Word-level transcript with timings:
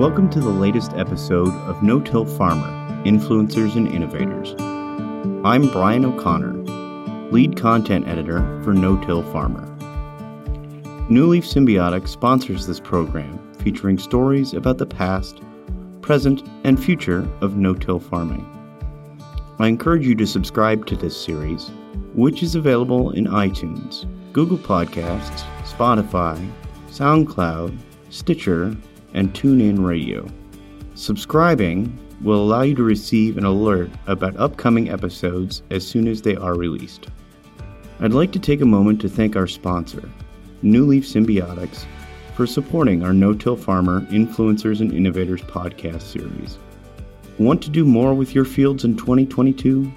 Welcome 0.00 0.30
to 0.30 0.40
the 0.40 0.48
latest 0.48 0.94
episode 0.94 1.52
of 1.68 1.82
No 1.82 2.00
Till 2.00 2.24
Farmer 2.24 2.70
Influencers 3.04 3.76
and 3.76 3.86
Innovators. 3.86 4.54
I'm 5.44 5.70
Brian 5.70 6.06
O'Connor, 6.06 6.54
lead 7.30 7.58
content 7.58 8.08
editor 8.08 8.38
for 8.64 8.72
No 8.72 8.96
Till 9.04 9.22
Farmer. 9.24 9.66
New 11.10 11.26
Leaf 11.26 11.44
Symbiotics 11.44 12.08
sponsors 12.08 12.66
this 12.66 12.80
program 12.80 13.38
featuring 13.58 13.98
stories 13.98 14.54
about 14.54 14.78
the 14.78 14.86
past, 14.86 15.42
present, 16.00 16.48
and 16.64 16.82
future 16.82 17.28
of 17.42 17.58
no 17.58 17.74
till 17.74 18.00
farming. 18.00 18.46
I 19.58 19.68
encourage 19.68 20.06
you 20.06 20.14
to 20.14 20.26
subscribe 20.26 20.86
to 20.86 20.96
this 20.96 21.14
series, 21.14 21.70
which 22.14 22.42
is 22.42 22.54
available 22.54 23.10
in 23.10 23.26
iTunes, 23.26 24.06
Google 24.32 24.56
Podcasts, 24.56 25.44
Spotify, 25.64 26.50
SoundCloud, 26.88 27.76
Stitcher, 28.08 28.74
and 29.14 29.32
TuneIn 29.32 29.84
Radio. 29.84 30.26
Subscribing 30.94 31.98
will 32.22 32.42
allow 32.42 32.62
you 32.62 32.74
to 32.74 32.82
receive 32.82 33.38
an 33.38 33.44
alert 33.44 33.90
about 34.06 34.36
upcoming 34.36 34.90
episodes 34.90 35.62
as 35.70 35.86
soon 35.86 36.06
as 36.06 36.22
they 36.22 36.36
are 36.36 36.54
released. 36.54 37.08
I'd 38.00 38.12
like 38.12 38.32
to 38.32 38.38
take 38.38 38.60
a 38.60 38.66
moment 38.66 39.00
to 39.02 39.08
thank 39.08 39.36
our 39.36 39.46
sponsor, 39.46 40.08
New 40.62 40.86
Leaf 40.86 41.04
Symbiotics, 41.04 41.84
for 42.34 42.46
supporting 42.46 43.02
our 43.02 43.12
No 43.12 43.34
Till 43.34 43.56
Farmer 43.56 44.02
Influencers 44.06 44.80
and 44.80 44.92
Innovators 44.92 45.42
podcast 45.42 46.02
series. 46.02 46.58
Want 47.38 47.62
to 47.62 47.70
do 47.70 47.84
more 47.84 48.14
with 48.14 48.34
your 48.34 48.44
fields 48.44 48.84
in 48.84 48.96
2022? 48.96 49.90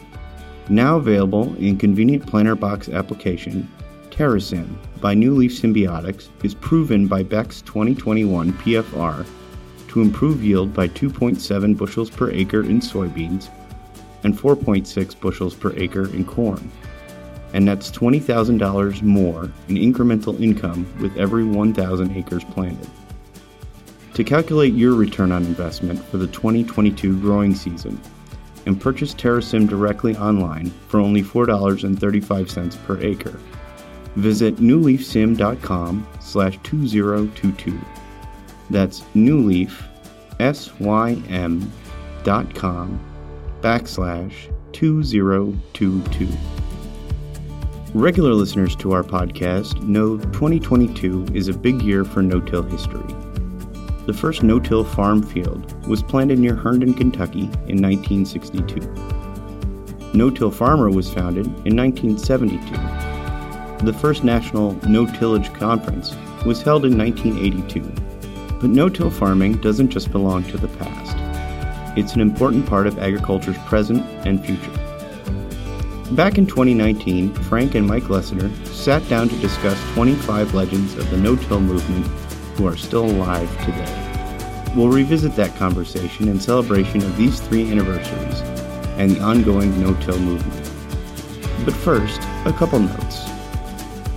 Now 0.69 0.97
available 0.97 1.53
in 1.55 1.77
convenient 1.77 2.25
planter 2.25 2.55
box 2.55 2.87
application, 2.87 3.69
TerraSym 4.13 4.67
by 5.01 5.15
New 5.15 5.33
Leaf 5.33 5.59
Symbiotics 5.59 6.29
is 6.43 6.53
proven 6.53 7.07
by 7.07 7.23
Beck's 7.23 7.63
2021 7.63 8.53
PFR 8.53 9.25
to 9.87 10.01
improve 10.01 10.43
yield 10.43 10.71
by 10.71 10.87
2.7 10.87 11.75
bushels 11.75 12.11
per 12.11 12.29
acre 12.29 12.61
in 12.61 12.79
soybeans 12.79 13.49
and 14.23 14.37
4.6 14.37 15.19
bushels 15.19 15.55
per 15.55 15.73
acre 15.77 16.07
in 16.13 16.23
corn. 16.25 16.71
And 17.53 17.67
that's 17.67 17.89
$20,000 17.89 19.01
more 19.01 19.45
in 19.67 19.77
incremental 19.77 20.39
income 20.39 20.85
with 21.01 21.17
every 21.17 21.43
1,000 21.43 22.15
acres 22.15 22.43
planted. 22.43 22.89
To 24.13 24.23
calculate 24.23 24.75
your 24.75 24.93
return 24.93 25.31
on 25.31 25.43
investment 25.43 25.99
for 26.05 26.17
the 26.17 26.27
2022 26.27 27.19
growing 27.19 27.55
season, 27.55 27.99
and 28.67 28.79
purchase 28.79 29.15
TerraSym 29.15 29.67
directly 29.67 30.15
online 30.17 30.69
for 30.87 30.99
only 30.99 31.23
$4.35 31.23 32.85
per 32.85 32.99
acre 33.01 33.39
visit 34.15 34.57
newleafsym.com 34.57 36.07
slash 36.19 36.59
2022. 36.63 37.79
That's 38.69 39.01
newleaf, 39.15 39.83
S-Y-M 40.39 41.71
dot 42.23 42.55
com 42.55 42.99
backslash 43.61 44.33
2022. 44.73 46.27
Regular 47.93 48.33
listeners 48.33 48.75
to 48.77 48.91
our 48.91 49.03
podcast 49.03 49.81
know 49.83 50.17
2022 50.17 51.27
is 51.33 51.47
a 51.47 51.53
big 51.53 51.81
year 51.81 52.03
for 52.03 52.23
no-till 52.23 52.63
history. 52.63 53.13
The 54.05 54.13
first 54.13 54.43
no-till 54.43 54.83
farm 54.83 55.21
field 55.21 55.87
was 55.87 56.01
planted 56.03 56.39
near 56.39 56.55
Herndon, 56.55 56.93
Kentucky 56.93 57.43
in 57.67 57.81
1962. 57.81 58.79
No-Till 60.13 60.51
Farmer 60.51 60.91
was 60.91 61.11
founded 61.11 61.47
in 61.65 61.75
1972 61.75 63.02
the 63.85 63.93
first 63.93 64.23
national 64.23 64.73
no 64.87 65.05
tillage 65.05 65.51
conference 65.53 66.15
was 66.45 66.61
held 66.61 66.85
in 66.85 66.97
1982. 66.97 67.81
But 68.61 68.69
no 68.69 68.87
till 68.87 69.09
farming 69.09 69.57
doesn't 69.57 69.89
just 69.89 70.11
belong 70.11 70.43
to 70.45 70.57
the 70.57 70.69
past, 70.77 71.17
it's 71.97 72.15
an 72.15 72.21
important 72.21 72.65
part 72.65 72.87
of 72.87 72.97
agriculture's 72.97 73.57
present 73.59 74.01
and 74.25 74.43
future. 74.43 74.71
Back 76.13 76.37
in 76.37 76.45
2019, 76.45 77.33
Frank 77.33 77.75
and 77.75 77.85
Mike 77.85 78.03
Lessiter 78.03 78.49
sat 78.67 79.07
down 79.09 79.29
to 79.29 79.35
discuss 79.37 79.79
25 79.93 80.53
legends 80.53 80.95
of 80.95 81.09
the 81.09 81.17
no 81.17 81.35
till 81.35 81.59
movement 81.59 82.05
who 82.55 82.67
are 82.67 82.77
still 82.77 83.05
alive 83.05 83.49
today. 83.65 84.71
We'll 84.75 84.89
revisit 84.89 85.35
that 85.35 85.55
conversation 85.55 86.27
in 86.29 86.39
celebration 86.39 87.01
of 87.03 87.17
these 87.17 87.39
three 87.39 87.69
anniversaries 87.69 88.39
and 88.97 89.11
the 89.11 89.21
ongoing 89.21 89.79
no 89.81 89.93
till 90.01 90.19
movement. 90.19 90.71
But 91.65 91.73
first, 91.73 92.21
a 92.45 92.53
couple 92.53 92.79
notes. 92.79 93.32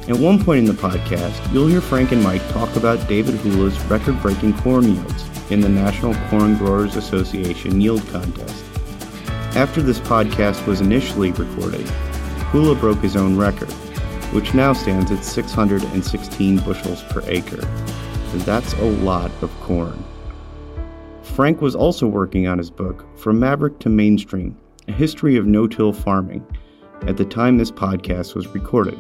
At 0.09 0.19
one 0.19 0.43
point 0.45 0.61
in 0.61 0.65
the 0.67 0.81
podcast, 0.81 1.53
you'll 1.53 1.67
hear 1.67 1.81
Frank 1.81 2.13
and 2.13 2.23
Mike 2.23 2.49
talk 2.51 2.77
about 2.77 3.09
David 3.09 3.35
Hula's 3.41 3.77
record 3.87 4.23
breaking 4.23 4.57
corn 4.59 4.85
yields 4.85 5.51
in 5.51 5.61
the 5.61 5.69
National 5.69 6.15
Corn 6.29 6.57
Growers 6.57 6.95
Association 6.95 7.81
Yield 7.81 8.07
Contest. 8.11 8.65
After 9.57 9.83
this 9.83 9.99
podcast 9.99 10.65
was 10.65 10.81
initially 10.81 11.33
recorded, 11.33 11.89
Hula 12.53 12.77
broke 12.77 13.01
his 13.01 13.17
own 13.17 13.37
record, 13.37 13.73
which 14.33 14.55
now 14.55 14.73
stands 14.73 15.11
at 15.11 15.25
616 15.25 16.59
bushels 16.61 17.03
per 17.05 17.25
acre. 17.27 17.67
And 17.67 18.41
that's 18.43 18.75
a 18.75 18.85
lot 18.85 19.33
of 19.43 19.51
corn. 19.61 20.05
Frank 21.23 21.61
was 21.61 21.75
also 21.75 22.07
working 22.07 22.47
on 22.47 22.59
his 22.59 22.71
book, 22.71 23.05
From 23.19 23.41
Maverick 23.41 23.81
to 23.81 23.89
Mainstream 23.89 24.57
A 24.87 24.93
History 24.93 25.37
of 25.37 25.47
No 25.47 25.67
Till 25.67 25.93
Farming, 25.93 26.47
at 27.09 27.17
the 27.17 27.25
time 27.25 27.59
this 27.59 27.73
podcast 27.73 28.37
was 28.37 28.47
recorded. 28.47 28.97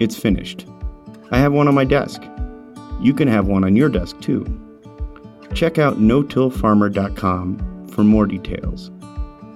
It's 0.00 0.16
finished. 0.16 0.66
I 1.30 1.38
have 1.38 1.52
one 1.52 1.68
on 1.68 1.74
my 1.74 1.84
desk. 1.84 2.22
You 3.00 3.14
can 3.14 3.28
have 3.28 3.46
one 3.46 3.62
on 3.64 3.76
your 3.76 3.90
desk 3.90 4.18
too. 4.20 4.44
Check 5.54 5.78
out 5.78 6.00
no-tillfarmer.com 6.00 7.86
for 7.88 8.02
more 8.02 8.26
details. 8.26 8.90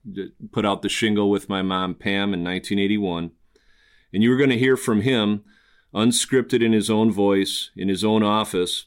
put 0.51 0.65
out 0.65 0.81
the 0.81 0.89
shingle 0.89 1.29
with 1.29 1.47
my 1.47 1.61
mom 1.61 1.93
Pam 1.93 2.33
in 2.33 2.43
1981. 2.43 3.33
And 4.11 4.23
you 4.23 4.33
are 4.33 4.37
going 4.37 4.49
to 4.49 4.57
hear 4.57 4.77
from 4.77 5.01
him 5.01 5.43
unscripted 5.93 6.65
in 6.65 6.73
his 6.73 6.89
own 6.89 7.11
voice, 7.11 7.69
in 7.75 7.87
his 7.87 8.03
own 8.03 8.23
office, 8.23 8.85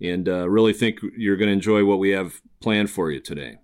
and 0.00 0.26
uh, 0.26 0.48
really 0.48 0.72
think 0.72 1.00
you're 1.18 1.36
going 1.36 1.48
to 1.48 1.52
enjoy 1.52 1.84
what 1.84 1.98
we 1.98 2.12
have 2.12 2.40
planned 2.60 2.88
for 2.88 3.10
you 3.10 3.20
today. 3.20 3.58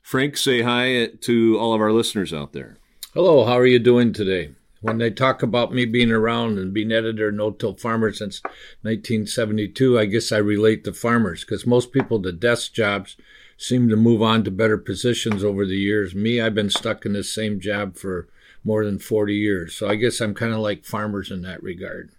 Frank, 0.00 0.36
say 0.36 0.62
hi 0.62 1.06
to 1.22 1.58
all 1.58 1.74
of 1.74 1.80
our 1.80 1.92
listeners 1.92 2.32
out 2.32 2.52
there. 2.52 2.76
Hello, 3.14 3.46
how 3.46 3.58
are 3.58 3.64
you 3.64 3.78
doing 3.78 4.12
today? 4.12 4.50
When 4.82 4.98
they 4.98 5.10
talk 5.10 5.42
about 5.42 5.72
me 5.72 5.86
being 5.86 6.10
around 6.12 6.58
and 6.58 6.74
being 6.74 6.92
editor 6.92 7.32
no 7.32 7.50
till 7.50 7.74
farmer 7.74 8.12
since 8.12 8.42
1972, 8.82 9.98
I 9.98 10.04
guess 10.04 10.30
I 10.30 10.36
relate 10.36 10.84
to 10.84 10.92
farmers 10.92 11.42
because 11.42 11.66
most 11.66 11.90
people, 11.90 12.18
the 12.18 12.32
desk 12.32 12.74
jobs, 12.74 13.16
seem 13.56 13.88
to 13.88 13.96
move 13.96 14.20
on 14.20 14.44
to 14.44 14.50
better 14.50 14.76
positions 14.76 15.42
over 15.42 15.64
the 15.64 15.78
years. 15.78 16.14
Me, 16.14 16.38
I've 16.38 16.54
been 16.54 16.68
stuck 16.68 17.06
in 17.06 17.14
this 17.14 17.34
same 17.34 17.60
job 17.60 17.96
for 17.96 18.28
more 18.62 18.84
than 18.84 18.98
40 18.98 19.34
years. 19.34 19.74
So 19.74 19.88
I 19.88 19.94
guess 19.94 20.20
I'm 20.20 20.34
kind 20.34 20.52
of 20.52 20.60
like 20.60 20.84
farmers 20.84 21.30
in 21.30 21.40
that 21.42 21.62
regard. 21.62 22.10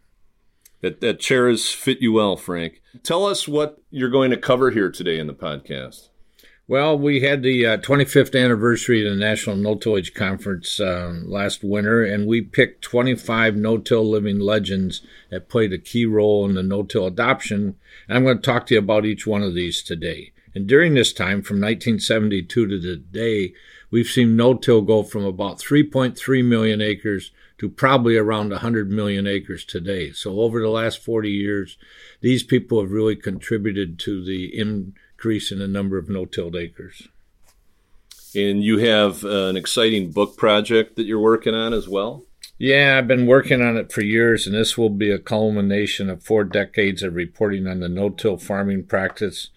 That, 0.82 1.02
that 1.02 1.20
chair 1.20 1.50
has 1.50 1.70
fit 1.70 2.02
you 2.02 2.14
well, 2.14 2.36
Frank. 2.36 2.82
Tell 3.04 3.28
us 3.28 3.48
what 3.48 3.80
you're 3.92 4.10
going 4.10 4.32
to 4.32 4.38
cover 4.38 4.72
here 4.72 4.90
today 4.90 5.20
in 5.20 5.28
the 5.28 5.36
podcast. 5.36 6.10
Well, 6.70 7.00
we 7.00 7.22
had 7.22 7.42
the 7.42 7.66
uh, 7.66 7.78
25th 7.78 8.40
anniversary 8.40 9.04
of 9.04 9.12
the 9.12 9.20
National 9.20 9.56
No-Tillage 9.56 10.14
Conference 10.14 10.80
uh, 10.80 11.20
last 11.26 11.64
winter, 11.64 12.04
and 12.04 12.28
we 12.28 12.42
picked 12.42 12.84
25 12.84 13.56
no-till 13.56 14.08
living 14.08 14.38
legends 14.38 15.02
that 15.32 15.50
played 15.50 15.74
a 15.74 15.80
key 15.80 16.06
role 16.06 16.46
in 16.46 16.54
the 16.54 16.62
no-till 16.62 17.08
adoption. 17.08 17.76
And 18.08 18.16
I'm 18.16 18.24
going 18.24 18.38
to 18.38 18.44
talk 18.44 18.68
to 18.68 18.76
you 18.76 18.80
about 18.80 19.08
each 19.08 19.26
one 19.26 19.42
of 19.42 19.56
these 19.56 19.82
today. 19.82 20.32
And 20.54 20.68
during 20.68 20.94
this 20.94 21.12
time, 21.12 21.42
from 21.42 21.56
1972 21.58 22.68
to 22.68 22.80
today, 22.80 23.54
we've 23.90 24.06
seen 24.06 24.36
no-till 24.36 24.84
go 24.84 25.02
from 25.02 25.26
about 25.26 25.58
3.3 25.58 26.46
million 26.46 26.84
acres 26.84 27.32
to 27.58 27.68
probably 27.68 28.16
around 28.16 28.52
100 28.52 28.92
million 28.92 29.26
acres 29.26 29.66
today. 29.66 30.12
So 30.12 30.40
over 30.40 30.62
the 30.62 30.70
last 30.70 31.04
40 31.04 31.32
years, 31.32 31.80
these 32.22 32.44
people 32.44 32.80
have 32.80 32.92
really 32.92 33.16
contributed 33.16 33.98
to 34.02 34.24
the 34.24 34.46
in 34.46 34.94
increase 35.20 35.52
in 35.52 35.60
the 35.60 35.68
number 35.68 35.98
of 35.98 36.08
no-tilled 36.08 36.56
acres. 36.56 37.10
And 38.34 38.64
you 38.64 38.78
have 38.78 39.26
uh, 39.26 39.48
an 39.48 39.58
exciting 39.58 40.12
book 40.12 40.38
project 40.38 40.96
that 40.96 41.06
you're 41.06 41.20
working 41.20 41.54
on 41.54 41.74
as 41.74 41.90
well? 41.90 42.24
Yeah, 42.58 42.98
I've 42.98 43.08
been 43.08 43.28
working 43.28 43.62
on 43.62 43.76
it 43.76 43.92
for 43.92 44.02
years, 44.02 44.48
and 44.48 44.56
this 44.56 44.78
will 44.78 44.90
be 44.90 45.12
a 45.12 45.20
culmination 45.20 46.10
of 46.10 46.24
four 46.24 46.46
decades 46.46 47.04
of 47.04 47.16
reporting 47.16 47.68
on 47.68 47.82
the 47.82 47.90
no 47.90 48.10
till 48.10 48.38
farming 48.38 48.86
practice 48.86 49.50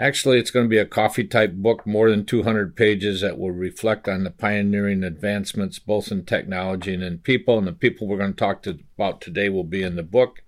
Actually, 0.00 0.38
it's 0.38 0.52
going 0.52 0.64
to 0.64 0.70
be 0.70 0.78
a 0.78 0.86
coffee 0.86 1.24
type 1.24 1.54
book, 1.54 1.84
more 1.84 2.08
than 2.08 2.24
200 2.24 2.76
pages 2.76 3.20
that 3.20 3.36
will 3.36 3.50
reflect 3.50 4.08
on 4.08 4.22
the 4.22 4.30
pioneering 4.30 5.02
advancements 5.02 5.80
both 5.80 6.12
in 6.12 6.24
technology 6.24 6.94
and 6.94 7.02
in 7.02 7.18
people. 7.18 7.58
And 7.58 7.66
the 7.66 7.72
people 7.72 8.06
we're 8.06 8.18
going 8.18 8.34
to 8.34 8.36
talk 8.36 8.62
to, 8.62 8.78
about 8.94 9.20
today 9.20 9.48
will 9.48 9.64
be 9.64 9.82
in 9.82 9.96
the 9.96 10.04
book. 10.04 10.42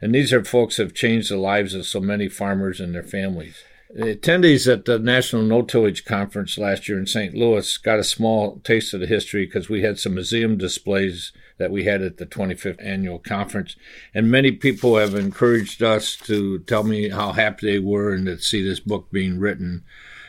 And 0.00 0.14
these 0.14 0.32
are 0.32 0.42
folks 0.42 0.76
who 0.76 0.84
have 0.84 0.94
changed 0.94 1.30
the 1.30 1.36
lives 1.36 1.74
of 1.74 1.84
so 1.84 2.00
many 2.00 2.30
farmers 2.30 2.80
and 2.80 2.94
their 2.94 3.02
families. 3.02 3.62
The 3.94 4.16
attendees 4.16 4.70
at 4.70 4.86
the 4.86 4.98
National 4.98 5.42
No 5.42 5.62
Tillage 5.62 6.04
Conference 6.04 6.58
last 6.58 6.88
year 6.88 6.98
in 6.98 7.06
St. 7.06 7.32
Louis 7.32 7.78
got 7.78 8.00
a 8.00 8.04
small 8.04 8.58
taste 8.64 8.92
of 8.92 8.98
the 8.98 9.06
history 9.06 9.46
because 9.46 9.68
we 9.68 9.82
had 9.82 10.00
some 10.00 10.14
museum 10.14 10.58
displays 10.58 11.30
that 11.58 11.70
we 11.70 11.84
had 11.84 12.02
at 12.02 12.16
the 12.16 12.26
25th 12.26 12.84
annual 12.84 13.20
conference. 13.20 13.76
And 14.12 14.28
many 14.28 14.50
people 14.50 14.96
have 14.96 15.14
encouraged 15.14 15.80
us 15.80 16.16
to 16.24 16.58
tell 16.60 16.82
me 16.82 17.10
how 17.10 17.34
happy 17.34 17.70
they 17.70 17.78
were 17.78 18.12
and 18.12 18.26
to 18.26 18.36
see 18.40 18.64
this 18.64 18.80
book 18.80 19.12
being 19.12 19.38
written 19.38 19.84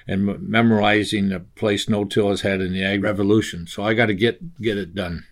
and 0.08 0.48
memorizing 0.48 1.30
the 1.30 1.40
place 1.40 1.90
no 1.90 2.06
till 2.06 2.30
has 2.30 2.42
had 2.42 2.62
in 2.62 2.72
the 2.72 2.84
ag 2.84 3.02
revolution. 3.02 3.66
So 3.66 3.82
I 3.82 3.96
got 3.96 4.06
to 4.06 4.14
get 4.14 4.62
get 4.62 4.78
it 4.78 4.94
done. 4.94 5.26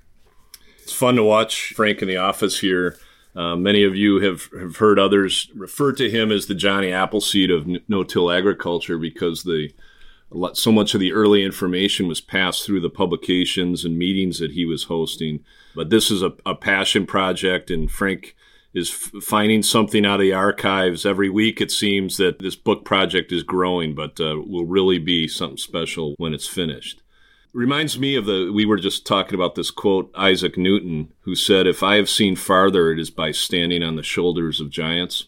It's 0.81 0.91
fun 0.91 1.17
to 1.17 1.23
watch 1.23 1.73
Frank 1.75 2.01
in 2.01 2.07
the 2.07 2.17
office 2.17 2.61
here. 2.61 2.97
Uh, 3.35 3.55
many 3.55 3.83
of 3.83 3.95
you 3.95 4.19
have, 4.19 4.49
have 4.59 4.77
heard 4.77 4.99
others 4.99 5.49
refer 5.55 5.91
to 5.93 6.09
him 6.09 6.31
as 6.31 6.45
the 6.45 6.55
Johnny 6.55 6.91
Appleseed 6.91 7.49
of 7.49 7.67
no-till 7.87 8.31
agriculture 8.31 8.97
because 8.97 9.43
the 9.43 9.69
so 10.53 10.71
much 10.71 10.95
of 10.95 10.99
the 10.99 11.13
early 11.13 11.43
information 11.43 12.07
was 12.07 12.19
passed 12.19 12.65
through 12.65 12.81
the 12.81 12.89
publications 12.89 13.85
and 13.85 13.99
meetings 13.99 14.39
that 14.39 14.51
he 14.51 14.65
was 14.65 14.85
hosting. 14.85 15.43
But 15.75 15.91
this 15.91 16.09
is 16.09 16.23
a, 16.23 16.33
a 16.43 16.55
passion 16.55 17.05
project, 17.05 17.69
and 17.69 17.91
Frank 17.91 18.35
is 18.73 18.89
f- 18.89 19.23
finding 19.23 19.61
something 19.61 20.07
out 20.07 20.15
of 20.15 20.21
the 20.21 20.33
archives 20.33 21.05
every 21.05 21.29
week. 21.29 21.61
It 21.61 21.69
seems 21.69 22.17
that 22.17 22.39
this 22.39 22.55
book 22.55 22.83
project 22.83 23.31
is 23.31 23.43
growing, 23.43 23.93
but 23.93 24.19
uh, 24.19 24.41
will 24.43 24.65
really 24.65 24.97
be 24.97 25.27
something 25.27 25.57
special 25.57 26.15
when 26.17 26.33
it's 26.33 26.47
finished. 26.47 27.02
Reminds 27.53 27.99
me 27.99 28.15
of 28.15 28.25
the, 28.25 28.51
we 28.51 28.65
were 28.65 28.77
just 28.77 29.05
talking 29.05 29.35
about 29.35 29.53
this 29.53 29.69
quote, 29.69 30.11
Isaac 30.15 30.57
Newton, 30.57 31.13
who 31.21 31.35
said, 31.35 31.67
If 31.67 31.83
I 31.83 31.97
have 31.97 32.09
seen 32.09 32.35
farther, 32.35 32.91
it 32.91 32.99
is 32.99 33.11
by 33.11 33.31
standing 33.31 33.83
on 33.83 33.95
the 33.95 34.01
shoulders 34.01 34.59
of 34.59 34.71
giants. 34.71 35.27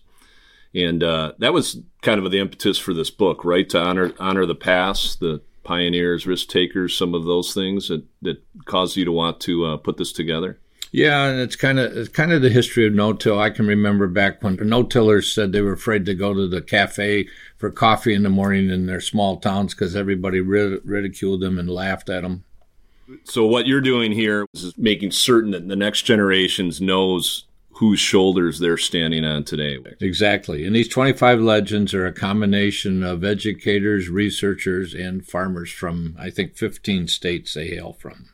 And 0.73 1.03
uh, 1.03 1.33
that 1.37 1.53
was 1.53 1.79
kind 2.01 2.19
of 2.19 2.31
the 2.31 2.39
impetus 2.39 2.79
for 2.79 2.93
this 2.93 3.11
book, 3.11 3.45
right? 3.45 3.69
To 3.69 3.79
honor 3.79 4.11
honor 4.19 4.45
the 4.45 4.55
past, 4.55 5.19
the 5.19 5.41
pioneers, 5.63 6.25
risk 6.25 6.49
takers, 6.49 6.97
some 6.97 7.13
of 7.13 7.25
those 7.25 7.53
things 7.53 7.89
that, 7.89 8.03
that 8.21 8.43
caused 8.65 8.97
you 8.97 9.05
to 9.05 9.11
want 9.11 9.39
to 9.41 9.65
uh, 9.65 9.77
put 9.77 9.97
this 9.97 10.11
together. 10.11 10.59
Yeah, 10.91 11.25
and 11.25 11.39
it's 11.39 11.55
kind 11.55 11.79
of 11.79 11.95
it's 11.95 12.09
kind 12.09 12.31
of 12.31 12.41
the 12.41 12.49
history 12.49 12.87
of 12.87 12.93
no-till. 12.93 13.39
I 13.39 13.49
can 13.49 13.67
remember 13.67 14.07
back 14.07 14.41
when 14.41 14.57
no-tillers 14.61 15.33
said 15.33 15.51
they 15.51 15.61
were 15.61 15.73
afraid 15.73 16.05
to 16.05 16.15
go 16.15 16.33
to 16.33 16.47
the 16.47 16.61
cafe 16.61 17.27
for 17.57 17.69
coffee 17.69 18.13
in 18.13 18.23
the 18.23 18.29
morning 18.29 18.69
in 18.69 18.85
their 18.85 19.01
small 19.01 19.37
towns 19.37 19.73
because 19.73 19.95
everybody 19.95 20.39
ridiculed 20.39 21.41
them 21.41 21.59
and 21.59 21.69
laughed 21.69 22.09
at 22.09 22.21
them. 22.23 22.43
So 23.25 23.45
what 23.45 23.67
you're 23.67 23.81
doing 23.81 24.13
here 24.13 24.47
is 24.53 24.77
making 24.77 25.11
certain 25.11 25.51
that 25.51 25.67
the 25.67 25.75
next 25.75 26.03
generations 26.03 26.81
knows 26.81 27.45
whose 27.73 27.99
shoulders 27.99 28.59
they're 28.59 28.77
standing 28.77 29.25
on 29.25 29.43
today. 29.43 29.77
Exactly. 29.99 30.65
And 30.65 30.73
these 30.73 30.87
25 30.87 31.41
legends 31.41 31.93
are 31.93 32.05
a 32.05 32.13
combination 32.13 33.03
of 33.03 33.23
educators, 33.23 34.07
researchers, 34.07 34.93
and 34.93 35.25
farmers 35.27 35.71
from, 35.71 36.15
I 36.17 36.29
think, 36.29 36.55
15 36.55 37.09
states 37.09 37.53
they 37.53 37.67
hail 37.67 37.91
from. 37.91 38.29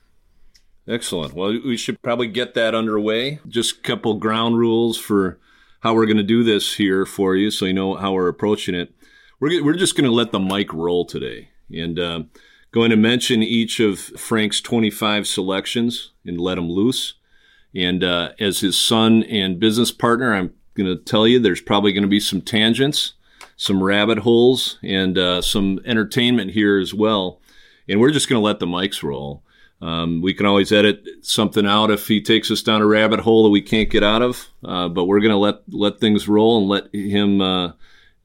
Excellent. 0.87 1.33
Well, 1.33 1.59
we 1.63 1.77
should 1.77 2.01
probably 2.01 2.27
get 2.27 2.53
that 2.55 2.73
underway. 2.73 3.39
Just 3.47 3.77
a 3.77 3.81
couple 3.81 4.15
ground 4.15 4.57
rules 4.57 4.97
for 4.97 5.39
how 5.81 5.93
we're 5.93 6.05
going 6.05 6.17
to 6.17 6.23
do 6.23 6.43
this 6.43 6.75
here 6.75 7.05
for 7.05 7.35
you 7.35 7.51
so 7.51 7.65
you 7.65 7.73
know 7.73 7.95
how 7.95 8.13
we're 8.13 8.27
approaching 8.27 8.75
it. 8.75 8.93
We're, 9.39 9.63
we're 9.63 9.73
just 9.73 9.95
going 9.95 10.09
to 10.09 10.15
let 10.15 10.31
the 10.31 10.39
mic 10.39 10.73
roll 10.73 11.05
today 11.05 11.49
and 11.71 11.99
uh, 11.99 12.23
going 12.71 12.89
to 12.89 12.95
mention 12.95 13.43
each 13.43 13.79
of 13.79 13.99
Frank's 13.99 14.61
25 14.61 15.27
selections 15.27 16.11
and 16.25 16.39
let 16.39 16.55
them 16.55 16.69
loose. 16.69 17.15
And 17.73 18.03
uh, 18.03 18.31
as 18.39 18.59
his 18.59 18.79
son 18.79 19.23
and 19.23 19.59
business 19.59 19.91
partner, 19.91 20.33
I'm 20.33 20.53
going 20.75 20.87
to 20.87 21.01
tell 21.01 21.27
you 21.27 21.39
there's 21.39 21.61
probably 21.61 21.93
going 21.93 22.03
to 22.03 22.09
be 22.09 22.19
some 22.19 22.41
tangents, 22.41 23.13
some 23.55 23.83
rabbit 23.83 24.19
holes, 24.19 24.77
and 24.83 25.17
uh, 25.17 25.41
some 25.41 25.79
entertainment 25.85 26.51
here 26.51 26.79
as 26.79 26.93
well. 26.93 27.39
And 27.87 27.99
we're 27.99 28.11
just 28.11 28.29
going 28.29 28.39
to 28.39 28.45
let 28.45 28.59
the 28.59 28.67
mics 28.67 29.03
roll. 29.03 29.43
Um, 29.81 30.21
we 30.21 30.33
can 30.33 30.45
always 30.45 30.71
edit 30.71 31.03
something 31.21 31.65
out 31.65 31.89
if 31.89 32.07
he 32.07 32.21
takes 32.21 32.51
us 32.51 32.61
down 32.61 32.81
a 32.81 32.85
rabbit 32.85 33.21
hole 33.21 33.43
that 33.43 33.49
we 33.49 33.61
can't 33.61 33.89
get 33.89 34.03
out 34.03 34.21
of. 34.21 34.47
Uh, 34.63 34.87
but 34.87 35.05
we're 35.05 35.19
going 35.19 35.31
to 35.31 35.37
let 35.37 35.61
let 35.69 35.99
things 35.99 36.27
roll 36.27 36.59
and 36.59 36.67
let 36.69 36.93
him 36.93 37.41
uh, 37.41 37.71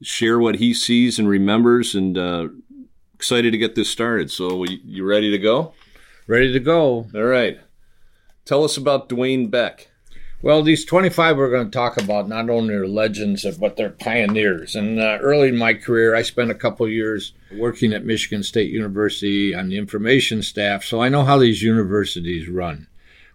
share 0.01 0.39
what 0.39 0.55
he 0.55 0.73
sees 0.73 1.17
and 1.17 1.27
remembers. 1.27 1.95
And 1.95 2.17
uh, 2.17 2.49
excited 3.15 3.51
to 3.51 3.57
get 3.57 3.73
this 3.73 3.89
started. 3.89 4.29
So 4.29 4.63
you 4.65 5.03
ready 5.03 5.31
to 5.31 5.39
go? 5.39 5.73
Ready 6.27 6.53
to 6.53 6.59
go. 6.59 7.07
All 7.15 7.23
right. 7.23 7.59
Tell 8.45 8.63
us 8.63 8.77
about 8.77 9.09
Dwayne 9.09 9.49
Beck. 9.49 9.89
Well, 10.39 10.61
these 10.61 10.85
25 10.85 11.35
we're 11.35 11.49
going 11.49 11.65
to 11.65 11.71
talk 11.71 11.99
about 11.99 12.29
not 12.29 12.47
only 12.49 12.75
are 12.75 12.87
legends, 12.87 13.43
but 13.57 13.75
they're 13.75 13.89
pioneers. 13.89 14.75
And 14.75 14.99
uh, 14.99 15.17
early 15.19 15.47
in 15.47 15.57
my 15.57 15.73
career, 15.73 16.13
I 16.13 16.21
spent 16.21 16.51
a 16.51 16.55
couple 16.55 16.87
years 16.87 17.33
working 17.55 17.91
at 17.91 18.05
Michigan 18.05 18.43
State 18.43 18.71
University 18.71 19.55
on 19.55 19.69
the 19.69 19.77
information 19.79 20.43
staff, 20.43 20.83
so 20.83 21.01
I 21.01 21.09
know 21.09 21.23
how 21.23 21.39
these 21.39 21.63
universities 21.63 22.47
run. 22.47 22.87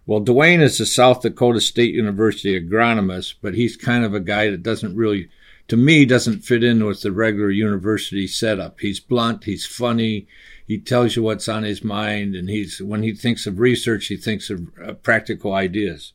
Well, 0.05 0.21
Dwayne 0.21 0.61
is 0.61 0.79
a 0.79 0.85
South 0.85 1.21
Dakota 1.21 1.59
State 1.59 1.93
University 1.93 2.59
agronomist, 2.59 3.35
but 3.41 3.53
he's 3.53 3.75
kind 3.75 4.05
of 4.05 4.13
a 4.13 4.21
guy 4.21 4.49
that 4.49 4.63
doesn't 4.63 4.95
really, 4.95 5.27
to 5.67 5.75
me, 5.75 6.05
doesn't 6.05 6.45
fit 6.45 6.63
in 6.63 6.85
with 6.85 7.01
the 7.01 7.11
regular 7.11 7.51
university 7.51 8.27
setup. 8.27 8.79
He's 8.79 9.01
blunt, 9.01 9.43
he's 9.43 9.65
funny, 9.65 10.25
he 10.65 10.77
tells 10.77 11.17
you 11.17 11.23
what's 11.23 11.49
on 11.49 11.63
his 11.63 11.83
mind, 11.83 12.33
and 12.33 12.49
he's 12.49 12.81
when 12.81 13.03
he 13.03 13.13
thinks 13.13 13.45
of 13.45 13.59
research, 13.59 14.07
he 14.07 14.15
thinks 14.15 14.49
of 14.49 14.69
uh, 14.81 14.93
practical 14.93 15.53
ideas. 15.53 16.13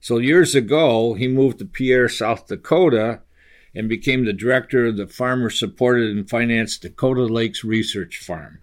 So 0.00 0.18
years 0.18 0.54
ago, 0.54 1.14
he 1.14 1.28
moved 1.28 1.58
to 1.58 1.64
Pierre, 1.64 2.08
South 2.08 2.46
Dakota, 2.46 3.20
and 3.74 3.88
became 3.88 4.24
the 4.24 4.32
director 4.32 4.86
of 4.86 4.96
the 4.96 5.06
farmer 5.06 5.50
supported 5.50 6.16
and 6.16 6.28
financed 6.28 6.82
Dakota 6.82 7.24
Lakes 7.24 7.64
Research 7.64 8.18
Farm. 8.18 8.60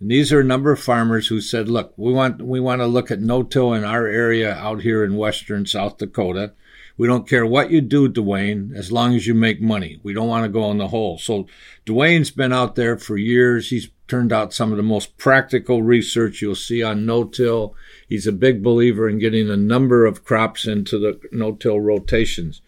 And 0.00 0.10
these 0.10 0.32
are 0.32 0.40
a 0.40 0.44
number 0.44 0.72
of 0.72 0.80
farmers 0.80 1.28
who 1.28 1.40
said, 1.40 1.68
"Look, 1.68 1.94
we 1.96 2.12
want 2.12 2.42
we 2.42 2.60
want 2.60 2.80
to 2.80 2.86
look 2.86 3.10
at 3.10 3.20
no-till 3.20 3.72
in 3.72 3.84
our 3.84 4.06
area 4.06 4.52
out 4.54 4.82
here 4.82 5.04
in 5.04 5.16
western 5.16 5.66
South 5.66 5.98
Dakota." 5.98 6.52
We 6.96 7.08
don't 7.08 7.28
care 7.28 7.44
what 7.44 7.72
you 7.72 7.80
do, 7.80 8.08
Dwayne, 8.08 8.72
as 8.76 8.92
long 8.92 9.16
as 9.16 9.26
you 9.26 9.34
make 9.34 9.60
money. 9.60 9.98
We 10.04 10.12
don't 10.12 10.28
want 10.28 10.44
to 10.44 10.48
go 10.48 10.70
in 10.70 10.78
the 10.78 10.88
hole. 10.88 11.18
So 11.18 11.48
Dwayne's 11.84 12.30
been 12.30 12.52
out 12.52 12.76
there 12.76 12.96
for 12.96 13.16
years. 13.16 13.70
He's 13.70 13.88
turned 14.06 14.32
out 14.32 14.54
some 14.54 14.70
of 14.70 14.76
the 14.76 14.82
most 14.84 15.16
practical 15.18 15.82
research 15.82 16.40
you'll 16.40 16.54
see 16.54 16.84
on 16.84 17.04
no-till. 17.04 17.74
He's 18.08 18.26
a 18.26 18.32
big 18.32 18.62
believer 18.62 19.08
in 19.08 19.18
getting 19.18 19.50
a 19.50 19.56
number 19.56 20.06
of 20.06 20.24
crops 20.24 20.66
into 20.66 20.98
the 20.98 21.20
no-till 21.32 21.80
rotations. 21.80 22.60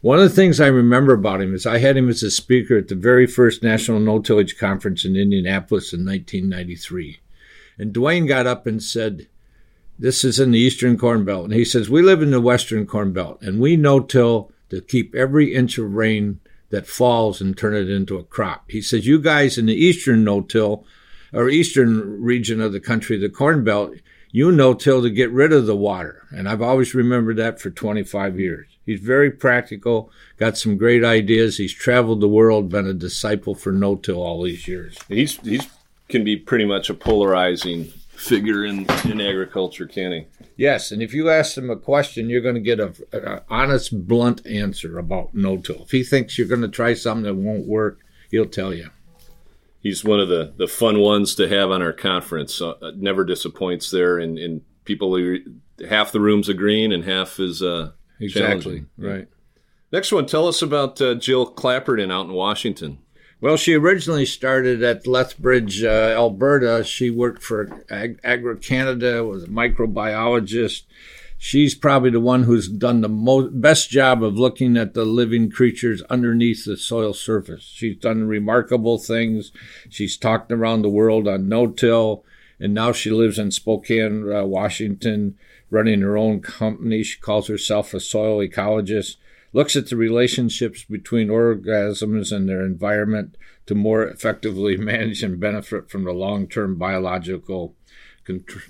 One 0.00 0.18
of 0.18 0.24
the 0.24 0.36
things 0.36 0.60
I 0.60 0.66
remember 0.66 1.14
about 1.14 1.40
him 1.40 1.54
is 1.54 1.66
I 1.66 1.78
had 1.78 1.96
him 1.96 2.08
as 2.08 2.22
a 2.22 2.30
speaker 2.30 2.76
at 2.76 2.88
the 2.88 2.94
very 2.94 3.26
first 3.26 3.62
National 3.62 4.00
No-Tillage 4.00 4.58
Conference 4.58 5.04
in 5.04 5.16
Indianapolis 5.16 5.92
in 5.92 6.04
1993. 6.04 7.20
And 7.78 7.94
Dwayne 7.94 8.28
got 8.28 8.46
up 8.46 8.66
and 8.66 8.82
said, 8.82 9.28
this 9.98 10.24
is 10.24 10.38
in 10.38 10.50
the 10.50 10.58
Eastern 10.58 10.98
Corn 10.98 11.24
Belt. 11.24 11.44
And 11.44 11.54
he 11.54 11.64
says, 11.64 11.88
we 11.88 12.02
live 12.02 12.20
in 12.20 12.32
the 12.32 12.40
Western 12.40 12.86
Corn 12.86 13.12
Belt 13.12 13.40
and 13.40 13.60
we 13.60 13.76
no-till 13.76 14.52
to 14.70 14.80
keep 14.80 15.14
every 15.14 15.54
inch 15.54 15.78
of 15.78 15.94
rain 15.94 16.40
that 16.70 16.86
falls 16.86 17.40
and 17.40 17.56
turn 17.56 17.74
it 17.74 17.88
into 17.88 18.18
a 18.18 18.24
crop. 18.24 18.70
He 18.70 18.82
says, 18.82 19.06
you 19.06 19.20
guys 19.20 19.56
in 19.56 19.66
the 19.66 19.74
eastern 19.74 20.24
no-till 20.24 20.84
or 21.32 21.48
eastern 21.48 22.22
region 22.22 22.60
of 22.60 22.72
the 22.72 22.80
country, 22.80 23.16
the 23.16 23.28
Corn 23.28 23.64
Belt, 23.64 23.94
you 24.34 24.50
no-till 24.50 25.00
to 25.00 25.10
get 25.10 25.30
rid 25.30 25.52
of 25.52 25.64
the 25.64 25.76
water. 25.76 26.26
And 26.32 26.48
I've 26.48 26.60
always 26.60 26.92
remembered 26.92 27.36
that 27.36 27.60
for 27.60 27.70
25 27.70 28.40
years. 28.40 28.66
He's 28.84 28.98
very 28.98 29.30
practical, 29.30 30.10
got 30.38 30.58
some 30.58 30.76
great 30.76 31.04
ideas. 31.04 31.56
He's 31.56 31.72
traveled 31.72 32.20
the 32.20 32.26
world, 32.26 32.68
been 32.68 32.88
a 32.88 32.94
disciple 32.94 33.54
for 33.54 33.70
no-till 33.70 34.20
all 34.20 34.42
these 34.42 34.66
years. 34.66 34.98
He's 35.06 35.36
he's 35.38 35.68
can 36.08 36.24
be 36.24 36.36
pretty 36.36 36.64
much 36.64 36.90
a 36.90 36.94
polarizing 36.94 37.84
figure 37.84 38.64
in, 38.64 38.86
in 39.04 39.20
agriculture, 39.20 39.86
can 39.86 40.10
he? 40.10 40.26
Yes, 40.56 40.90
and 40.90 41.00
if 41.00 41.14
you 41.14 41.30
ask 41.30 41.56
him 41.56 41.70
a 41.70 41.76
question, 41.76 42.28
you're 42.28 42.40
going 42.40 42.56
to 42.56 42.60
get 42.60 42.80
a, 42.80 42.92
an 43.12 43.40
honest, 43.48 44.08
blunt 44.08 44.44
answer 44.44 44.98
about 44.98 45.32
no-till. 45.32 45.84
If 45.84 45.92
he 45.92 46.02
thinks 46.02 46.36
you're 46.36 46.48
going 46.48 46.60
to 46.62 46.68
try 46.68 46.94
something 46.94 47.22
that 47.22 47.36
won't 47.36 47.68
work, 47.68 48.00
he'll 48.32 48.46
tell 48.46 48.74
you. 48.74 48.90
He's 49.84 50.02
one 50.02 50.18
of 50.18 50.28
the, 50.28 50.54
the 50.56 50.66
fun 50.66 50.98
ones 50.98 51.34
to 51.34 51.46
have 51.46 51.70
on 51.70 51.82
our 51.82 51.92
conference. 51.92 52.62
Uh, 52.62 52.72
never 52.96 53.22
disappoints 53.22 53.90
there, 53.90 54.18
and, 54.18 54.38
and 54.38 54.62
people 54.86 55.14
half 55.86 56.10
the 56.10 56.20
room's 56.20 56.48
agreeing 56.48 56.90
and 56.90 57.04
half 57.04 57.38
is 57.38 57.62
uh, 57.62 57.92
exactly 58.18 58.86
right. 58.96 59.28
Next 59.92 60.10
one, 60.10 60.24
tell 60.24 60.48
us 60.48 60.62
about 60.62 61.00
uh, 61.02 61.14
Jill 61.16 61.52
Clapperton 61.52 62.10
out 62.10 62.24
in 62.24 62.32
Washington. 62.32 62.98
Well, 63.42 63.58
she 63.58 63.74
originally 63.74 64.24
started 64.24 64.82
at 64.82 65.06
Lethbridge, 65.06 65.84
uh, 65.84 66.14
Alberta. 66.16 66.82
She 66.82 67.10
worked 67.10 67.42
for 67.42 67.84
Ag- 67.90 68.18
Agri 68.24 68.56
Canada, 68.56 69.22
was 69.22 69.44
a 69.44 69.48
microbiologist. 69.48 70.84
She's 71.44 71.74
probably 71.74 72.08
the 72.08 72.18
one 72.18 72.44
who's 72.44 72.70
done 72.70 73.02
the 73.02 73.08
most, 73.08 73.60
best 73.60 73.90
job 73.90 74.24
of 74.24 74.38
looking 74.38 74.78
at 74.78 74.94
the 74.94 75.04
living 75.04 75.50
creatures 75.50 76.00
underneath 76.08 76.64
the 76.64 76.74
soil 76.74 77.12
surface. 77.12 77.64
She's 77.64 77.98
done 77.98 78.26
remarkable 78.26 78.96
things. 78.96 79.52
She's 79.90 80.16
talked 80.16 80.50
around 80.50 80.80
the 80.80 80.88
world 80.88 81.28
on 81.28 81.46
no-till, 81.46 82.24
and 82.58 82.72
now 82.72 82.92
she 82.92 83.10
lives 83.10 83.38
in 83.38 83.50
Spokane, 83.50 84.32
uh, 84.32 84.44
Washington, 84.44 85.36
running 85.68 86.00
her 86.00 86.16
own 86.16 86.40
company. 86.40 87.02
She 87.02 87.20
calls 87.20 87.48
herself 87.48 87.92
a 87.92 88.00
soil 88.00 88.38
ecologist. 88.38 89.16
Looks 89.52 89.76
at 89.76 89.90
the 89.90 89.96
relationships 89.96 90.82
between 90.82 91.28
organisms 91.28 92.32
and 92.32 92.48
their 92.48 92.64
environment 92.64 93.36
to 93.66 93.74
more 93.74 94.02
effectively 94.02 94.76
manage 94.78 95.22
and 95.22 95.38
benefit 95.38 95.90
from 95.90 96.04
the 96.04 96.12
long-term 96.12 96.76
biological 96.76 97.74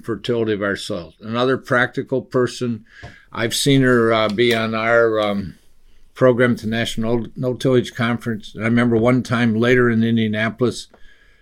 fertility 0.02 0.52
of 0.52 0.62
our 0.62 0.76
soil. 0.76 1.14
Another 1.20 1.56
practical 1.56 2.22
person, 2.22 2.84
I've 3.32 3.54
seen 3.54 3.82
her 3.82 4.12
uh, 4.12 4.28
be 4.28 4.54
on 4.54 4.74
our 4.74 5.20
um, 5.20 5.58
program 6.14 6.56
to 6.56 6.66
National 6.66 7.26
No 7.36 7.54
Tillage 7.54 7.94
Conference. 7.94 8.54
And 8.54 8.64
I 8.64 8.66
remember 8.66 8.96
one 8.96 9.22
time 9.22 9.54
later 9.54 9.90
in 9.90 10.02
Indianapolis, 10.02 10.88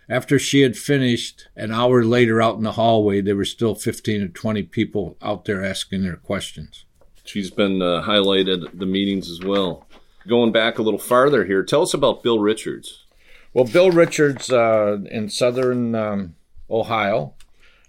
after 0.08 0.38
she 0.38 0.62
had 0.62 0.76
finished, 0.76 1.48
an 1.56 1.72
hour 1.72 2.04
later 2.04 2.42
out 2.42 2.56
in 2.56 2.64
the 2.64 2.72
hallway, 2.72 3.20
there 3.20 3.36
were 3.36 3.44
still 3.44 3.74
15 3.74 4.22
or 4.22 4.28
20 4.28 4.62
people 4.64 5.16
out 5.22 5.44
there 5.44 5.64
asking 5.64 6.02
their 6.02 6.16
questions. 6.16 6.84
She's 7.24 7.50
been 7.50 7.80
uh, 7.80 8.02
highlighted 8.02 8.66
at 8.66 8.78
the 8.78 8.86
meetings 8.86 9.30
as 9.30 9.40
well. 9.40 9.86
Going 10.26 10.52
back 10.52 10.78
a 10.78 10.82
little 10.82 10.98
farther 10.98 11.44
here, 11.44 11.62
tell 11.62 11.82
us 11.82 11.94
about 11.94 12.22
Bill 12.22 12.38
Richards. 12.38 13.04
Well, 13.54 13.64
Bill 13.64 13.90
Richards 13.90 14.50
uh, 14.50 14.98
in 15.10 15.28
southern 15.28 15.94
um, 15.94 16.34
Ohio 16.70 17.34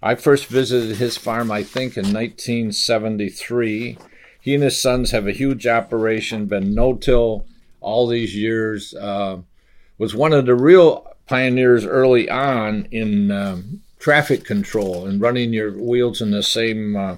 I 0.04 0.16
first 0.16 0.48
visited 0.48 0.98
his 0.98 1.16
farm, 1.16 1.50
I 1.50 1.62
think, 1.62 1.96
in 1.96 2.12
1973. 2.12 3.96
He 4.38 4.54
and 4.54 4.62
his 4.62 4.78
sons 4.78 5.12
have 5.12 5.26
a 5.26 5.32
huge 5.32 5.66
operation, 5.66 6.44
been 6.44 6.74
no 6.74 6.92
till 6.92 7.46
all 7.80 8.06
these 8.06 8.36
years. 8.36 8.92
Uh, 8.94 9.38
was 9.96 10.14
one 10.14 10.34
of 10.34 10.44
the 10.44 10.54
real 10.54 11.10
pioneers 11.26 11.86
early 11.86 12.28
on 12.28 12.86
in 12.90 13.30
um, 13.30 13.80
traffic 13.98 14.44
control 14.44 15.06
and 15.06 15.22
running 15.22 15.54
your 15.54 15.72
wheels 15.72 16.20
in 16.20 16.32
the 16.32 16.42
same 16.42 16.96
uh, 16.96 17.16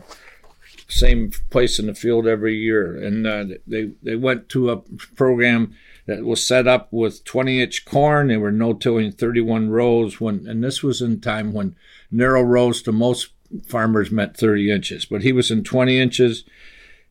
same 0.87 1.33
place 1.51 1.81
in 1.81 1.89
the 1.89 1.95
field 1.95 2.29
every 2.29 2.55
year. 2.55 2.95
And 2.97 3.27
uh, 3.27 3.47
they 3.67 3.91
they 4.01 4.15
went 4.15 4.49
to 4.51 4.71
a 4.71 4.77
program 5.17 5.75
that 6.07 6.25
was 6.25 6.47
set 6.47 6.69
up 6.69 6.93
with 6.93 7.25
20 7.25 7.61
inch 7.61 7.85
corn. 7.85 8.29
They 8.29 8.37
were 8.37 8.53
no 8.53 8.75
tilling 8.75 9.11
31 9.11 9.71
rows 9.71 10.21
when, 10.21 10.47
and 10.47 10.63
this 10.63 10.85
was 10.85 11.03
in 11.03 11.21
time 11.21 11.53
when 11.53 11.75
narrow 12.11 12.43
rows 12.43 12.83
to 12.83 12.93
most 12.93 13.29
farmers 13.67 14.11
meant 14.11 14.37
30 14.37 14.71
inches, 14.71 15.05
but 15.05 15.23
he 15.23 15.33
was 15.33 15.51
in 15.51 15.65
20 15.65 15.99
inches. 15.99 16.45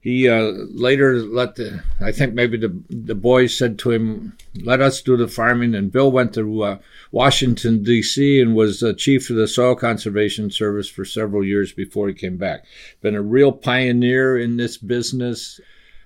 He 0.05 0.29
uh, 0.29 0.51
later 0.69 1.17
let 1.17 1.55
the, 1.55 1.83
I 1.99 2.11
think 2.11 2.35
maybe 2.35 2.57
the 2.57 2.79
the 2.91 3.15
boys 3.15 3.57
said 3.57 3.79
to 3.79 3.91
him, 3.91 4.37
"Let 4.53 4.79
us 4.79 5.01
do 5.01 5.17
the 5.17 5.27
farming." 5.27 5.73
And 5.73 5.91
Bill 5.91 6.11
went 6.11 6.35
to 6.35 6.61
uh, 6.61 6.77
Washington 7.11 7.81
D.C. 7.81 8.39
and 8.39 8.55
was 8.55 8.83
uh, 8.83 8.93
chief 8.95 9.31
of 9.31 9.35
the 9.35 9.47
Soil 9.47 9.73
Conservation 9.73 10.51
Service 10.51 10.87
for 10.87 11.05
several 11.05 11.43
years 11.43 11.73
before 11.73 12.07
he 12.07 12.13
came 12.13 12.37
back. 12.37 12.65
Been 13.01 13.15
a 13.15 13.21
real 13.23 13.51
pioneer 13.51 14.37
in 14.37 14.57
this 14.57 14.77
business. 14.77 15.59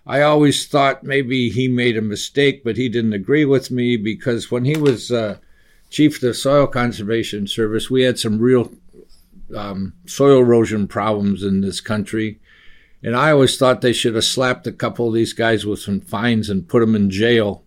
I 0.07 0.21
always 0.21 0.65
thought 0.65 1.03
maybe 1.03 1.49
he 1.49 1.67
made 1.67 1.97
a 1.97 2.01
mistake, 2.01 2.63
but 2.63 2.77
he 2.77 2.87
didn't 2.87 3.11
agree 3.11 3.43
with 3.43 3.69
me 3.69 3.97
because 3.97 4.49
when 4.49 4.63
he 4.63 4.77
was 4.77 5.11
uh, 5.11 5.39
chief 5.89 6.15
of 6.15 6.21
the 6.21 6.33
Soil 6.33 6.67
Conservation 6.67 7.47
Service, 7.47 7.89
we 7.89 8.03
had 8.03 8.19
some 8.19 8.39
real 8.39 8.71
um, 9.55 9.93
soil 10.05 10.39
erosion 10.39 10.87
problems 10.87 11.43
in 11.43 11.61
this 11.61 11.81
country. 11.81 12.39
And 13.01 13.15
I 13.15 13.31
always 13.31 13.57
thought 13.57 13.81
they 13.81 13.93
should 13.93 14.15
have 14.15 14.25
slapped 14.25 14.67
a 14.67 14.71
couple 14.71 15.07
of 15.07 15.13
these 15.13 15.33
guys 15.33 15.65
with 15.65 15.79
some 15.79 16.01
fines 16.01 16.49
and 16.49 16.67
put 16.67 16.81
them 16.81 16.95
in 16.95 17.09
jail 17.09 17.63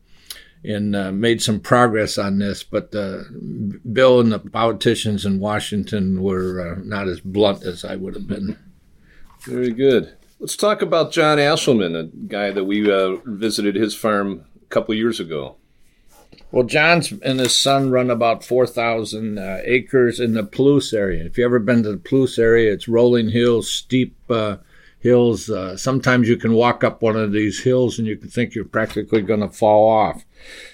and 0.64 0.94
uh, 0.94 1.10
made 1.10 1.42
some 1.42 1.58
progress 1.58 2.18
on 2.18 2.38
this. 2.38 2.62
But 2.62 2.94
uh, 2.94 3.22
Bill 3.90 4.20
and 4.20 4.30
the 4.30 4.38
politicians 4.38 5.24
in 5.24 5.40
Washington 5.40 6.22
were 6.22 6.74
uh, 6.74 6.80
not 6.84 7.08
as 7.08 7.20
blunt 7.20 7.64
as 7.64 7.84
I 7.84 7.96
would 7.96 8.14
have 8.14 8.28
been. 8.28 8.58
Very 9.40 9.72
good. 9.72 10.14
Let's 10.38 10.56
talk 10.56 10.82
about 10.82 11.12
John 11.12 11.38
Aeschliman, 11.38 11.98
a 11.98 12.04
guy 12.26 12.50
that 12.50 12.64
we 12.64 12.90
uh, 12.90 13.16
visited 13.24 13.74
his 13.74 13.94
farm 13.94 14.44
a 14.60 14.66
couple 14.66 14.94
years 14.94 15.18
ago. 15.18 15.56
Well, 16.50 16.64
John's 16.64 17.12
and 17.12 17.40
his 17.40 17.56
son 17.56 17.90
run 17.90 18.10
about 18.10 18.44
4,000 18.44 19.38
uh, 19.38 19.60
acres 19.64 20.20
in 20.20 20.34
the 20.34 20.44
Palouse 20.44 20.92
area. 20.92 21.24
If 21.24 21.38
you've 21.38 21.46
ever 21.46 21.58
been 21.58 21.82
to 21.82 21.92
the 21.92 21.98
Palouse 21.98 22.38
area, 22.38 22.72
it's 22.72 22.88
rolling 22.88 23.30
hills, 23.30 23.70
steep 23.70 24.14
uh, 24.28 24.58
hills. 24.98 25.50
Uh, 25.50 25.76
sometimes 25.76 26.28
you 26.28 26.36
can 26.36 26.52
walk 26.52 26.84
up 26.84 27.02
one 27.02 27.16
of 27.16 27.32
these 27.32 27.62
hills 27.62 27.98
and 27.98 28.06
you 28.06 28.16
can 28.16 28.28
think 28.28 28.54
you're 28.54 28.64
practically 28.64 29.22
going 29.22 29.40
to 29.40 29.48
fall 29.48 29.88
off. 29.88 30.24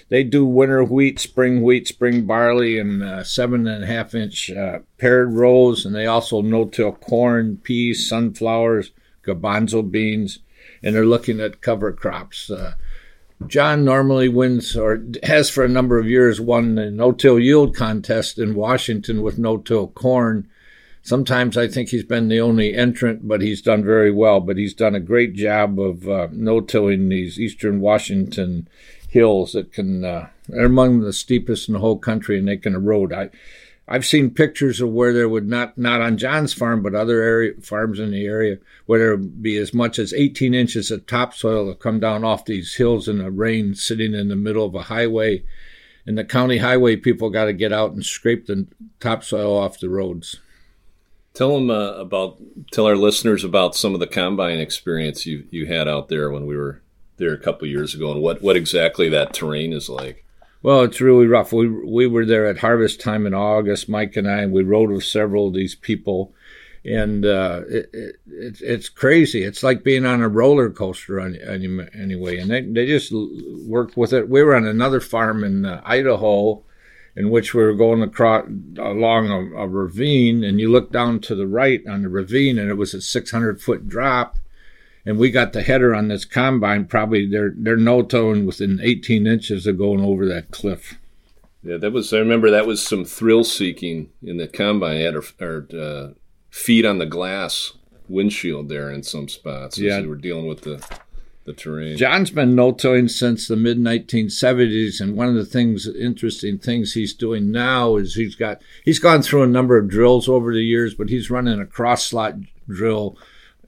They 0.09 0.23
do 0.23 0.45
winter 0.45 0.83
wheat, 0.83 1.19
spring 1.19 1.61
wheat, 1.61 1.87
spring 1.87 2.25
barley, 2.25 2.77
and 2.77 3.01
uh, 3.01 3.23
seven 3.23 3.67
and 3.67 3.83
a 3.83 3.87
half 3.87 4.13
inch 4.13 4.51
uh, 4.51 4.79
paired 4.97 5.33
rows. 5.33 5.85
And 5.85 5.95
they 5.95 6.05
also 6.05 6.41
no-till 6.41 6.93
corn, 6.93 7.57
peas, 7.57 8.07
sunflowers, 8.07 8.91
garbanzo 9.25 9.89
beans, 9.89 10.39
and 10.83 10.95
they're 10.95 11.05
looking 11.05 11.39
at 11.39 11.61
cover 11.61 11.91
crops. 11.91 12.51
John 13.47 13.85
normally 13.85 14.27
wins 14.27 14.75
or 14.75 15.01
has 15.23 15.49
for 15.49 15.63
a 15.63 15.69
number 15.69 15.97
of 15.97 16.09
years 16.09 16.41
won 16.41 16.75
the 16.75 16.91
no-till 16.91 17.39
yield 17.39 17.75
contest 17.75 18.37
in 18.37 18.53
Washington 18.53 19.21
with 19.21 19.39
no-till 19.39 19.87
corn. 19.87 20.47
Sometimes 21.01 21.57
I 21.57 21.67
think 21.67 21.89
he's 21.89 22.03
been 22.03 22.27
the 22.27 22.41
only 22.41 22.75
entrant, 22.75 23.27
but 23.27 23.41
he's 23.41 23.61
done 23.61 23.83
very 23.83 24.11
well. 24.11 24.41
But 24.41 24.57
he's 24.57 24.73
done 24.73 24.93
a 24.93 24.99
great 24.99 25.33
job 25.33 25.79
of 25.79 26.07
uh, 26.07 26.27
no-tilling 26.31 27.07
these 27.07 27.39
eastern 27.39 27.79
Washington 27.79 28.67
hills 29.07 29.53
that 29.53 29.71
can 29.71 30.03
uh, 30.03 30.27
are 30.53 30.65
among 30.65 30.99
the 30.99 31.13
steepest 31.13 31.69
in 31.69 31.73
the 31.73 31.79
whole 31.79 31.97
country, 31.97 32.37
and 32.37 32.47
they 32.47 32.57
can 32.57 32.75
erode. 32.75 33.13
I 33.13 33.29
I've 33.91 34.05
seen 34.05 34.29
pictures 34.29 34.81
of 34.81 34.89
where 34.89 35.11
there 35.13 35.27
would 35.27 35.47
not 35.47 35.75
not 35.75 35.99
on 35.99 36.19
John's 36.19 36.53
farm, 36.53 36.83
but 36.83 36.93
other 36.93 37.23
area 37.23 37.53
farms 37.59 37.99
in 37.99 38.11
the 38.11 38.23
area 38.23 38.59
where 38.85 38.99
there 38.99 39.15
would 39.15 39.41
be 39.41 39.57
as 39.57 39.73
much 39.73 39.97
as 39.97 40.13
18 40.13 40.53
inches 40.53 40.91
of 40.91 41.07
topsoil 41.07 41.65
that 41.65 41.79
come 41.79 41.99
down 41.99 42.23
off 42.23 42.45
these 42.45 42.75
hills 42.75 43.07
in 43.07 43.17
the 43.17 43.31
rain, 43.31 43.73
sitting 43.73 44.13
in 44.13 44.27
the 44.27 44.35
middle 44.35 44.63
of 44.63 44.75
a 44.75 44.83
highway. 44.83 45.43
And 46.05 46.15
the 46.17 46.23
county 46.23 46.59
highway 46.59 46.97
people 46.97 47.31
got 47.31 47.45
to 47.45 47.53
get 47.53 47.73
out 47.73 47.91
and 47.91 48.05
scrape 48.05 48.45
the 48.45 48.67
topsoil 48.99 49.57
off 49.57 49.79
the 49.79 49.89
roads. 49.89 50.39
Tell 51.33 51.55
them 51.55 51.71
uh, 51.71 51.93
about 51.93 52.39
tell 52.71 52.85
our 52.85 52.95
listeners 52.95 53.43
about 53.43 53.75
some 53.75 53.95
of 53.95 53.99
the 53.99 54.07
combine 54.07 54.59
experience 54.59 55.25
you 55.25 55.47
you 55.49 55.65
had 55.65 55.87
out 55.87 56.09
there 56.09 56.29
when 56.29 56.45
we 56.45 56.55
were 56.55 56.83
there 57.17 57.33
a 57.33 57.39
couple 57.39 57.67
years 57.67 57.95
ago, 57.95 58.11
and 58.11 58.21
what 58.21 58.43
what 58.43 58.55
exactly 58.55 59.09
that 59.09 59.33
terrain 59.33 59.73
is 59.73 59.89
like. 59.89 60.25
Well, 60.61 60.81
it's 60.83 60.99
really 60.99 61.25
rough. 61.25 61.53
We 61.53 61.69
we 61.69 62.05
were 62.05 62.25
there 62.25 62.45
at 62.45 62.57
harvest 62.57 62.99
time 62.99 63.25
in 63.25 63.33
August. 63.33 63.87
Mike 63.87 64.17
and 64.17 64.29
I 64.29 64.45
we 64.45 64.63
rode 64.63 64.89
with 64.89 65.05
several 65.05 65.47
of 65.47 65.53
these 65.53 65.73
people, 65.73 66.33
and 66.83 67.25
uh, 67.25 67.61
it, 67.69 67.89
it, 67.93 68.15
it's 68.25 68.89
crazy. 68.89 69.43
It's 69.43 69.63
like 69.63 69.83
being 69.85 70.05
on 70.05 70.21
a 70.21 70.27
roller 70.27 70.69
coaster 70.69 71.21
on, 71.21 71.35
anyway. 71.35 72.37
And 72.39 72.51
they 72.51 72.61
they 72.61 72.85
just 72.87 73.13
worked 73.67 73.95
with 73.95 74.11
it. 74.11 74.27
We 74.27 74.43
were 74.43 74.55
on 74.55 74.67
another 74.67 74.99
farm 74.99 75.45
in 75.45 75.65
uh, 75.65 75.81
Idaho, 75.85 76.61
in 77.15 77.29
which 77.29 77.53
we 77.53 77.63
were 77.63 77.73
going 77.73 78.01
across 78.01 78.45
along 78.77 79.29
a, 79.29 79.61
a 79.61 79.67
ravine, 79.67 80.43
and 80.43 80.59
you 80.59 80.69
look 80.69 80.91
down 80.91 81.21
to 81.21 81.35
the 81.35 81.47
right 81.47 81.81
on 81.87 82.01
the 82.01 82.09
ravine, 82.09 82.59
and 82.59 82.69
it 82.69 82.75
was 82.75 82.93
a 82.93 83.01
600 83.01 83.61
foot 83.61 83.87
drop 83.87 84.37
and 85.05 85.17
we 85.17 85.31
got 85.31 85.53
the 85.53 85.61
header 85.61 85.95
on 85.95 86.07
this 86.07 86.25
combine. 86.25 86.85
Probably 86.85 87.25
they're 87.25 87.53
they're 87.55 87.77
no 87.77 88.01
towing 88.01 88.45
within 88.45 88.79
18 88.81 89.27
inches 89.27 89.65
of 89.67 89.77
going 89.77 90.01
over 90.01 90.25
that 90.27 90.51
cliff. 90.51 90.97
Yeah, 91.63 91.77
that 91.77 91.91
was. 91.91 92.13
I 92.13 92.19
remember 92.19 92.49
that 92.51 92.67
was 92.67 92.81
some 92.81 93.05
thrill 93.05 93.43
seeking 93.43 94.09
in 94.23 94.37
the 94.37 94.47
combine. 94.47 95.01
Had 95.01 95.15
our, 95.15 95.23
our 95.41 95.67
uh, 95.73 96.09
feet 96.49 96.85
on 96.85 96.99
the 96.99 97.05
glass 97.05 97.73
windshield 98.07 98.69
there 98.69 98.91
in 98.91 99.03
some 99.03 99.27
spots. 99.27 99.77
Yeah, 99.77 100.01
we 100.01 100.07
were 100.07 100.15
dealing 100.15 100.47
with 100.47 100.61
the 100.61 100.85
the 101.45 101.53
terrain. 101.53 101.97
John's 101.97 102.31
been 102.31 102.55
no 102.55 102.71
towing 102.71 103.07
since 103.07 103.47
the 103.47 103.55
mid 103.55 103.77
1970s, 103.77 105.01
and 105.01 105.17
one 105.17 105.27
of 105.27 105.35
the 105.35 105.45
things, 105.45 105.87
interesting 105.87 106.59
things 106.59 106.93
he's 106.93 107.13
doing 107.13 107.51
now 107.51 107.95
is 107.95 108.15
he's 108.15 108.35
got 108.35 108.61
he's 108.85 108.99
gone 108.99 109.21
through 109.21 109.43
a 109.43 109.47
number 109.47 109.77
of 109.77 109.89
drills 109.89 110.29
over 110.29 110.53
the 110.53 110.63
years, 110.63 110.93
but 110.93 111.09
he's 111.09 111.29
running 111.29 111.59
a 111.59 111.65
cross 111.65 112.05
slot 112.05 112.35
drill 112.67 113.17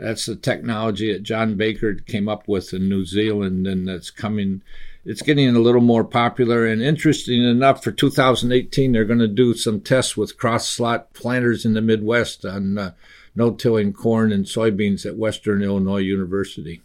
that's 0.01 0.25
the 0.25 0.35
technology 0.35 1.13
that 1.13 1.21
John 1.23 1.55
Baker 1.55 1.93
came 1.93 2.27
up 2.27 2.47
with 2.47 2.73
in 2.73 2.89
New 2.89 3.05
Zealand, 3.05 3.67
and 3.67 3.87
that's 3.87 4.09
coming. 4.09 4.63
It's 5.05 5.21
getting 5.21 5.55
a 5.55 5.59
little 5.59 5.81
more 5.81 6.03
popular 6.03 6.65
and 6.65 6.81
interesting 6.81 7.43
enough. 7.43 7.83
For 7.83 7.91
2018, 7.91 8.91
they're 8.91 9.05
going 9.05 9.19
to 9.19 9.27
do 9.27 9.53
some 9.53 9.79
tests 9.79 10.17
with 10.17 10.37
cross 10.37 10.67
slot 10.67 11.13
planters 11.13 11.65
in 11.65 11.73
the 11.73 11.81
Midwest 11.81 12.45
on 12.45 12.77
uh, 12.77 12.91
no-tilling 13.35 13.93
corn 13.93 14.31
and 14.31 14.45
soybeans 14.45 15.05
at 15.05 15.17
Western 15.17 15.61
Illinois 15.61 15.97
University. 15.97 16.81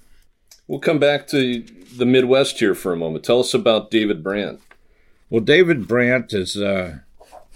We'll 0.68 0.80
come 0.80 0.98
back 0.98 1.26
to 1.28 1.62
the 1.96 2.06
Midwest 2.06 2.58
here 2.58 2.74
for 2.74 2.92
a 2.92 2.96
moment. 2.96 3.24
Tell 3.24 3.40
us 3.40 3.54
about 3.54 3.90
David 3.90 4.22
Brandt. 4.22 4.60
Well, 5.30 5.42
David 5.42 5.88
Brandt 5.88 6.34
is 6.34 6.56
uh, 6.56 6.98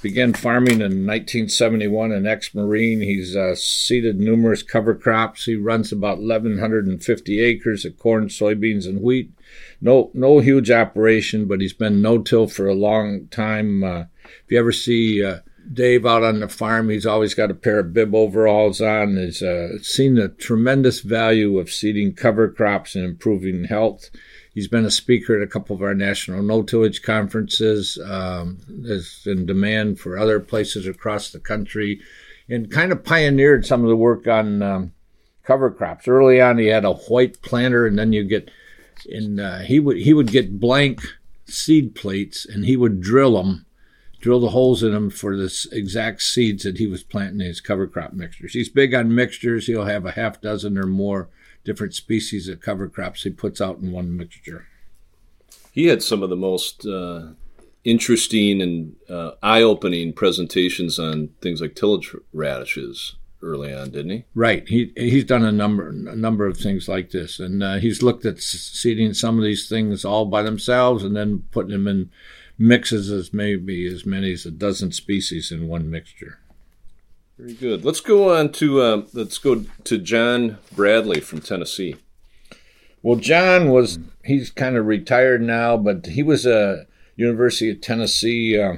began 0.02 0.32
farming 0.32 0.80
in 0.80 1.06
1971, 1.06 2.12
an 2.12 2.26
ex-Marine. 2.26 3.00
He's 3.00 3.36
uh, 3.36 3.54
seeded 3.54 4.18
numerous 4.18 4.62
cover 4.62 4.94
crops. 4.94 5.44
He 5.44 5.56
runs 5.56 5.92
about 5.92 6.18
1,150 6.18 7.40
acres 7.40 7.84
of 7.84 7.98
corn, 7.98 8.28
soybeans, 8.28 8.86
and 8.86 9.02
wheat. 9.02 9.30
No, 9.80 10.10
no 10.14 10.38
huge 10.38 10.70
operation, 10.70 11.46
but 11.46 11.60
he's 11.60 11.72
been 11.72 12.00
no-till 12.00 12.48
for 12.48 12.66
a 12.66 12.74
long 12.74 13.26
time. 13.28 13.84
Uh, 13.84 14.04
if 14.24 14.50
you 14.50 14.58
ever 14.58 14.72
see 14.72 15.24
uh, 15.24 15.38
Dave 15.72 16.06
out 16.06 16.22
on 16.22 16.40
the 16.40 16.48
farm, 16.48 16.88
he's 16.88 17.06
always 17.06 17.34
got 17.34 17.50
a 17.50 17.54
pair 17.54 17.80
of 17.80 17.92
bib 17.92 18.14
overalls 18.14 18.80
on. 18.80 19.16
He's 19.16 19.42
uh, 19.42 19.78
seen 19.82 20.14
the 20.14 20.28
tremendous 20.28 21.00
value 21.00 21.58
of 21.58 21.70
seeding 21.70 22.14
cover 22.14 22.48
crops 22.48 22.94
and 22.94 23.04
improving 23.04 23.64
health. 23.64 24.10
He's 24.52 24.68
been 24.68 24.84
a 24.84 24.90
speaker 24.90 25.36
at 25.36 25.42
a 25.42 25.50
couple 25.50 25.76
of 25.76 25.82
our 25.82 25.94
national 25.94 26.42
no 26.42 26.62
tillage 26.62 27.02
conferences. 27.02 27.98
Um, 28.04 28.58
is 28.84 29.22
in 29.26 29.46
demand 29.46 30.00
for 30.00 30.18
other 30.18 30.40
places 30.40 30.86
across 30.86 31.30
the 31.30 31.38
country, 31.38 32.00
and 32.48 32.70
kind 32.70 32.92
of 32.92 33.04
pioneered 33.04 33.64
some 33.64 33.82
of 33.82 33.88
the 33.88 33.96
work 33.96 34.26
on 34.26 34.62
um, 34.62 34.92
cover 35.44 35.70
crops. 35.70 36.08
Early 36.08 36.40
on, 36.40 36.58
he 36.58 36.66
had 36.66 36.84
a 36.84 36.94
white 36.94 37.40
planter, 37.42 37.86
and 37.86 37.98
then 37.98 38.12
you 38.12 38.24
get, 38.24 38.50
and 39.08 39.40
uh, 39.40 39.58
he 39.58 39.78
would 39.78 39.98
he 39.98 40.12
would 40.12 40.28
get 40.28 40.58
blank 40.58 41.00
seed 41.46 41.94
plates, 41.94 42.44
and 42.44 42.64
he 42.64 42.76
would 42.76 43.00
drill 43.00 43.40
them, 43.40 43.66
drill 44.20 44.40
the 44.40 44.50
holes 44.50 44.82
in 44.82 44.92
them 44.92 45.10
for 45.10 45.36
the 45.36 45.68
exact 45.70 46.22
seeds 46.22 46.64
that 46.64 46.78
he 46.78 46.88
was 46.88 47.04
planting 47.04 47.40
in 47.40 47.46
his 47.46 47.60
cover 47.60 47.86
crop 47.86 48.12
mixtures. 48.12 48.54
He's 48.54 48.68
big 48.68 48.94
on 48.94 49.14
mixtures. 49.14 49.66
He'll 49.66 49.84
have 49.84 50.06
a 50.06 50.12
half 50.12 50.40
dozen 50.40 50.76
or 50.76 50.86
more 50.86 51.28
different 51.64 51.94
species 51.94 52.48
of 52.48 52.60
cover 52.60 52.88
crops 52.88 53.22
he 53.22 53.30
puts 53.30 53.60
out 53.60 53.78
in 53.78 53.92
one 53.92 54.16
mixture. 54.16 54.66
He 55.72 55.86
had 55.86 56.02
some 56.02 56.22
of 56.22 56.30
the 56.30 56.36
most 56.36 56.86
uh, 56.86 57.28
interesting 57.84 58.60
and 58.60 58.96
uh, 59.08 59.32
eye-opening 59.42 60.12
presentations 60.12 60.98
on 60.98 61.28
things 61.40 61.60
like 61.60 61.74
tillage 61.74 62.14
radishes 62.32 63.16
early 63.42 63.72
on, 63.72 63.90
didn't 63.90 64.10
he? 64.10 64.24
Right. 64.34 64.68
He 64.68 64.92
he's 64.96 65.24
done 65.24 65.44
a 65.44 65.52
number 65.52 65.88
a 65.88 66.16
number 66.16 66.46
of 66.46 66.58
things 66.58 66.88
like 66.88 67.10
this, 67.10 67.38
and 67.38 67.62
uh, 67.62 67.76
he's 67.76 68.02
looked 68.02 68.24
at 68.24 68.40
seeding 68.40 69.14
some 69.14 69.38
of 69.38 69.44
these 69.44 69.68
things 69.68 70.04
all 70.04 70.26
by 70.26 70.42
themselves, 70.42 71.04
and 71.04 71.16
then 71.16 71.44
putting 71.50 71.72
them 71.72 71.88
in 71.88 72.10
mixes 72.58 73.10
as 73.10 73.32
maybe 73.32 73.86
as 73.86 74.04
many 74.04 74.32
as 74.32 74.44
a 74.44 74.50
dozen 74.50 74.92
species 74.92 75.50
in 75.50 75.68
one 75.68 75.90
mixture. 75.90 76.38
Very 77.40 77.54
good. 77.54 77.86
Let's 77.86 78.02
go 78.02 78.36
on 78.36 78.52
to 78.52 78.82
uh, 78.82 79.02
let's 79.14 79.38
go 79.38 79.64
to 79.84 79.96
John 79.96 80.58
Bradley 80.72 81.20
from 81.20 81.40
Tennessee. 81.40 81.96
Well, 83.02 83.16
John 83.16 83.70
was 83.70 83.98
he's 84.26 84.50
kind 84.50 84.76
of 84.76 84.84
retired 84.84 85.40
now, 85.40 85.78
but 85.78 86.04
he 86.04 86.22
was 86.22 86.44
a 86.44 86.84
University 87.16 87.70
of 87.70 87.80
Tennessee 87.80 88.60
uh, 88.60 88.74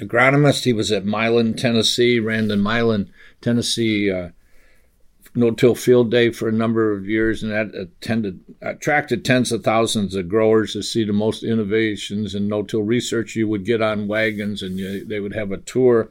agronomist. 0.00 0.62
He 0.62 0.72
was 0.72 0.92
at 0.92 1.04
Milan, 1.04 1.54
Tennessee, 1.54 2.20
ran 2.20 2.46
the 2.46 2.56
Milan, 2.56 3.10
Tennessee 3.40 4.08
uh, 4.08 4.28
no-till 5.34 5.74
field 5.74 6.12
day 6.12 6.30
for 6.30 6.48
a 6.48 6.52
number 6.52 6.92
of 6.92 7.08
years, 7.08 7.42
and 7.42 7.50
that 7.50 7.74
attended 7.74 8.38
attracted 8.62 9.24
tens 9.24 9.50
of 9.50 9.64
thousands 9.64 10.14
of 10.14 10.28
growers 10.28 10.74
to 10.74 10.82
see 10.84 11.02
the 11.02 11.12
most 11.12 11.42
innovations 11.42 12.36
in 12.36 12.46
no-till 12.46 12.82
research. 12.82 13.34
You 13.34 13.48
would 13.48 13.64
get 13.64 13.82
on 13.82 14.06
wagons, 14.06 14.62
and 14.62 14.78
you, 14.78 15.04
they 15.04 15.18
would 15.18 15.34
have 15.34 15.50
a 15.50 15.56
tour 15.56 16.10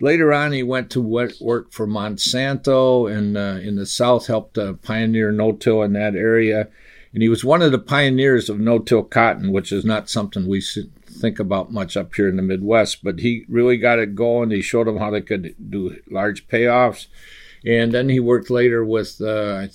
Later 0.00 0.32
on, 0.32 0.52
he 0.52 0.62
went 0.62 0.90
to 0.90 1.00
work 1.00 1.72
for 1.72 1.86
Monsanto 1.86 3.10
and 3.10 3.36
uh, 3.36 3.60
in 3.62 3.76
the 3.76 3.84
South, 3.84 4.26
helped 4.26 4.56
uh, 4.56 4.72
pioneer 4.74 5.30
no-till 5.30 5.82
in 5.82 5.92
that 5.92 6.16
area. 6.16 6.68
And 7.12 7.22
he 7.22 7.28
was 7.28 7.44
one 7.44 7.60
of 7.60 7.72
the 7.72 7.78
pioneers 7.78 8.48
of 8.48 8.58
no-till 8.58 9.02
cotton, 9.02 9.52
which 9.52 9.72
is 9.72 9.84
not 9.84 10.08
something 10.08 10.46
we 10.46 10.62
think 10.62 11.38
about 11.38 11.72
much 11.72 11.96
up 11.96 12.14
here 12.14 12.28
in 12.28 12.36
the 12.36 12.42
Midwest. 12.42 13.04
But 13.04 13.18
he 13.18 13.44
really 13.48 13.76
got 13.76 13.98
it 13.98 14.14
going. 14.14 14.50
He 14.50 14.62
showed 14.62 14.86
them 14.86 14.98
how 14.98 15.10
they 15.10 15.20
could 15.20 15.54
do 15.70 15.96
large 16.08 16.48
payoffs. 16.48 17.08
And 17.66 17.92
then 17.92 18.08
he 18.08 18.20
worked 18.20 18.48
later 18.48 18.84
with 18.84 19.20
uh, 19.20 19.66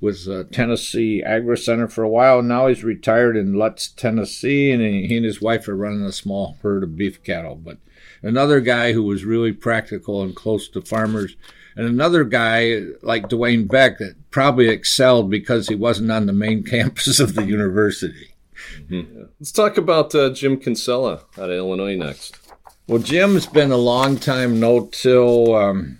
with 0.00 0.28
uh, 0.28 0.44
Tennessee 0.52 1.22
Agri 1.22 1.56
Center 1.56 1.88
for 1.88 2.02
a 2.02 2.08
while. 2.08 2.42
Now 2.42 2.66
he's 2.66 2.84
retired 2.84 3.36
in 3.36 3.54
Lutz, 3.54 3.88
Tennessee, 3.88 4.70
and 4.70 4.82
he 4.82 5.16
and 5.16 5.24
his 5.24 5.40
wife 5.40 5.66
are 5.68 5.76
running 5.76 6.02
a 6.02 6.12
small 6.12 6.58
herd 6.62 6.82
of 6.82 6.96
beef 6.96 7.22
cattle. 7.22 7.54
But 7.54 7.78
another 8.22 8.60
guy 8.60 8.92
who 8.92 9.02
was 9.02 9.24
really 9.24 9.52
practical 9.52 10.22
and 10.22 10.34
close 10.34 10.68
to 10.68 10.82
farmers, 10.82 11.36
and 11.76 11.86
another 11.86 12.24
guy 12.24 12.82
like 13.02 13.28
Dwayne 13.28 13.68
Beck 13.68 13.98
that 13.98 14.30
probably 14.30 14.68
excelled 14.68 15.30
because 15.30 15.68
he 15.68 15.74
wasn't 15.74 16.10
on 16.10 16.26
the 16.26 16.32
main 16.32 16.62
campus 16.64 17.20
of 17.20 17.34
the 17.34 17.44
university. 17.44 18.34
Mm-hmm. 18.90 19.24
Let's 19.38 19.52
talk 19.52 19.76
about 19.76 20.14
uh, 20.14 20.30
Jim 20.30 20.58
Kinsella 20.58 21.22
out 21.38 21.50
of 21.50 21.56
Illinois 21.56 21.96
next. 21.96 22.38
Well, 22.88 23.02
Jim's 23.02 23.46
been 23.46 23.72
a 23.72 23.76
long 23.76 24.16
time 24.16 24.60
no-till 24.60 25.54
um, 25.54 25.98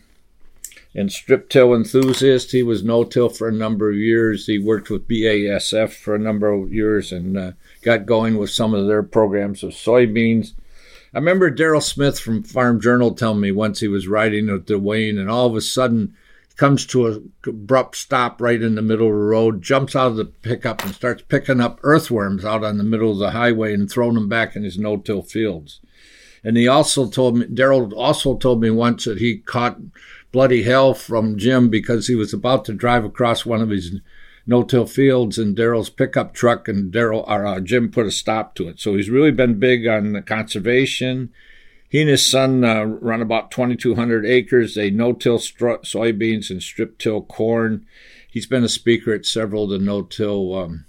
and 0.94 1.12
strip-till 1.12 1.74
enthusiast. 1.74 2.52
He 2.52 2.62
was 2.62 2.85
no-till 2.85 3.29
for 3.29 3.48
a 3.48 3.52
number 3.52 3.90
of 3.90 3.96
years. 3.96 4.46
He 4.46 4.59
worked 4.59 4.88
with 4.88 5.09
BASF 5.09 5.92
for 5.92 6.14
a 6.14 6.18
number 6.18 6.48
of 6.48 6.72
years 6.72 7.12
and 7.12 7.37
uh, 7.37 7.52
got 7.83 8.07
going 8.07 8.38
with 8.38 8.50
some 8.50 8.72
of 8.72 8.87
their 8.87 9.02
programs 9.02 9.62
of 9.62 9.72
soybeans. 9.72 10.52
I 11.16 11.18
remember 11.18 11.50
Daryl 11.50 11.83
Smith 11.83 12.20
from 12.20 12.42
Farm 12.42 12.79
Journal 12.79 13.14
telling 13.14 13.40
me 13.40 13.50
once 13.50 13.81
he 13.81 13.88
was 13.88 14.07
riding 14.07 14.52
with 14.52 14.66
Dwayne, 14.66 15.18
and 15.18 15.31
all 15.31 15.46
of 15.46 15.57
a 15.57 15.62
sudden 15.62 16.14
comes 16.57 16.85
to 16.88 17.07
a 17.07 17.20
abrupt 17.48 17.96
stop 17.96 18.38
right 18.38 18.61
in 18.61 18.74
the 18.74 18.83
middle 18.83 19.07
of 19.07 19.14
the 19.14 19.18
road, 19.18 19.62
jumps 19.62 19.96
out 19.96 20.09
of 20.09 20.16
the 20.16 20.26
pickup 20.26 20.85
and 20.85 20.94
starts 20.94 21.22
picking 21.26 21.59
up 21.59 21.81
earthworms 21.83 22.44
out 22.44 22.62
on 22.62 22.76
the 22.76 22.85
middle 22.85 23.12
of 23.12 23.18
the 23.18 23.31
highway 23.31 23.72
and 23.72 23.90
throwing 23.90 24.12
them 24.12 24.29
back 24.29 24.57
in 24.57 24.62
his 24.62 24.76
no-till 24.76 25.22
fields. 25.22 25.81
And 26.44 26.59
he 26.59 26.68
also 26.68 27.09
told 27.09 27.38
me, 27.38 27.46
Daryl 27.46 27.94
also 27.96 28.37
told 28.37 28.61
me 28.61 28.68
once 28.68 29.07
that 29.07 29.16
he 29.16 29.38
caught 29.38 29.79
bloody 30.33 30.64
hell 30.64 30.92
from 30.92 31.38
Jim 31.38 31.70
because 31.70 32.09
he 32.09 32.14
was 32.14 32.35
about 32.35 32.66
to 32.66 32.74
drive 32.74 33.07
across 33.07 33.46
one 33.46 33.62
of 33.62 33.70
his 33.70 34.00
no-till 34.46 34.87
fields 34.87 35.38
and 35.38 35.56
Daryl's 35.56 35.90
pickup 35.90 36.32
truck, 36.32 36.68
and 36.68 36.92
Daryl 36.92 37.28
or 37.28 37.44
uh, 37.44 37.61
Jim 37.61 37.90
put 37.90 38.06
a 38.06 38.11
stop 38.11 38.54
to 38.54 38.68
it. 38.68 38.78
So 38.78 38.94
he's 38.94 39.11
really 39.11 39.32
been 39.32 39.59
big 39.59 39.87
on 39.87 40.22
conservation. 40.22 41.32
He 41.88 42.00
and 42.00 42.11
his 42.11 42.24
son 42.24 42.64
uh, 42.64 42.85
run 42.85 43.22
about 43.22 43.50
2,200 43.50 44.24
acres. 44.24 44.74
They 44.74 44.90
no-till 44.90 45.38
stro- 45.38 45.82
soybeans 45.82 46.50
and 46.50 46.62
strip-till 46.62 47.22
corn. 47.22 47.87
He's 48.28 48.46
been 48.46 48.64
a 48.64 48.68
speaker 48.68 49.12
at 49.14 49.26
several 49.26 49.64
of 49.64 49.70
the 49.70 49.78
no-till 49.78 50.54
um, 50.54 50.85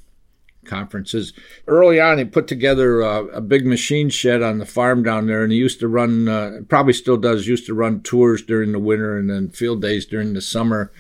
conferences. 0.66 1.34
Early 1.68 2.00
on, 2.00 2.18
he 2.18 2.26
put 2.26 2.48
together 2.48 3.02
uh, 3.02 3.24
a 3.26 3.42
big 3.42 3.66
machine 3.66 4.10
shed 4.10 4.44
on 4.44 4.58
the 4.58 4.66
farm 4.66 5.02
down 5.02 5.28
there, 5.28 5.44
and 5.44 5.52
he 5.52 5.58
used 5.58 5.80
to 5.80 5.88
run, 5.88 6.28
uh, 6.28 6.60
probably 6.68 6.94
still 6.94 7.18
does, 7.18 7.48
used 7.48 7.68
to 7.68 7.74
run 7.74 8.02
tours 8.02 8.44
during 8.44 8.72
the 8.72 8.80
winter 8.80 9.18
and 9.18 9.30
then 9.30 9.50
field 9.50 9.82
days 9.82 10.06
during 10.06 10.34
the 10.34 10.42
summer 10.42 10.92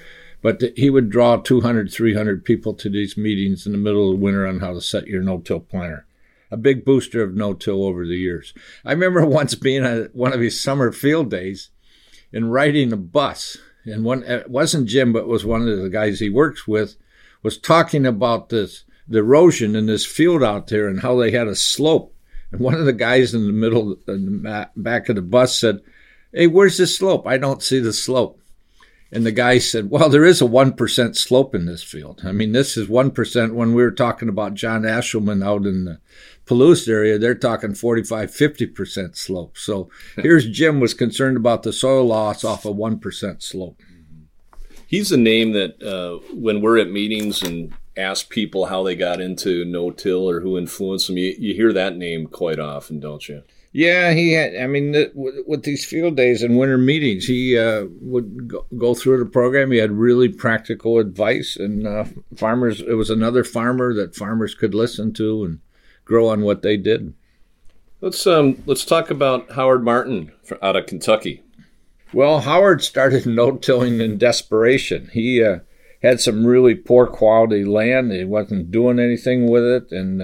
but 0.41 0.61
he 0.75 0.89
would 0.89 1.09
draw 1.09 1.37
200, 1.37 1.91
300 1.91 2.45
people 2.45 2.73
to 2.73 2.89
these 2.89 3.17
meetings 3.17 3.65
in 3.65 3.71
the 3.71 3.77
middle 3.77 4.13
of 4.13 4.19
winter 4.19 4.47
on 4.47 4.59
how 4.59 4.73
to 4.73 4.81
set 4.81 5.07
your 5.07 5.21
no-till 5.21 5.59
planter. 5.59 6.05
A 6.51 6.57
big 6.57 6.85
booster 6.85 7.21
of 7.21 7.35
no-till 7.35 7.83
over 7.83 8.05
the 8.05 8.17
years. 8.17 8.53
I 8.85 8.91
remember 8.91 9.25
once 9.25 9.55
being 9.55 9.83
at 9.85 10.15
one 10.15 10.33
of 10.33 10.39
his 10.39 10.59
summer 10.59 10.91
field 10.91 11.29
days 11.31 11.69
and 12.31 12.51
riding 12.51 12.93
a 12.93 12.97
bus, 12.97 13.57
and 13.85 14.03
one 14.03 14.23
it 14.23 14.49
wasn't 14.49 14.87
Jim, 14.87 15.13
but 15.13 15.27
was 15.27 15.45
one 15.45 15.67
of 15.67 15.79
the 15.79 15.89
guys 15.89 16.19
he 16.19 16.29
works 16.29 16.67
with, 16.67 16.97
was 17.41 17.57
talking 17.57 18.05
about 18.05 18.49
this 18.49 18.83
the 19.07 19.19
erosion 19.19 19.75
in 19.75 19.85
this 19.85 20.05
field 20.05 20.43
out 20.43 20.67
there 20.67 20.87
and 20.87 20.99
how 20.99 21.15
they 21.15 21.31
had 21.31 21.47
a 21.47 21.55
slope. 21.55 22.13
And 22.51 22.59
one 22.59 22.73
of 22.73 22.85
the 22.85 22.93
guys 22.93 23.33
in 23.33 23.47
the 23.47 23.53
middle, 23.53 23.95
in 24.07 24.43
the 24.43 24.69
back 24.75 25.07
of 25.07 25.15
the 25.15 25.21
bus 25.21 25.57
said, 25.57 25.79
"Hey, 26.33 26.47
where's 26.47 26.77
the 26.77 26.87
slope? 26.87 27.25
I 27.25 27.37
don't 27.37 27.63
see 27.63 27.79
the 27.79 27.93
slope." 27.93 28.41
And 29.11 29.25
the 29.25 29.31
guy 29.31 29.57
said, 29.57 29.89
Well, 29.89 30.09
there 30.09 30.25
is 30.25 30.41
a 30.41 30.45
1% 30.45 31.15
slope 31.15 31.55
in 31.55 31.65
this 31.65 31.83
field. 31.83 32.21
I 32.25 32.31
mean, 32.31 32.51
this 32.51 32.75
is 32.75 32.87
1% 32.87 33.53
when 33.53 33.73
we 33.73 33.81
were 33.81 33.91
talking 33.91 34.29
about 34.29 34.53
John 34.53 34.81
Aeschliman 34.81 35.45
out 35.45 35.65
in 35.65 35.85
the 35.85 35.99
Palouse 36.45 36.87
area, 36.87 37.17
they're 37.17 37.35
talking 37.35 37.73
45, 37.73 38.31
50% 38.31 39.17
slope. 39.17 39.57
So 39.57 39.89
here's 40.15 40.49
Jim 40.49 40.79
was 40.79 40.93
concerned 40.93 41.37
about 41.37 41.63
the 41.63 41.73
soil 41.73 42.05
loss 42.05 42.43
off 42.43 42.65
a 42.65 42.69
1% 42.69 43.41
slope. 43.41 43.81
He's 44.87 45.11
a 45.11 45.17
name 45.17 45.51
that 45.51 45.83
uh, 45.83 46.25
when 46.33 46.61
we're 46.61 46.77
at 46.77 46.89
meetings 46.89 47.43
and 47.43 47.73
ask 47.97 48.29
people 48.29 48.67
how 48.67 48.83
they 48.83 48.95
got 48.95 49.19
into 49.19 49.65
no 49.65 49.91
till 49.91 50.29
or 50.29 50.39
who 50.39 50.57
influenced 50.57 51.07
them, 51.07 51.17
you, 51.17 51.35
you 51.37 51.53
hear 51.53 51.73
that 51.73 51.97
name 51.97 52.27
quite 52.27 52.59
often, 52.59 52.99
don't 52.99 53.27
you? 53.27 53.43
Yeah, 53.71 54.13
he 54.13 54.33
had. 54.33 54.55
I 54.55 54.67
mean, 54.67 54.93
with, 55.13 55.35
with, 55.45 55.63
these 55.63 55.85
field 55.85 56.15
days 56.15 56.41
and 56.41 56.57
winter 56.57 56.77
meetings, 56.77 57.25
he 57.25 57.57
uh, 57.57 57.85
would 58.01 58.47
go, 58.47 58.65
go, 58.77 58.95
through 58.95 59.19
the 59.19 59.29
program. 59.29 59.71
He 59.71 59.77
had 59.77 59.91
really 59.91 60.29
practical 60.29 60.97
advice, 60.99 61.57
and 61.57 61.85
uh, 61.85 62.05
farmers. 62.35 62.81
It 62.81 62.93
was 62.93 63.09
another 63.09 63.43
farmer 63.43 63.93
that 63.93 64.15
farmers 64.15 64.55
could 64.55 64.73
listen 64.73 65.13
to 65.13 65.43
and 65.43 65.59
grow 66.05 66.29
on 66.29 66.41
what 66.41 66.61
they 66.61 66.77
did. 66.77 67.13
Let's 67.99 68.25
um 68.27 68.63
let's 68.65 68.85
talk 68.85 69.09
about 69.09 69.51
Howard 69.51 69.83
Martin 69.83 70.31
out 70.61 70.75
of 70.75 70.85
Kentucky. 70.85 71.43
Well, 72.13 72.41
Howard 72.41 72.83
started 72.83 73.25
no-tilling 73.27 73.99
in 73.99 74.17
desperation. 74.17 75.09
He 75.13 75.43
uh, 75.43 75.59
had 76.01 76.21
some 76.21 76.45
really 76.45 76.75
poor 76.75 77.07
quality 77.07 77.65
land. 77.65 78.11
He 78.11 78.23
wasn't 78.23 78.71
doing 78.71 78.99
anything 78.99 79.49
with 79.49 79.63
it, 79.63 79.91
and 79.91 80.21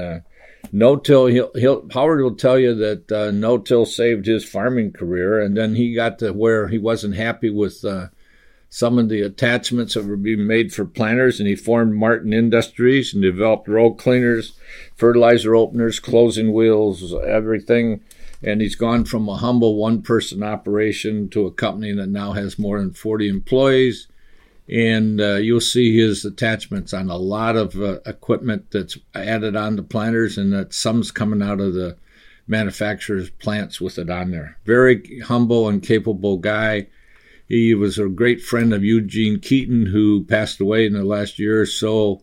uh, 0.73 0.77
no 0.77 0.95
till 0.95 1.27
he'll, 1.27 1.51
he'll 1.55 1.87
Howard 1.93 2.21
will 2.21 2.35
tell 2.35 2.57
you 2.57 2.73
that 2.75 3.11
uh, 3.11 3.31
no 3.31 3.57
till 3.57 3.85
saved 3.85 4.25
his 4.25 4.43
farming 4.47 4.93
career, 4.93 5.39
and 5.39 5.55
then 5.55 5.75
he 5.75 5.93
got 5.93 6.19
to 6.19 6.33
where 6.33 6.67
he 6.67 6.77
wasn't 6.77 7.15
happy 7.15 7.49
with 7.49 7.85
uh, 7.85 8.07
some 8.69 8.97
of 8.97 9.07
the 9.07 9.21
attachments 9.21 9.93
that 9.93 10.05
were 10.05 10.17
being 10.17 10.47
made 10.47 10.73
for 10.73 10.83
planters, 10.83 11.39
and 11.39 11.47
he 11.47 11.55
formed 11.55 11.93
Martin 11.93 12.33
Industries 12.33 13.13
and 13.13 13.21
developed 13.21 13.67
roll 13.67 13.93
cleaners, 13.93 14.53
fertilizer 14.95 15.55
openers, 15.55 15.99
closing 15.99 16.51
wheels, 16.51 17.13
everything. 17.13 18.01
And 18.41 18.59
he's 18.59 18.75
gone 18.75 19.05
from 19.05 19.29
a 19.29 19.37
humble 19.37 19.77
one 19.77 20.01
person 20.01 20.41
operation 20.41 21.29
to 21.29 21.45
a 21.45 21.51
company 21.51 21.93
that 21.93 22.09
now 22.09 22.33
has 22.33 22.59
more 22.59 22.79
than 22.79 22.91
40 22.91 23.29
employees. 23.29 24.07
And 24.69 25.19
uh, 25.19 25.35
you'll 25.35 25.59
see 25.59 25.97
his 25.97 26.23
attachments 26.23 26.93
on 26.93 27.09
a 27.09 27.17
lot 27.17 27.55
of 27.55 27.75
uh, 27.75 27.99
equipment 28.05 28.71
that's 28.71 28.97
added 29.13 29.55
on 29.55 29.75
the 29.75 29.83
planters, 29.83 30.37
and 30.37 30.53
that 30.53 30.73
some's 30.73 31.11
coming 31.11 31.41
out 31.41 31.59
of 31.59 31.73
the 31.73 31.97
manufacturer's 32.47 33.29
plants 33.29 33.81
with 33.81 33.97
it 33.97 34.09
on 34.09 34.31
there. 34.31 34.57
Very 34.65 35.19
humble 35.19 35.67
and 35.67 35.83
capable 35.83 36.37
guy 36.37 36.87
he 37.47 37.73
was 37.73 37.99
a 37.99 38.07
great 38.07 38.41
friend 38.41 38.73
of 38.73 38.83
Eugene 38.83 39.39
Keeton, 39.39 39.85
who 39.85 40.23
passed 40.23 40.59
away 40.59 40.85
in 40.85 40.93
the 40.93 41.03
last 41.03 41.37
year 41.37 41.61
or 41.61 41.65
so. 41.65 42.21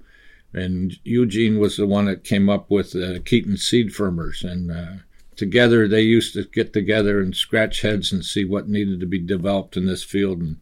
And 0.53 0.99
Eugene 1.05 1.61
was 1.61 1.77
the 1.77 1.87
one 1.87 2.07
that 2.07 2.25
came 2.25 2.49
up 2.49 2.71
with 2.71 2.97
uh, 2.97 3.21
Keeton 3.25 3.57
seed 3.57 3.91
firmers. 3.91 4.43
And 4.43 4.73
uh, 4.73 5.03
together 5.37 5.87
they 5.87 6.03
used 6.03 6.35
to 6.35 6.45
get 6.45 6.73
together 6.73 7.21
and 7.21 7.37
scratch 7.37 7.83
heads 7.83 8.13
and 8.13 8.25
see 8.25 8.45
what 8.45 8.69
needed 8.69 8.99
to 9.01 9.07
be 9.07 9.21
developed 9.21 9.77
in 9.77 9.87
this 9.87 10.03
field. 10.03 10.41
And 10.41 10.57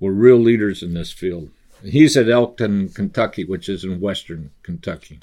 were 0.00 0.12
real 0.12 0.38
leaders 0.38 0.82
in 0.82 0.94
this 0.94 1.12
field. 1.12 1.50
He's 1.82 2.16
at 2.16 2.28
Elkton, 2.28 2.88
Kentucky, 2.88 3.44
which 3.44 3.68
is 3.68 3.84
in 3.84 4.00
western 4.00 4.50
Kentucky. 4.62 5.20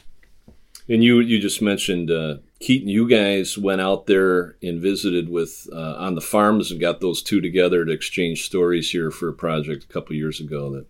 And 0.90 1.04
you 1.04 1.20
you 1.20 1.40
just 1.40 1.62
mentioned 1.62 2.10
uh, 2.10 2.38
Keeton. 2.62 2.88
You 2.88 3.10
guys 3.10 3.58
went 3.58 3.82
out 3.82 4.08
there 4.08 4.56
and 4.64 4.82
visited 4.82 5.30
with 5.30 5.68
uh, 5.74 5.96
on 5.98 6.16
the 6.16 6.22
farms 6.22 6.72
and 6.72 6.80
got 6.80 7.02
those 7.02 7.22
two 7.22 7.42
together 7.42 7.84
to 7.84 7.92
exchange 7.92 8.46
stories 8.46 8.90
here 8.90 9.12
for 9.12 9.28
a 9.28 9.34
project 9.34 9.84
a 9.84 9.88
couple 9.88 10.16
years 10.16 10.40
ago. 10.40 10.72
That 10.72 10.86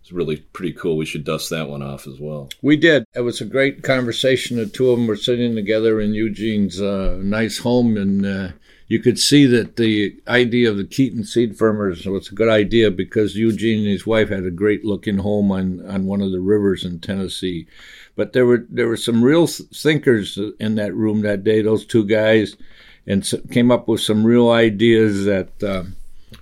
was 0.00 0.12
really 0.12 0.36
pretty 0.36 0.72
cool. 0.72 0.96
We 0.96 1.04
should 1.04 1.24
dust 1.24 1.50
that 1.50 1.68
one 1.68 1.82
off 1.82 2.06
as 2.06 2.18
well. 2.18 2.48
We 2.62 2.76
did. 2.76 3.04
It 3.14 3.20
was 3.20 3.42
a 3.42 3.44
great 3.44 3.82
conversation. 3.82 4.56
The 4.56 4.66
two 4.66 4.90
of 4.90 4.98
them 4.98 5.06
were 5.06 5.16
sitting 5.16 5.54
together 5.54 6.00
in 6.00 6.14
Eugene's 6.14 6.80
uh, 6.80 7.18
nice 7.20 7.58
home, 7.58 7.98
and 7.98 8.24
uh, 8.24 8.48
you 8.90 8.98
could 8.98 9.18
see 9.18 9.46
that 9.46 9.76
the 9.76 10.20
idea 10.28 10.68
of 10.68 10.76
the 10.76 10.84
Keeton 10.84 11.24
seed 11.24 11.56
firmers 11.56 12.04
was 12.04 12.30
a 12.30 12.34
good 12.34 12.50
idea 12.50 12.90
because 12.90 13.36
Eugene 13.36 13.78
and 13.78 13.88
his 13.88 14.06
wife 14.06 14.28
had 14.28 14.44
a 14.44 14.50
great 14.50 14.84
looking 14.84 15.16
home 15.18 15.50
on 15.50 15.86
on 15.88 16.04
one 16.04 16.20
of 16.20 16.32
the 16.32 16.40
rivers 16.40 16.84
in 16.84 17.00
Tennessee 17.00 17.66
but 18.20 18.34
there 18.34 18.44
were 18.44 18.66
there 18.68 18.86
were 18.86 18.98
some 18.98 19.24
real 19.24 19.46
thinkers 19.46 20.38
in 20.58 20.74
that 20.74 20.94
room 20.94 21.22
that 21.22 21.42
day. 21.42 21.62
Those 21.62 21.86
two 21.86 22.04
guys, 22.04 22.54
and 23.06 23.26
came 23.50 23.70
up 23.70 23.88
with 23.88 24.02
some 24.02 24.24
real 24.24 24.50
ideas 24.50 25.24
that 25.24 25.62
uh, 25.62 25.84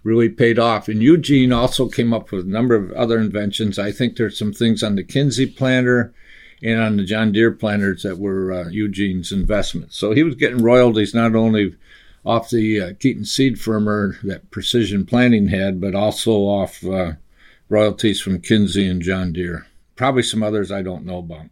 really 0.03 0.29
paid 0.29 0.59
off. 0.59 0.89
And 0.89 1.01
Eugene 1.01 1.53
also 1.53 1.89
came 1.89 2.13
up 2.13 2.33
with 2.33 2.47
a 2.47 2.51
number 2.51 2.75
of 2.75 2.91
other 2.93 3.21
inventions. 3.21 3.79
I 3.79 3.93
think 3.93 4.17
there's 4.17 4.37
some 4.37 4.53
things 4.53 4.83
on 4.83 4.97
the 4.97 5.05
Kinze 5.05 5.57
planter 5.57 6.13
and 6.65 6.81
on 6.81 6.97
the 6.97 7.05
John 7.05 7.31
Deere 7.31 7.53
planters 7.53 8.03
that 8.03 8.19
were 8.19 8.53
uh, 8.53 8.69
Eugene's 8.71 9.31
investments. 9.31 9.97
So 9.97 10.11
he 10.11 10.25
was 10.25 10.35
getting 10.35 10.65
royalties 10.65 11.15
not 11.15 11.37
only 11.37 11.77
off 12.29 12.51
the 12.51 12.79
uh, 12.79 12.93
Keeton 13.01 13.25
seed 13.25 13.59
firmer 13.59 14.19
that 14.23 14.51
Precision 14.51 15.07
Planting 15.07 15.49
had, 15.49 15.81
but 15.81 15.95
also 15.95 16.33
off 16.33 16.85
uh, 16.85 17.13
royalties 17.71 18.21
from 18.21 18.43
Kinze 18.43 18.89
and 18.89 19.01
John 19.01 19.33
Deere. 19.33 19.67
Probably 19.97 20.23
some 20.23 20.43
others 20.43 20.71
I 20.71 20.83
don't 20.83 21.07
know 21.07 21.19
about. 21.19 21.47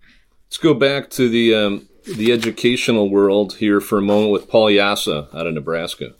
Let's 0.46 0.58
go 0.58 0.74
back 0.74 1.08
to 1.10 1.30
the 1.30 1.54
um, 1.54 1.88
the 2.16 2.30
educational 2.30 3.08
world 3.08 3.54
here 3.54 3.80
for 3.80 3.98
a 3.98 4.02
moment 4.02 4.32
with 4.32 4.50
Paul 4.50 4.66
Jasa 4.66 5.34
out 5.34 5.46
of 5.46 5.54
Nebraska. 5.54 6.14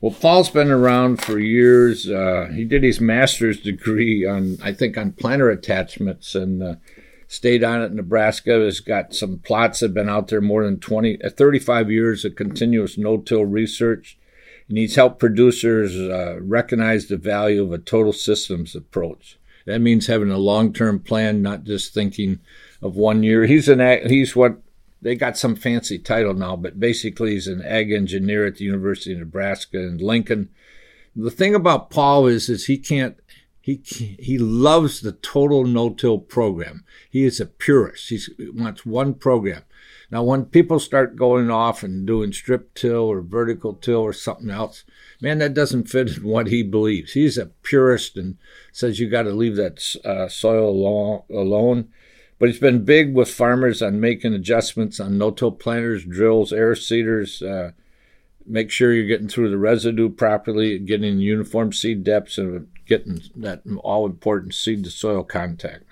Well, 0.00 0.16
Paul's 0.18 0.48
been 0.48 0.70
around 0.70 1.22
for 1.22 1.38
years. 1.38 2.08
Uh, 2.08 2.48
he 2.54 2.64
did 2.64 2.82
his 2.82 3.02
master's 3.02 3.60
degree 3.60 4.24
on, 4.24 4.56
I 4.62 4.72
think, 4.72 4.96
on 4.96 5.12
planter 5.12 5.50
attachments 5.50 6.34
and 6.34 6.62
uh, 6.62 6.74
stayed 7.30 7.62
on 7.62 7.80
at 7.80 7.94
Nebraska. 7.94 8.58
Has 8.60 8.80
got 8.80 9.14
some 9.14 9.38
plots 9.38 9.80
that 9.80 9.86
have 9.86 9.94
been 9.94 10.08
out 10.08 10.28
there 10.28 10.40
more 10.40 10.64
than 10.64 10.80
20, 10.80 11.22
uh, 11.22 11.30
35 11.30 11.90
years 11.90 12.24
of 12.24 12.34
continuous 12.34 12.98
no-till 12.98 13.44
research. 13.44 14.18
And 14.68 14.76
he's 14.76 14.96
helped 14.96 15.20
producers 15.20 15.96
uh, 15.96 16.40
recognize 16.40 17.06
the 17.06 17.16
value 17.16 17.62
of 17.62 17.72
a 17.72 17.78
total 17.78 18.12
systems 18.12 18.74
approach. 18.74 19.38
That 19.64 19.80
means 19.80 20.08
having 20.08 20.30
a 20.30 20.38
long-term 20.38 21.00
plan, 21.00 21.40
not 21.40 21.64
just 21.64 21.94
thinking 21.94 22.40
of 22.82 22.96
one 22.96 23.22
year. 23.22 23.46
He's 23.46 23.68
an 23.68 24.08
he's 24.08 24.34
what 24.34 24.60
they 25.00 25.14
got 25.14 25.38
some 25.38 25.54
fancy 25.54 25.98
title 25.98 26.34
now, 26.34 26.56
but 26.56 26.80
basically 26.80 27.32
he's 27.32 27.46
an 27.46 27.62
ag 27.62 27.92
engineer 27.92 28.46
at 28.46 28.56
the 28.56 28.64
University 28.64 29.12
of 29.12 29.20
Nebraska 29.20 29.78
in 29.78 29.98
Lincoln. 29.98 30.48
The 31.14 31.30
thing 31.30 31.54
about 31.54 31.90
Paul 31.90 32.26
is 32.26 32.48
is 32.48 32.66
he 32.66 32.78
can't 32.78 33.16
he 33.60 33.80
he 33.84 34.38
loves 34.38 35.00
the 35.00 35.12
total 35.12 35.64
no-till 35.64 36.18
program. 36.18 36.84
He 37.10 37.24
is 37.24 37.40
a 37.40 37.46
purist. 37.46 38.08
He's, 38.08 38.30
he 38.36 38.48
wants 38.50 38.86
one 38.86 39.14
program. 39.14 39.62
Now, 40.10 40.24
when 40.24 40.46
people 40.46 40.80
start 40.80 41.14
going 41.14 41.50
off 41.50 41.84
and 41.84 42.04
doing 42.06 42.32
strip 42.32 42.74
till 42.74 43.02
or 43.02 43.20
vertical 43.20 43.74
till 43.74 44.00
or 44.00 44.12
something 44.12 44.50
else, 44.50 44.84
man, 45.20 45.38
that 45.38 45.54
doesn't 45.54 45.88
fit 45.88 46.16
in 46.16 46.24
what 46.24 46.48
he 46.48 46.64
believes. 46.64 47.12
He's 47.12 47.38
a 47.38 47.46
purist 47.46 48.16
and 48.16 48.36
says 48.72 48.98
you 48.98 49.08
got 49.08 49.22
to 49.22 49.32
leave 49.32 49.56
that 49.56 49.96
uh, 50.04 50.28
soil 50.28 51.24
alone. 51.30 51.88
But 52.40 52.48
he's 52.48 52.58
been 52.58 52.84
big 52.84 53.14
with 53.14 53.30
farmers 53.30 53.82
on 53.82 54.00
making 54.00 54.34
adjustments 54.34 54.98
on 54.98 55.18
no-till 55.18 55.52
planters, 55.52 56.04
drills, 56.04 56.52
air 56.52 56.74
seeders. 56.74 57.42
Uh, 57.42 57.72
make 58.50 58.70
sure 58.70 58.92
you're 58.92 59.06
getting 59.06 59.28
through 59.28 59.50
the 59.50 59.58
residue 59.58 60.08
properly, 60.08 60.78
getting 60.78 61.18
uniform 61.18 61.72
seed 61.72 62.04
depths, 62.04 62.38
and 62.38 62.68
getting 62.86 63.22
that 63.36 63.62
all 63.82 64.06
important 64.06 64.54
seed 64.54 64.84
to 64.84 64.90
soil 64.90 65.22
contact. 65.22 65.84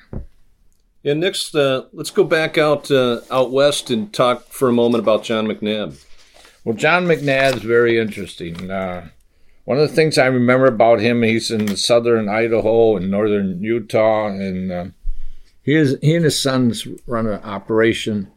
And 1.05 1.21
next, 1.21 1.55
uh, 1.55 1.85
let's 1.93 2.11
go 2.11 2.25
back 2.25 2.59
out 2.59 2.91
uh, 2.91 3.21
out 3.31 3.53
west 3.53 3.91
and 3.91 4.13
talk 4.13 4.49
for 4.49 4.69
a 4.69 4.73
moment 4.73 5.03
about 5.03 5.25
John 5.25 5.47
McNabb. 5.47 6.05
Well, 6.65 6.77
John 6.77 7.07
McNabb 7.07 7.57
is 7.57 7.63
very 7.63 7.99
interesting. 7.99 8.71
Uh, 8.71 9.09
one 9.65 9.79
of 9.79 9.89
the 9.89 9.95
things 9.95 10.19
I 10.19 10.27
remember 10.27 10.67
about 10.67 11.01
him, 11.01 11.23
he's 11.23 11.51
in 11.51 11.77
southern 11.77 12.29
Idaho 12.29 12.97
and 12.97 13.11
northern 13.11 13.63
Utah, 13.63 14.29
and 14.29 14.73
uh, 14.73 14.85
he, 15.63 15.75
is, 15.75 15.99
he 16.01 16.15
and 16.15 16.25
his 16.25 16.43
sons 16.43 16.87
run 17.07 17.27
an 17.27 17.43
operation. 17.43 18.31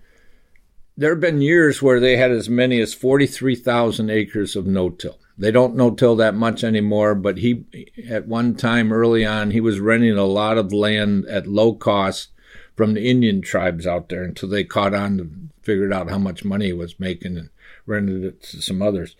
There 1.02 1.10
have 1.10 1.20
been 1.20 1.42
years 1.42 1.82
where 1.82 2.00
they 2.00 2.18
had 2.18 2.30
as 2.30 2.48
many 2.48 2.80
as 2.80 2.94
43,000 2.94 4.12
acres 4.12 4.56
of 4.56 4.68
no-till. 4.68 5.18
They 5.36 5.50
don't 5.50 5.76
no-till 5.76 6.16
that 6.18 6.36
much 6.36 6.64
anymore, 6.64 7.16
but 7.16 7.40
he, 7.40 7.66
at 8.08 8.28
one 8.28 8.54
time 8.54 8.94
early 8.94 9.26
on, 9.26 9.50
he 9.50 9.62
was 9.62 9.80
renting 9.80 10.16
a 10.16 10.26
lot 10.26 10.60
of 10.60 10.72
land 10.72 11.26
at 11.26 11.48
low 11.48 11.74
cost 11.74 12.30
from 12.76 12.94
the 12.94 13.10
Indian 13.10 13.42
tribes 13.42 13.88
out 13.88 14.10
there 14.10 14.22
until 14.24 14.48
they 14.48 14.64
caught 14.64 14.94
on 14.94 15.20
and 15.20 15.50
figured 15.64 15.92
out 15.92 16.12
how 16.12 16.20
much 16.20 16.46
money 16.46 16.68
he 16.68 16.74
was 16.74 17.00
making 17.00 17.36
and 17.36 17.50
rented 17.88 18.24
it 18.24 18.44
to 18.44 18.62
some 18.62 18.84
others. 18.84 19.16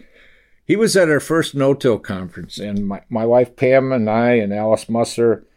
He 0.64 0.76
was 0.76 0.96
at 0.96 1.10
our 1.10 1.20
first 1.20 1.56
no-till 1.56 1.98
conference, 1.98 2.60
and 2.60 2.88
my, 2.88 3.02
my 3.10 3.26
wife 3.26 3.56
Pam 3.56 3.92
and 3.92 4.08
I 4.08 4.34
and 4.34 4.54
Alice 4.54 4.88
Musser 4.88 5.48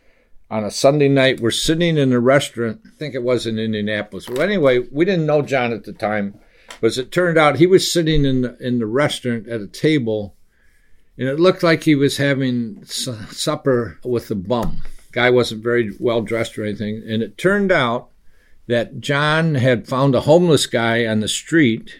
on 0.51 0.65
a 0.65 0.71
Sunday 0.71 1.09
night. 1.09 1.41
We're 1.41 1.51
sitting 1.51 1.97
in 1.97 2.13
a 2.13 2.21
restaurant. 2.21 2.81
I 2.87 2.91
think 2.97 3.15
it 3.15 3.23
was 3.23 3.47
in 3.47 3.59
Indianapolis. 3.59 4.29
Well, 4.29 4.43
anyway, 4.43 4.81
we 4.91 5.05
didn't 5.05 5.27
know 5.27 5.43
John 5.43 5.73
at 5.73 5.85
the 5.85 5.93
time, 5.93 6.39
but 6.81 6.89
as 6.89 6.99
it 6.99 7.13
turned 7.13 7.39
out, 7.39 7.57
he 7.57 7.67
was 7.67 7.93
sitting 7.93 8.25
in 8.25 8.43
the, 8.43 8.57
in 8.59 8.79
the 8.79 8.87
restaurant 8.87 9.49
at 9.49 9.61
a 9.61 9.67
table, 9.67 10.37
and 11.19 11.29
it 11.29 11.41
looked 11.41 11.63
like 11.63 11.85
he 11.85 11.95
was 11.95 12.17
having 12.17 12.85
su- 12.85 13.15
supper 13.31 13.99
with 14.05 14.31
a 14.31 14.35
bum. 14.35 14.83
Guy 15.13 15.31
wasn't 15.31 15.63
very 15.63 15.93
well 15.99 16.23
dressed 16.23 16.59
or 16.59 16.65
anything, 16.65 17.03
and 17.07 17.23
it 17.23 17.39
turned 17.39 17.71
out 17.71 18.11
that 18.67 19.01
John 19.01 19.55
had 19.57 19.87
found 19.87 20.15
a 20.15 20.23
homeless 20.23 20.67
guy 20.67 21.07
on 21.07 21.21
the 21.21 21.29
street 21.29 21.95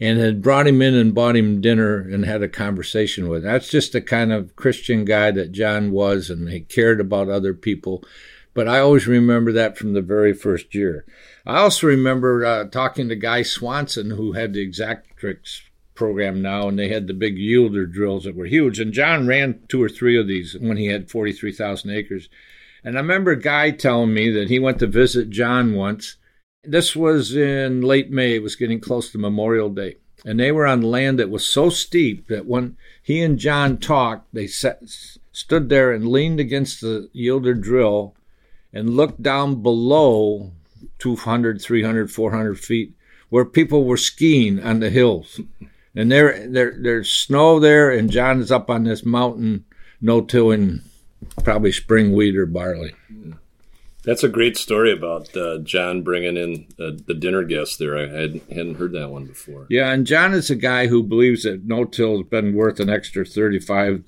and 0.00 0.18
had 0.18 0.42
brought 0.42 0.66
him 0.66 0.82
in 0.82 0.94
and 0.94 1.14
bought 1.14 1.36
him 1.36 1.60
dinner 1.60 1.98
and 2.00 2.24
had 2.24 2.42
a 2.42 2.48
conversation 2.48 3.28
with. 3.28 3.44
Him. 3.44 3.52
That's 3.52 3.68
just 3.68 3.92
the 3.92 4.00
kind 4.00 4.32
of 4.32 4.56
Christian 4.56 5.04
guy 5.04 5.30
that 5.30 5.52
John 5.52 5.92
was, 5.92 6.30
and 6.30 6.48
he 6.48 6.60
cared 6.60 7.00
about 7.00 7.28
other 7.28 7.54
people. 7.54 8.02
But 8.54 8.68
I 8.68 8.78
always 8.78 9.06
remember 9.06 9.52
that 9.52 9.76
from 9.76 9.92
the 9.92 10.02
very 10.02 10.32
first 10.32 10.74
year. 10.74 11.04
I 11.46 11.58
also 11.58 11.86
remember 11.86 12.44
uh, 12.44 12.64
talking 12.64 13.08
to 13.08 13.16
Guy 13.16 13.42
Swanson, 13.42 14.10
who 14.10 14.32
had 14.32 14.52
the 14.52 14.66
Exactrix 14.66 15.62
program 15.94 16.42
now, 16.42 16.68
and 16.68 16.78
they 16.78 16.88
had 16.88 17.06
the 17.06 17.14
big 17.14 17.36
yielder 17.36 17.90
drills 17.90 18.24
that 18.24 18.36
were 18.36 18.46
huge. 18.46 18.80
And 18.80 18.92
John 18.92 19.26
ran 19.26 19.60
two 19.68 19.82
or 19.82 19.88
three 19.88 20.18
of 20.18 20.26
these 20.26 20.56
when 20.58 20.76
he 20.76 20.86
had 20.86 21.10
43,000 21.10 21.90
acres. 21.90 22.28
And 22.82 22.96
I 22.96 23.00
remember 23.00 23.34
Guy 23.34 23.70
telling 23.70 24.12
me 24.12 24.30
that 24.30 24.48
he 24.48 24.58
went 24.58 24.78
to 24.80 24.86
visit 24.86 25.30
John 25.30 25.74
once 25.74 26.16
this 26.66 26.94
was 26.94 27.34
in 27.34 27.82
late 27.82 28.10
May. 28.10 28.34
It 28.34 28.42
was 28.42 28.56
getting 28.56 28.80
close 28.80 29.10
to 29.12 29.18
Memorial 29.18 29.68
Day. 29.68 29.96
And 30.24 30.40
they 30.40 30.52
were 30.52 30.66
on 30.66 30.80
land 30.80 31.18
that 31.18 31.30
was 31.30 31.46
so 31.46 31.68
steep 31.68 32.28
that 32.28 32.46
when 32.46 32.76
he 33.02 33.20
and 33.20 33.38
John 33.38 33.76
talked, 33.76 34.32
they 34.32 34.46
sat, 34.46 34.80
stood 35.32 35.68
there 35.68 35.92
and 35.92 36.08
leaned 36.08 36.40
against 36.40 36.80
the 36.80 37.10
yielder 37.14 37.60
drill 37.60 38.14
and 38.72 38.96
looked 38.96 39.22
down 39.22 39.62
below 39.62 40.52
200, 40.98 41.60
300, 41.60 42.10
400 42.10 42.58
feet 42.58 42.94
where 43.28 43.44
people 43.44 43.84
were 43.84 43.96
skiing 43.96 44.62
on 44.62 44.80
the 44.80 44.90
hills. 44.90 45.40
And 45.94 46.10
there, 46.10 46.48
there, 46.48 46.74
there's 46.78 47.10
snow 47.10 47.60
there, 47.60 47.90
and 47.90 48.10
John 48.10 48.40
is 48.40 48.50
up 48.50 48.70
on 48.70 48.84
this 48.84 49.04
mountain, 49.04 49.64
no-tilling 50.00 50.80
probably 51.42 51.72
spring 51.72 52.12
wheat 52.12 52.36
or 52.36 52.46
barley. 52.46 52.94
That's 54.04 54.22
a 54.22 54.28
great 54.28 54.56
story 54.56 54.92
about 54.92 55.34
uh, 55.36 55.58
John 55.58 56.02
bringing 56.02 56.36
in 56.36 56.66
uh, 56.78 56.98
the 57.06 57.14
dinner 57.14 57.42
guests 57.42 57.76
there. 57.76 57.96
I 57.96 58.02
hadn't, 58.02 58.48
hadn't, 58.50 58.76
heard 58.76 58.92
that 58.92 59.10
one 59.10 59.24
before. 59.24 59.66
Yeah, 59.70 59.90
and 59.92 60.06
John 60.06 60.34
is 60.34 60.50
a 60.50 60.56
guy 60.56 60.86
who 60.88 61.02
believes 61.02 61.44
that 61.44 61.64
no-till 61.64 62.18
has 62.18 62.26
been 62.26 62.54
worth 62.54 62.80
an 62.80 62.90
extra 62.90 63.24
thirty-five 63.24 64.04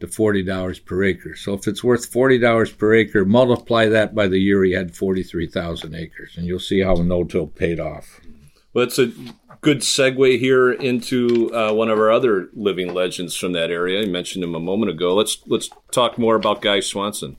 to 0.00 0.06
forty 0.06 0.42
dollars 0.42 0.78
per 0.78 1.02
acre. 1.02 1.34
So 1.34 1.54
if 1.54 1.66
it's 1.66 1.82
worth 1.82 2.06
forty 2.12 2.38
dollars 2.38 2.70
per 2.70 2.94
acre, 2.94 3.24
multiply 3.24 3.86
that 3.86 4.14
by 4.14 4.28
the 4.28 4.38
year 4.38 4.62
he 4.64 4.72
had 4.72 4.94
forty-three 4.94 5.48
thousand 5.48 5.94
acres, 5.94 6.34
and 6.36 6.46
you'll 6.46 6.58
see 6.58 6.80
how 6.80 6.94
no-till 6.94 7.46
paid 7.46 7.80
off. 7.80 8.20
Well, 8.74 8.84
it's 8.84 8.98
a 8.98 9.12
good 9.62 9.78
segue 9.78 10.38
here 10.38 10.70
into 10.70 11.50
uh, 11.54 11.72
one 11.72 11.88
of 11.88 11.98
our 11.98 12.12
other 12.12 12.48
living 12.52 12.92
legends 12.92 13.34
from 13.34 13.52
that 13.52 13.70
area. 13.70 14.02
I 14.02 14.06
mentioned 14.06 14.44
him 14.44 14.54
a 14.54 14.60
moment 14.60 14.90
ago. 14.90 15.14
Let's 15.14 15.38
let's 15.46 15.70
talk 15.90 16.18
more 16.18 16.36
about 16.36 16.60
Guy 16.60 16.80
Swanson. 16.80 17.38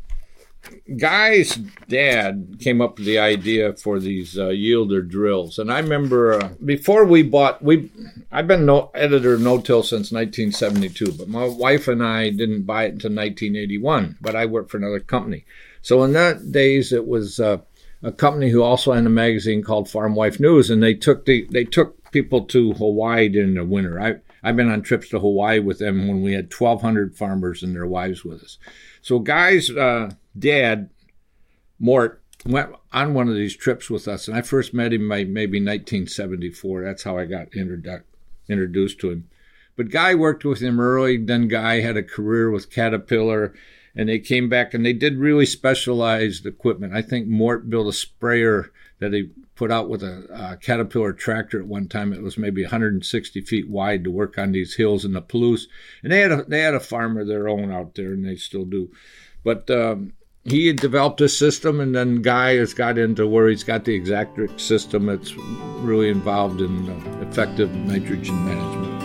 Guy's 0.98 1.56
dad 1.88 2.58
came 2.60 2.82
up 2.82 2.98
with 2.98 3.06
the 3.06 3.20
idea 3.20 3.74
for 3.74 4.00
these 4.00 4.38
uh, 4.38 4.48
yielder 4.48 5.08
drills, 5.08 5.58
and 5.58 5.72
I 5.72 5.80
remember 5.80 6.34
uh, 6.34 6.50
before 6.64 7.06
we 7.06 7.24
bought 7.24 7.64
we 7.64 7.90
I've 8.32 8.48
been 8.48 8.66
no, 8.66 8.92
editor 8.94 9.34
of 9.34 9.42
No 9.42 9.60
Till 9.60 9.84
since 9.84 10.12
1972, 10.12 11.14
but 11.14 11.30
my 11.30 11.46
wife 11.46 11.88
and 11.88 12.04
I 12.04 12.30
didn't 12.30 12.64
buy 12.64 12.84
it 12.84 12.94
until 12.94 13.12
1981. 13.12 14.18
But 14.20 14.36
I 14.36 14.46
worked 14.46 14.72
for 14.72 14.78
another 14.78 15.00
company, 15.00 15.46
so 15.82 16.04
in 16.04 16.14
that 16.14 16.52
days 16.52 16.92
it 16.92 17.08
was 17.08 17.40
uh, 17.40 17.60
a 18.04 18.12
company 18.12 18.50
who 18.50 18.62
also 18.62 18.92
had 18.92 19.06
a 19.06 19.10
magazine 19.10 19.64
called 19.64 19.90
Farm 19.90 20.16
Wife 20.16 20.40
News, 20.40 20.70
and 20.70 20.84
they 20.84 20.94
took 20.94 21.26
the 21.26 21.48
they 21.52 21.64
took 21.64 22.12
people 22.12 22.46
to 22.46 22.74
Hawaii 22.74 23.30
during 23.30 23.54
the 23.54 23.64
winter. 23.64 24.00
I 24.02 24.16
I've 24.44 24.56
been 24.56 24.70
on 24.70 24.82
trips 24.82 25.10
to 25.10 25.20
Hawaii 25.20 25.60
with 25.60 25.80
them 25.80 26.08
when 26.08 26.22
we 26.22 26.34
had 26.34 26.54
1,200 26.54 27.16
farmers 27.16 27.62
and 27.64 27.76
their 27.76 27.88
wives 27.88 28.24
with 28.24 28.44
us. 28.44 28.58
So 29.02 29.20
Guy's 29.20 29.70
uh, 29.70 30.12
dad, 30.40 30.90
Mort, 31.80 32.22
went 32.46 32.72
on 32.92 33.14
one 33.14 33.28
of 33.28 33.36
these 33.36 33.56
trips 33.56 33.90
with 33.90 34.08
us, 34.08 34.28
and 34.28 34.38
I 34.38 34.42
first 34.42 34.74
met 34.74 34.94
him 34.94 35.10
by 35.10 35.24
maybe 35.24 35.60
1974. 35.60 36.84
That's 36.84 37.04
how 37.04 37.18
I 37.18 37.26
got 37.26 37.52
introdu- 37.52 38.04
introduced 38.48 39.00
to 39.00 39.12
him. 39.12 39.30
But 39.76 39.92
Guy 39.92 40.16
worked 40.16 40.44
with 40.44 40.60
him 40.60 40.80
early. 40.80 41.18
Then 41.18 41.48
Guy 41.48 41.80
had 41.80 41.96
a 41.96 42.04
career 42.04 42.52
with 42.52 42.72
Caterpillar, 42.72 43.54
and 43.96 44.10
they 44.10 44.20
came 44.20 44.50
back 44.50 44.74
and 44.74 44.86
they 44.86 44.94
did 44.94 45.18
really 45.18 45.46
specialized 45.46 46.46
equipment. 46.46 46.94
I 46.94 47.02
think 47.02 47.28
Mort 47.28 47.70
built 47.70 47.88
a 47.88 47.94
sprayer 47.94 48.72
that 49.00 49.14
he 49.14 49.30
put 49.56 49.72
out 49.72 49.90
with 49.90 50.04
a, 50.04 50.28
a, 50.34 50.58
Caterpillar 50.58 51.14
tractor 51.14 51.60
at 51.60 51.68
one 51.68 51.88
time. 51.88 52.14
It 52.14 52.22
was 52.22 52.38
maybe 52.38 52.64
160 52.64 53.42
feet 53.42 53.70
wide 53.70 54.04
to 54.04 54.12
work 54.12 54.38
on 54.38 54.52
these 54.52 54.76
hills 54.76 55.06
in 55.06 55.14
the 55.14 55.22
Palouse. 55.22 55.68
And 56.04 56.12
they 56.12 56.20
had 56.20 56.32
a, 56.32 56.44
they 56.44 56.60
had 56.60 56.76
a 56.76 56.80
farmer 56.80 57.22
of 57.22 57.28
their 57.28 57.48
own 57.48 57.72
out 57.72 57.96
there, 57.96 58.14
and 58.14 58.26
they 58.26 58.36
still 58.36 58.66
do. 58.66 58.92
But 59.44 59.70
um, 59.70 60.14
he 60.46 60.68
had 60.68 60.78
developed 60.78 61.22
a 61.22 61.30
system, 61.30 61.80
and 61.80 61.96
then 61.96 62.22
Guy 62.22 62.56
has 62.56 62.74
got 62.74 62.98
into 62.98 63.28
where 63.28 63.48
he's 63.48 63.64
got 63.64 63.86
the 63.86 64.00
Exactrix 64.00 64.62
system 64.62 65.06
that's 65.06 65.36
really 65.82 66.10
involved 66.10 66.62
in 66.62 66.90
uh, 66.90 67.20
effective 67.22 67.74
nitrogen 67.74 68.46
management. 68.46 69.00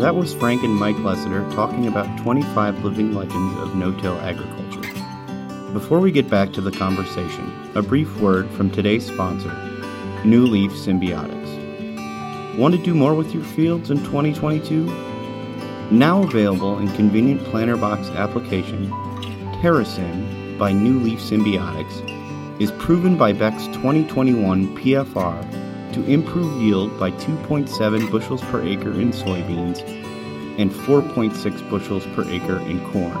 That 0.00 0.16
was 0.16 0.34
Frank 0.34 0.62
and 0.62 0.74
Mike 0.74 0.96
Lessiter 0.96 1.50
talking 1.54 1.86
about 1.86 2.18
25 2.18 2.84
living 2.84 3.14
legends 3.14 3.58
of 3.58 3.74
no-till 3.74 4.18
agriculture. 4.20 4.82
Before 5.72 5.98
we 5.98 6.12
get 6.12 6.28
back 6.28 6.52
to 6.52 6.60
the 6.60 6.70
conversation, 6.70 7.50
a 7.74 7.80
brief 7.80 8.14
word 8.18 8.50
from 8.50 8.70
today's 8.70 9.06
sponsor, 9.06 9.54
New 10.22 10.44
Leaf 10.46 10.72
Symbiotics. 10.72 11.43
Want 12.58 12.72
to 12.72 12.80
do 12.80 12.94
more 12.94 13.14
with 13.14 13.34
your 13.34 13.42
fields 13.42 13.90
in 13.90 13.98
2022? 14.04 14.84
Now 15.90 16.22
available 16.22 16.78
in 16.78 16.86
convenient 16.94 17.42
planter 17.46 17.76
box 17.76 18.10
application, 18.10 18.90
TerraSym 19.60 20.56
by 20.56 20.70
New 20.70 21.00
Leaf 21.00 21.18
Symbiotics 21.18 22.60
is 22.60 22.70
proven 22.78 23.18
by 23.18 23.32
Beck's 23.32 23.66
2021 23.66 24.76
PFR 24.76 25.92
to 25.94 26.04
improve 26.04 26.62
yield 26.62 26.96
by 26.96 27.10
2.7 27.10 28.08
bushels 28.12 28.40
per 28.42 28.62
acre 28.64 28.92
in 29.00 29.10
soybeans 29.10 29.80
and 30.56 30.70
4.6 30.70 31.68
bushels 31.68 32.06
per 32.14 32.22
acre 32.30 32.60
in 32.60 32.78
corn. 32.92 33.18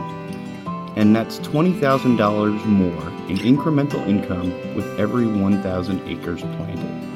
And 0.94 1.14
that's 1.14 1.40
$20,000 1.40 2.64
more 2.66 3.08
in 3.28 3.38
incremental 3.38 4.06
income 4.06 4.52
with 4.76 4.86
every 5.00 5.26
1,000 5.26 6.08
acres 6.08 6.42
planted. 6.42 7.13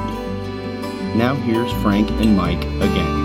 Now 1.18 1.36
here's 1.36 1.74
Frank 1.84 2.10
and 2.12 2.38
Mike 2.38 2.64
again. 2.64 3.23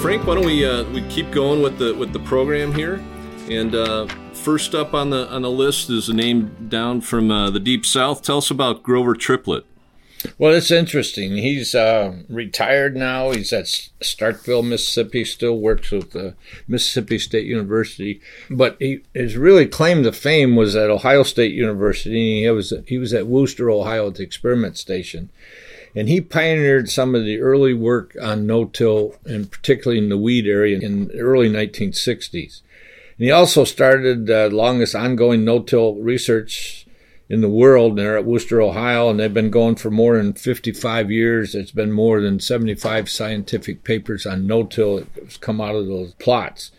Frank, 0.00 0.26
why 0.26 0.34
don't 0.34 0.46
we 0.46 0.64
uh, 0.64 0.84
we 0.92 1.02
keep 1.08 1.30
going 1.30 1.60
with 1.60 1.76
the 1.76 1.94
with 1.94 2.14
the 2.14 2.20
program 2.20 2.72
here? 2.72 2.94
And 3.50 3.74
uh, 3.74 4.06
first 4.32 4.74
up 4.74 4.94
on 4.94 5.10
the 5.10 5.28
on 5.28 5.42
the 5.42 5.50
list 5.50 5.90
is 5.90 6.08
a 6.08 6.14
name 6.14 6.68
down 6.70 7.02
from 7.02 7.30
uh, 7.30 7.50
the 7.50 7.60
deep 7.60 7.84
south. 7.84 8.22
Tell 8.22 8.38
us 8.38 8.50
about 8.50 8.82
Grover 8.82 9.14
Triplett. 9.14 9.66
Well, 10.38 10.54
it's 10.54 10.70
interesting. 10.70 11.36
He's 11.36 11.74
uh, 11.74 12.14
retired 12.30 12.96
now. 12.96 13.32
He's 13.32 13.52
at 13.52 13.66
Starkville, 13.66 14.66
Mississippi. 14.66 15.22
Still 15.22 15.58
works 15.58 15.90
with 15.90 16.12
the 16.12 16.34
Mississippi 16.66 17.18
State 17.18 17.46
University, 17.46 18.22
but 18.48 18.76
he 18.78 19.02
his 19.12 19.36
really 19.36 19.66
claim 19.66 20.02
to 20.04 20.12
fame 20.12 20.56
was 20.56 20.74
at 20.76 20.88
Ohio 20.88 21.24
State 21.24 21.52
University. 21.52 22.40
He 22.40 22.48
was 22.48 22.72
he 22.86 22.96
was 22.96 23.12
at 23.12 23.26
Wooster, 23.26 23.70
Ohio, 23.70 24.08
at 24.08 24.14
the 24.14 24.22
experiment 24.22 24.78
station 24.78 25.28
and 25.94 26.08
he 26.08 26.20
pioneered 26.20 26.88
some 26.88 27.14
of 27.14 27.24
the 27.24 27.40
early 27.40 27.74
work 27.74 28.16
on 28.20 28.46
no-till, 28.46 29.16
and 29.24 29.50
particularly 29.50 29.98
in 29.98 30.08
the 30.08 30.18
weed 30.18 30.46
area 30.46 30.78
in 30.78 31.08
the 31.08 31.18
early 31.18 31.48
1960s. 31.48 32.62
And 33.18 33.26
he 33.26 33.30
also 33.30 33.64
started 33.64 34.26
the 34.26 34.48
longest 34.50 34.94
ongoing 34.94 35.44
no-till 35.44 35.96
research 35.96 36.86
in 37.28 37.40
the 37.40 37.48
world. 37.48 37.96
They're 37.96 38.18
at 38.18 38.24
Wooster, 38.24 38.60
Ohio, 38.60 39.08
and 39.08 39.20
they've 39.20 39.32
been 39.32 39.50
going 39.50 39.76
for 39.76 39.90
more 39.90 40.16
than 40.16 40.32
55 40.32 41.10
years. 41.10 41.54
It's 41.54 41.70
been 41.70 41.92
more 41.92 42.20
than 42.20 42.40
75 42.40 43.08
scientific 43.08 43.84
papers 43.84 44.26
on 44.26 44.46
no-till 44.46 45.04
that's 45.14 45.36
come 45.36 45.60
out 45.60 45.76
of 45.76 45.86
those 45.86 46.14
plots. 46.14 46.72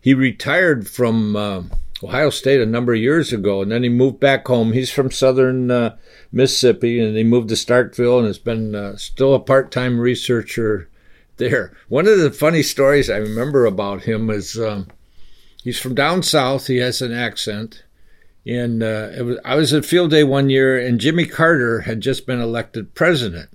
He 0.00 0.14
retired 0.14 0.88
from 0.88 1.36
uh, 1.36 1.62
Ohio 2.02 2.30
State 2.30 2.60
a 2.60 2.66
number 2.66 2.94
of 2.94 3.00
years 3.00 3.32
ago, 3.32 3.60
and 3.60 3.72
then 3.72 3.82
he 3.82 3.88
moved 3.88 4.20
back 4.20 4.46
home. 4.46 4.72
He's 4.72 4.90
from 4.90 5.10
southern 5.10 5.70
uh, 5.70 5.96
Mississippi, 6.30 7.00
and 7.00 7.16
he 7.16 7.24
moved 7.24 7.48
to 7.48 7.56
Starkville 7.56 8.18
and 8.18 8.26
has 8.26 8.38
been 8.38 8.74
uh, 8.74 8.96
still 8.96 9.34
a 9.34 9.40
part 9.40 9.72
time 9.72 9.98
researcher 9.98 10.88
there. 11.38 11.76
One 11.88 12.06
of 12.06 12.18
the 12.18 12.30
funny 12.30 12.62
stories 12.62 13.10
I 13.10 13.16
remember 13.16 13.66
about 13.66 14.02
him 14.02 14.30
is 14.30 14.58
um, 14.58 14.86
he's 15.62 15.80
from 15.80 15.94
down 15.94 16.22
south, 16.22 16.68
he 16.68 16.76
has 16.76 17.02
an 17.02 17.12
accent. 17.12 17.84
And 18.46 18.82
uh, 18.82 19.10
was, 19.18 19.38
I 19.44 19.56
was 19.56 19.72
at 19.72 19.84
field 19.84 20.10
day 20.10 20.24
one 20.24 20.48
year, 20.50 20.78
and 20.78 21.00
Jimmy 21.00 21.26
Carter 21.26 21.80
had 21.80 22.00
just 22.00 22.26
been 22.26 22.40
elected 22.40 22.94
president. 22.94 23.50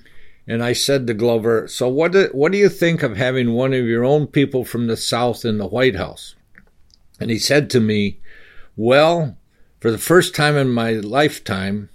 And 0.46 0.62
I 0.62 0.74
said 0.74 1.08
to 1.08 1.14
Glover, 1.14 1.68
So, 1.68 1.88
what 1.88 2.12
do, 2.12 2.30
what 2.34 2.52
do 2.52 2.58
you 2.58 2.68
think 2.68 3.02
of 3.02 3.16
having 3.16 3.54
one 3.54 3.74
of 3.74 3.86
your 3.86 4.04
own 4.04 4.28
people 4.28 4.66
from 4.66 4.88
the 4.88 4.98
South 4.98 5.46
in 5.46 5.58
the 5.58 5.66
White 5.66 5.96
House? 5.96 6.36
And 7.20 7.32
he 7.32 7.40
said 7.40 7.70
to 7.70 7.80
me, 7.80 8.20
Well, 8.76 9.38
for 9.80 9.92
the 9.92 9.98
first 9.98 10.36
time 10.36 10.56
in 10.56 10.70
my 10.70 10.94
lifetime, 10.94 11.90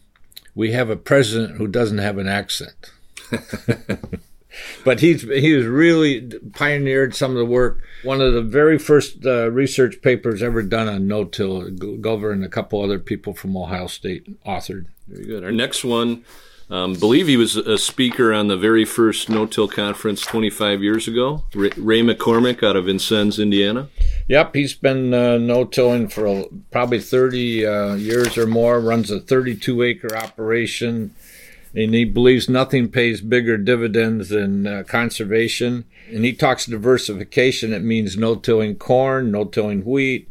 we 0.55 0.73
have 0.73 0.91
a 0.91 0.97
president 0.97 1.57
who 1.57 1.67
doesn't 1.67 1.99
have 1.99 2.19
an 2.19 2.29
accent. 2.29 2.93
but 4.85 5.01
he's 5.01 5.23
he's 5.23 5.67
really 5.67 6.31
pioneered 6.53 7.15
some 7.15 7.33
of 7.33 7.37
the 7.37 7.45
work. 7.45 7.83
One 8.03 8.21
of 8.21 8.33
the 8.33 8.43
very 8.43 8.79
first 8.79 9.25
uh, 9.25 9.51
research 9.51 10.01
papers 10.03 10.43
ever 10.43 10.63
done 10.63 10.89
on 10.89 11.07
no-till. 11.07 11.71
Glover 11.71 12.31
and 12.33 12.45
a 12.45 12.49
couple 12.49 12.83
other 12.83 12.99
people 12.99 13.35
from 13.35 13.57
Ohio 13.57 13.87
State 13.87 14.43
authored. 14.45 14.87
Very 15.07 15.25
good. 15.25 15.45
Our 15.45 15.53
next 15.53 15.85
one, 15.85 16.25
um, 16.71 16.95
believe 16.95 17.29
he 17.29 17.37
was 17.37 17.57
a 17.57 17.79
speaker 17.79 18.33
on 18.33 18.49
the 18.49 18.57
very 18.57 18.85
first 18.85 19.29
no-till 19.29 19.69
conference 19.69 20.21
25 20.23 20.83
years 20.83 21.09
ago. 21.09 21.45
Ray 21.55 22.03
McCormick 22.03 22.63
out 22.63 22.77
of 22.77 22.87
Vincennes, 22.87 23.39
Indiana. 23.39 23.89
Yep, 24.29 24.55
he's 24.55 24.75
been 24.75 25.15
uh, 25.15 25.39
no-tilling 25.39 26.09
for 26.09 26.45
probably 26.71 27.01
30 27.01 27.67
uh, 27.67 27.95
years 27.95 28.37
or 28.37 28.47
more. 28.47 28.79
Runs 28.79 29.11
a 29.11 29.21
32-acre 29.21 30.15
operation, 30.15 31.15
and 31.75 31.95
he 31.95 32.05
believes 32.05 32.47
nothing 32.47 32.91
pays 32.91 33.23
bigger 33.23 33.57
dividends 33.57 34.29
than 34.29 34.67
uh, 34.67 34.83
conservation. 34.87 35.87
And 36.13 36.27
he 36.27 36.35
talks 36.35 36.67
diversification. 36.67 37.73
It 37.73 37.83
means 37.83 38.19
no-tilling 38.19 38.77
corn, 38.77 39.33
no-tilling 39.33 39.87
wheat, 39.87 40.31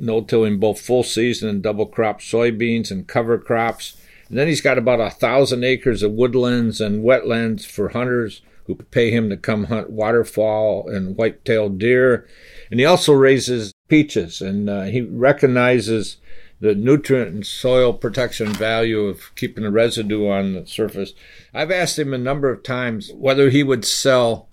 no-tilling 0.00 0.58
both 0.58 0.80
full 0.80 1.02
season 1.02 1.50
and 1.50 1.62
double 1.62 1.86
crop 1.86 2.22
soybeans 2.22 2.90
and 2.90 3.06
cover 3.06 3.36
crops. 3.36 3.98
And 4.30 4.38
then 4.38 4.48
he's 4.48 4.62
got 4.62 4.78
about 4.78 5.00
a 5.00 5.10
thousand 5.10 5.62
acres 5.62 6.02
of 6.02 6.12
woodlands 6.12 6.80
and 6.80 7.04
wetlands 7.04 7.66
for 7.66 7.90
hunters 7.90 8.40
who 8.66 8.74
pay 8.74 9.10
him 9.10 9.30
to 9.30 9.36
come 9.36 9.64
hunt 9.64 9.90
waterfowl 9.90 10.88
and 10.88 11.16
white-tailed 11.16 11.78
deer. 11.78 12.26
And 12.70 12.80
he 12.80 12.86
also 12.86 13.12
raises 13.12 13.72
peaches, 13.88 14.40
and 14.40 14.68
uh, 14.68 14.82
he 14.82 15.00
recognizes 15.00 16.16
the 16.58 16.74
nutrient 16.74 17.34
and 17.34 17.46
soil 17.46 17.92
protection 17.92 18.52
value 18.52 19.02
of 19.02 19.34
keeping 19.34 19.64
the 19.64 19.70
residue 19.70 20.28
on 20.28 20.54
the 20.54 20.66
surface. 20.66 21.12
I've 21.52 21.70
asked 21.70 21.98
him 21.98 22.14
a 22.14 22.18
number 22.18 22.50
of 22.50 22.62
times 22.62 23.12
whether 23.14 23.50
he 23.50 23.62
would 23.62 23.84
sell 23.84 24.48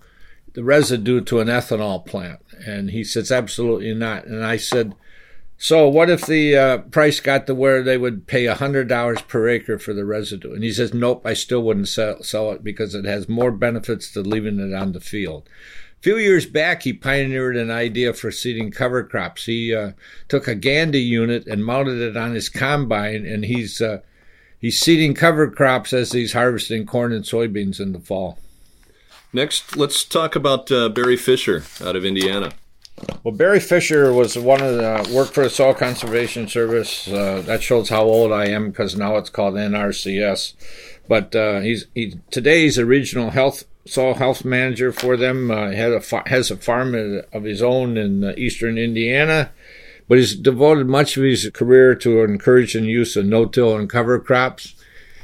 the 0.52 0.62
residue 0.62 1.20
to 1.22 1.40
an 1.40 1.48
ethanol 1.48 2.04
plant, 2.04 2.40
and 2.66 2.90
he 2.90 3.02
says 3.02 3.32
absolutely 3.32 3.94
not. 3.94 4.26
And 4.26 4.44
I 4.44 4.56
said, 4.58 4.94
so 5.56 5.88
what 5.88 6.10
if 6.10 6.26
the 6.26 6.56
uh, 6.56 6.78
price 6.78 7.20
got 7.20 7.46
to 7.46 7.54
where 7.54 7.82
they 7.82 7.96
would 7.96 8.26
pay 8.26 8.46
hundred 8.46 8.88
dollars 8.88 9.22
per 9.22 9.48
acre 9.48 9.78
for 9.78 9.92
the 9.92 10.04
residue? 10.04 10.52
And 10.52 10.64
he 10.64 10.72
says, 10.72 10.92
nope, 10.92 11.22
I 11.24 11.34
still 11.34 11.62
wouldn't 11.62 11.88
sell, 11.88 12.22
sell 12.22 12.50
it 12.52 12.64
because 12.64 12.94
it 12.94 13.04
has 13.04 13.28
more 13.28 13.50
benefits 13.50 14.10
to 14.12 14.20
leaving 14.20 14.58
it 14.58 14.74
on 14.74 14.92
the 14.92 15.00
field. 15.00 15.48
A 16.00 16.02
few 16.02 16.18
years 16.18 16.44
back, 16.44 16.82
he 16.82 16.92
pioneered 16.92 17.56
an 17.56 17.70
idea 17.70 18.12
for 18.12 18.30
seeding 18.30 18.70
cover 18.70 19.02
crops. 19.04 19.46
He 19.46 19.74
uh, 19.74 19.92
took 20.28 20.46
a 20.46 20.54
Gandy 20.54 21.00
unit 21.00 21.46
and 21.46 21.64
mounted 21.64 21.98
it 21.98 22.16
on 22.16 22.34
his 22.34 22.50
combine, 22.50 23.24
and 23.24 23.44
he's 23.44 23.80
uh, 23.80 24.00
he's 24.58 24.78
seeding 24.78 25.14
cover 25.14 25.50
crops 25.50 25.94
as 25.94 26.12
he's 26.12 26.34
harvesting 26.34 26.84
corn 26.84 27.12
and 27.12 27.24
soybeans 27.24 27.80
in 27.80 27.92
the 27.92 28.00
fall. 28.00 28.38
Next, 29.32 29.76
let's 29.76 30.04
talk 30.04 30.36
about 30.36 30.70
uh, 30.70 30.90
Barry 30.90 31.16
Fisher 31.16 31.64
out 31.82 31.96
of 31.96 32.04
Indiana. 32.04 32.52
Well, 33.22 33.34
Barry 33.34 33.60
Fisher 33.60 34.12
was 34.12 34.38
one 34.38 34.62
of 34.62 34.76
the 34.76 35.12
worked 35.14 35.34
for 35.34 35.44
the 35.44 35.50
Soil 35.50 35.74
Conservation 35.74 36.46
Service. 36.46 37.08
Uh, 37.08 37.42
that 37.46 37.62
shows 37.62 37.88
how 37.88 38.02
old 38.04 38.32
I 38.32 38.46
am 38.46 38.70
because 38.70 38.96
now 38.96 39.16
it's 39.16 39.30
called 39.30 39.54
NRCS. 39.54 40.54
But 41.08 41.34
uh, 41.34 41.60
he's 41.60 41.86
he, 41.94 42.20
today 42.30 42.62
he's 42.62 42.78
a 42.78 42.86
regional 42.86 43.30
health 43.30 43.64
soil 43.86 44.14
health 44.14 44.44
manager 44.44 44.92
for 44.92 45.16
them. 45.16 45.50
Uh, 45.50 45.72
has 45.72 46.12
a 46.12 46.28
has 46.28 46.50
a 46.50 46.56
farm 46.56 46.94
of 47.32 47.44
his 47.44 47.62
own 47.62 47.96
in 47.96 48.24
uh, 48.24 48.34
eastern 48.36 48.78
Indiana. 48.78 49.50
But 50.06 50.18
he's 50.18 50.36
devoted 50.36 50.86
much 50.86 51.16
of 51.16 51.24
his 51.24 51.50
career 51.54 51.94
to 51.96 52.22
encouraging 52.22 52.84
use 52.84 53.16
of 53.16 53.24
no-till 53.24 53.74
and 53.74 53.88
cover 53.88 54.18
crops. 54.18 54.74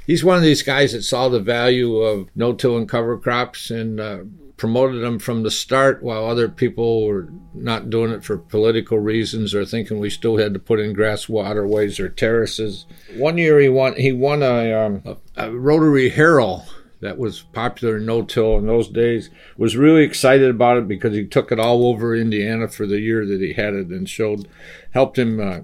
He's 0.06 0.24
one 0.24 0.38
of 0.38 0.42
these 0.42 0.62
guys 0.62 0.92
that 0.92 1.02
saw 1.02 1.28
the 1.28 1.38
value 1.38 1.98
of 1.98 2.30
no-till 2.34 2.78
and 2.78 2.88
cover 2.88 3.18
crops 3.18 3.70
and 3.70 4.00
uh, 4.00 4.20
promoted 4.60 5.02
them 5.02 5.18
from 5.18 5.42
the 5.42 5.50
start 5.50 6.02
while 6.02 6.26
other 6.26 6.46
people 6.46 7.06
were 7.06 7.32
not 7.54 7.88
doing 7.88 8.12
it 8.12 8.22
for 8.22 8.36
political 8.36 8.98
reasons 8.98 9.54
or 9.54 9.64
thinking 9.64 9.98
we 9.98 10.10
still 10.10 10.36
had 10.36 10.52
to 10.52 10.60
put 10.60 10.78
in 10.78 10.92
grass 10.92 11.30
waterways 11.30 11.98
or 11.98 12.10
terraces. 12.10 12.84
One 13.16 13.38
year 13.38 13.58
he 13.58 13.70
won 13.70 13.96
he 13.96 14.12
won 14.12 14.42
a, 14.42 14.70
um, 14.74 15.02
a, 15.06 15.16
a 15.46 15.50
rotary 15.50 16.10
harrow 16.10 16.60
that 17.00 17.16
was 17.16 17.40
popular 17.40 17.96
in 17.96 18.04
no-till 18.04 18.58
in 18.58 18.66
those 18.66 18.88
days. 18.88 19.30
Was 19.56 19.78
really 19.78 20.04
excited 20.04 20.50
about 20.50 20.76
it 20.76 20.86
because 20.86 21.16
he 21.16 21.24
took 21.24 21.50
it 21.50 21.58
all 21.58 21.86
over 21.86 22.14
Indiana 22.14 22.68
for 22.68 22.86
the 22.86 23.00
year 23.00 23.24
that 23.24 23.40
he 23.40 23.54
had 23.54 23.72
it 23.72 23.86
and 23.86 24.06
showed 24.06 24.46
helped 24.90 25.18
him 25.18 25.40
uh, 25.40 25.60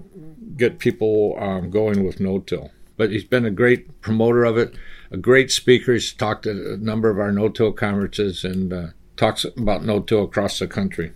get 0.55 0.79
people 0.79 1.37
um, 1.39 1.69
going 1.69 2.03
with 2.03 2.19
no-till. 2.19 2.71
But 2.97 3.11
he's 3.11 3.25
been 3.25 3.45
a 3.45 3.51
great 3.51 4.01
promoter 4.01 4.43
of 4.43 4.57
it 4.57 4.73
a 5.11 5.17
great 5.17 5.51
speaker. 5.51 5.93
He's 5.93 6.13
talked 6.13 6.45
at 6.45 6.55
a 6.55 6.77
number 6.77 7.09
of 7.09 7.19
our 7.19 7.31
no-till 7.31 7.71
conferences 7.71 8.43
and 8.43 8.73
uh, 8.73 8.87
talks 9.15 9.43
about 9.43 9.83
no-till 9.83 10.23
across 10.23 10.59
the 10.59 10.67
country. 10.67 11.13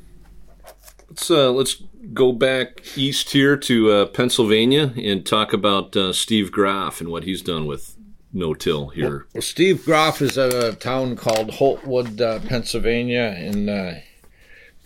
Let's 1.10 1.30
uh, 1.30 1.52
let's 1.52 1.84
go 2.14 2.32
back 2.32 2.98
east 2.98 3.32
here 3.32 3.58
to 3.58 3.92
uh, 3.92 4.06
Pennsylvania 4.06 4.94
and 4.96 5.26
talk 5.26 5.52
about 5.54 5.96
uh, 5.96 6.14
Steve 6.14 6.52
Groff 6.52 7.02
and 7.02 7.10
what 7.10 7.26
he's 7.26 7.42
done 7.42 7.66
with 7.66 7.98
no-till 8.34 8.90
here. 8.90 9.28
Well, 9.34 9.42
Steve 9.42 9.84
Groff 9.84 10.22
is 10.22 10.38
at 10.38 10.54
a 10.54 10.74
town 10.74 11.18
called 11.18 11.52
Holtwood, 11.52 12.22
uh, 12.22 12.40
Pennsylvania, 12.40 13.36
and 13.38 13.70
uh, 13.70 13.92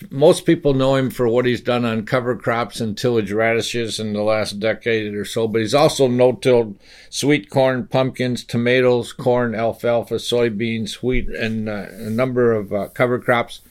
most 0.10 0.46
people 0.46 0.74
know 0.74 0.96
him 0.96 1.10
for 1.10 1.28
what 1.28 1.46
he's 1.46 1.62
done 1.62 1.86
on 1.86 2.06
cover 2.06 2.36
crops 2.36 2.82
and 2.82 2.98
tillage 2.98 3.32
radishes 3.32 4.00
in 4.00 4.14
the 4.14 4.24
last 4.24 4.60
decade 4.60 5.14
or 5.14 5.24
so, 5.24 5.48
but 5.48 5.62
he's 5.62 5.74
also 5.74 6.08
no-tilled 6.08 6.78
sweet 7.10 7.50
corn, 7.50 7.88
pumpkins, 7.88 8.44
tomatoes, 8.44 9.14
corn, 9.14 9.56
alfalfa, 9.56 10.16
soybeans, 10.16 10.96
wheat, 10.96 11.30
and 11.30 11.70
uh, 11.70 11.88
a 11.92 12.10
number 12.10 12.52
of 12.52 12.74
uh, 12.74 12.88
cover 12.90 13.20
crops. 13.20 13.62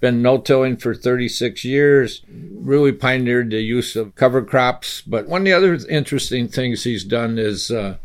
Been 0.00 0.22
no-tilling 0.22 0.78
for 0.78 0.94
36 0.94 1.64
years. 1.64 2.22
Really 2.28 2.92
pioneered 2.92 3.50
the 3.50 3.60
use 3.60 3.94
of 3.94 4.14
cover 4.14 4.42
crops. 4.42 5.02
But 5.02 5.28
one 5.28 5.42
of 5.42 5.44
the 5.44 5.52
other 5.52 5.78
interesting 5.88 6.48
things 6.48 6.84
he's 6.84 7.04
done 7.04 7.38
is 7.38 7.70
uh, 7.70 7.98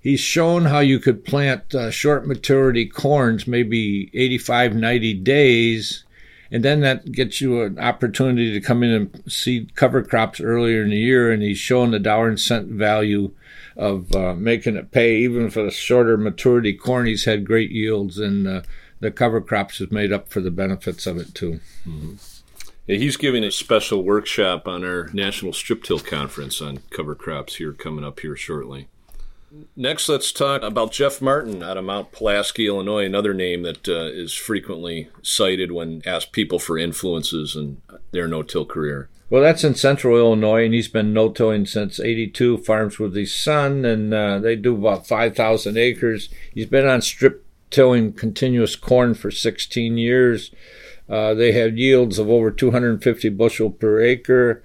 he's 0.00 0.20
shown 0.20 0.66
how 0.66 0.80
you 0.80 0.98
could 0.98 1.24
plant 1.24 1.74
uh, 1.74 1.90
short 1.90 2.26
maturity 2.26 2.86
corns, 2.86 3.46
maybe 3.46 4.10
85, 4.14 4.74
90 4.74 5.14
days 5.14 6.04
and 6.50 6.64
then 6.64 6.80
that 6.80 7.12
gets 7.12 7.40
you 7.40 7.62
an 7.62 7.78
opportunity 7.78 8.52
to 8.52 8.60
come 8.60 8.82
in 8.82 8.90
and 8.90 9.32
seed 9.32 9.74
cover 9.74 10.02
crops 10.02 10.40
earlier 10.40 10.82
in 10.82 10.90
the 10.90 10.96
year. 10.96 11.32
And 11.32 11.42
he's 11.42 11.58
showing 11.58 11.90
the 11.90 11.98
dollar 11.98 12.28
and 12.28 12.40
cent 12.40 12.68
value 12.68 13.32
of 13.76 14.14
uh, 14.14 14.34
making 14.34 14.76
it 14.76 14.92
pay, 14.92 15.16
even 15.16 15.50
for 15.50 15.62
the 15.62 15.70
shorter 15.70 16.16
maturity 16.16 16.72
corn. 16.72 17.06
He's 17.06 17.24
had 17.24 17.44
great 17.44 17.70
yields, 17.70 18.18
and 18.18 18.46
uh, 18.46 18.62
the 19.00 19.10
cover 19.10 19.40
crops 19.40 19.78
has 19.78 19.90
made 19.90 20.12
up 20.12 20.28
for 20.28 20.40
the 20.40 20.50
benefits 20.50 21.06
of 21.06 21.16
it 21.16 21.34
too. 21.34 21.60
Mm-hmm. 21.86 22.14
Yeah, 22.86 22.96
he's 22.96 23.16
giving 23.16 23.44
a 23.44 23.50
special 23.50 24.02
workshop 24.02 24.68
on 24.68 24.84
our 24.84 25.08
National 25.14 25.54
Strip 25.54 25.82
Till 25.82 25.98
Conference 25.98 26.60
on 26.60 26.80
cover 26.90 27.14
crops 27.14 27.56
here 27.56 27.72
coming 27.72 28.04
up 28.04 28.20
here 28.20 28.36
shortly. 28.36 28.88
Next, 29.76 30.08
let's 30.08 30.32
talk 30.32 30.62
about 30.62 30.92
Jeff 30.92 31.20
Martin 31.20 31.62
out 31.62 31.76
of 31.76 31.84
Mount 31.84 32.12
Pulaski, 32.12 32.66
Illinois, 32.66 33.04
another 33.04 33.34
name 33.34 33.62
that 33.62 33.88
uh, 33.88 34.10
is 34.12 34.34
frequently 34.34 35.08
cited 35.22 35.70
when 35.70 36.02
asked 36.04 36.32
people 36.32 36.58
for 36.58 36.78
influences 36.78 37.54
in 37.54 37.80
their 38.10 38.26
no-till 38.26 38.66
career. 38.66 39.08
Well, 39.30 39.42
that's 39.42 39.64
in 39.64 39.74
central 39.74 40.16
Illinois, 40.16 40.64
and 40.64 40.74
he's 40.74 40.88
been 40.88 41.12
no-tilling 41.12 41.66
since 41.66 42.00
82, 42.00 42.58
farms 42.58 42.98
with 42.98 43.14
his 43.14 43.34
son, 43.34 43.84
and 43.84 44.12
uh, 44.12 44.38
they 44.38 44.56
do 44.56 44.74
about 44.74 45.06
5,000 45.06 45.76
acres. 45.76 46.28
He's 46.52 46.66
been 46.66 46.86
on 46.86 47.02
strip 47.02 47.44
tilling 47.70 48.12
continuous 48.12 48.76
corn 48.76 49.14
for 49.14 49.30
16 49.30 49.98
years. 49.98 50.52
Uh, 51.08 51.34
they 51.34 51.52
have 51.52 51.76
yields 51.76 52.18
of 52.18 52.28
over 52.28 52.50
250 52.50 53.28
bushel 53.30 53.70
per 53.70 54.00
acre 54.00 54.62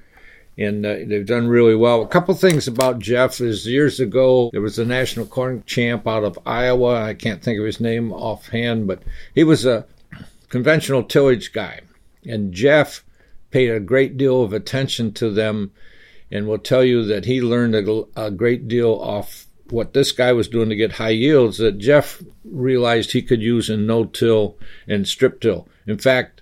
and 0.60 0.86
uh, 0.86 0.96
they've 1.08 1.26
done 1.26 1.48
really 1.48 1.76
well. 1.76 2.02
A 2.02 2.08
couple 2.08 2.36
things 2.36 2.68
about 2.68 3.00
Jeff 3.00 3.40
is 3.40 3.66
years 3.66 4.00
ago 4.00 4.50
there 4.52 4.62
was 4.62 4.78
a 4.78 4.86
national 4.86 5.26
corn 5.26 5.64
champ 5.66 6.06
out 6.06 6.24
of 6.24 6.38
Iowa. 6.46 7.02
I 7.02 7.14
can't 7.14 7.42
think 7.42 7.60
of 7.60 7.66
his 7.66 7.80
name 7.80 8.12
offhand, 8.12 8.86
but 8.86 9.02
he 9.34 9.44
was 9.44 9.66
a 9.66 9.86
conventional 10.50 11.04
tillage 11.04 11.54
guy, 11.54 11.82
and 12.26 12.54
Jeff 12.54 13.04
paid 13.52 13.70
a 13.70 13.80
great 13.80 14.18
deal 14.18 14.44
of 14.44 14.54
attention 14.54 15.14
to 15.14 15.32
them, 15.32 15.72
and 16.30 16.48
will 16.48 16.60
tell 16.60 16.84
you 16.84 17.06
that 17.06 17.26
he 17.26 17.42
learned 17.42 17.74
a, 17.74 18.04
a 18.16 18.30
great 18.30 18.68
deal 18.68 18.92
off 18.92 19.48
what 19.70 19.94
this 19.94 20.12
guy 20.12 20.34
was 20.34 20.48
doing 20.48 20.70
to 20.70 20.76
get 20.76 20.94
high 20.94 21.10
yields 21.10 21.58
that 21.58 21.78
Jeff 21.78 22.22
realized 22.44 23.12
he 23.12 23.22
could 23.22 23.42
use 23.42 23.70
in 23.70 23.86
no-till 23.86 24.58
and 24.88 25.08
strip-till. 25.08 25.68
In 25.88 25.98
fact, 25.98 26.39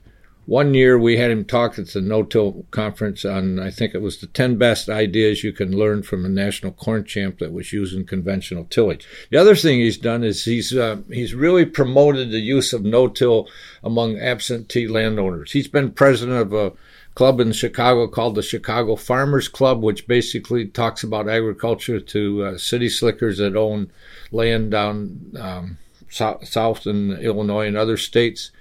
one 0.47 0.73
year 0.73 0.97
we 0.97 1.17
had 1.17 1.29
him 1.29 1.43
talk 1.43 1.77
at 1.77 1.89
the 1.89 1.99
no-till 1.99 2.65
conference 2.71 3.25
on, 3.25 3.59
I 3.59 3.69
think 3.69 3.93
it 3.93 4.01
was 4.01 4.19
the 4.19 4.27
10 4.27 4.55
best 4.57 4.87
ideas 4.87 5.43
you 5.43 5.51
can 5.51 5.77
learn 5.77 6.03
from 6.03 6.23
a 6.23 6.29
national 6.29 6.71
corn 6.71 7.03
champ 7.03 7.39
that 7.39 7.51
was 7.51 7.73
using 7.73 8.05
conventional 8.05 8.63
tillage. 8.63 9.05
The 9.29 9.37
other 9.37 9.55
thing 9.55 9.79
he's 9.79 9.97
done 9.97 10.23
is 10.23 10.45
he's, 10.45 10.73
uh, 10.73 11.01
he's 11.09 11.35
really 11.35 11.65
promoted 11.65 12.31
the 12.31 12.39
use 12.39 12.71
of 12.71 12.85
no-till 12.85 13.49
among 13.83 14.19
absentee 14.19 14.87
landowners. 14.87 15.51
He's 15.51 15.67
been 15.67 15.91
president 15.91 16.37
of 16.39 16.53
a 16.53 16.71
club 17.13 17.41
in 17.41 17.51
Chicago 17.51 18.07
called 18.07 18.35
the 18.35 18.41
Chicago 18.41 18.95
Farmers 18.95 19.49
Club, 19.49 19.83
which 19.83 20.07
basically 20.07 20.65
talks 20.65 21.03
about 21.03 21.27
agriculture 21.27 21.99
to 21.99 22.43
uh, 22.43 22.57
city 22.57 22.87
slickers 22.87 23.39
that 23.39 23.57
own 23.57 23.91
land 24.31 24.71
down 24.71 25.33
um, 25.37 25.77
south, 26.09 26.47
south 26.47 26.87
in 26.87 27.11
Illinois 27.17 27.67
and 27.67 27.75
other 27.75 27.97
states 27.97 28.51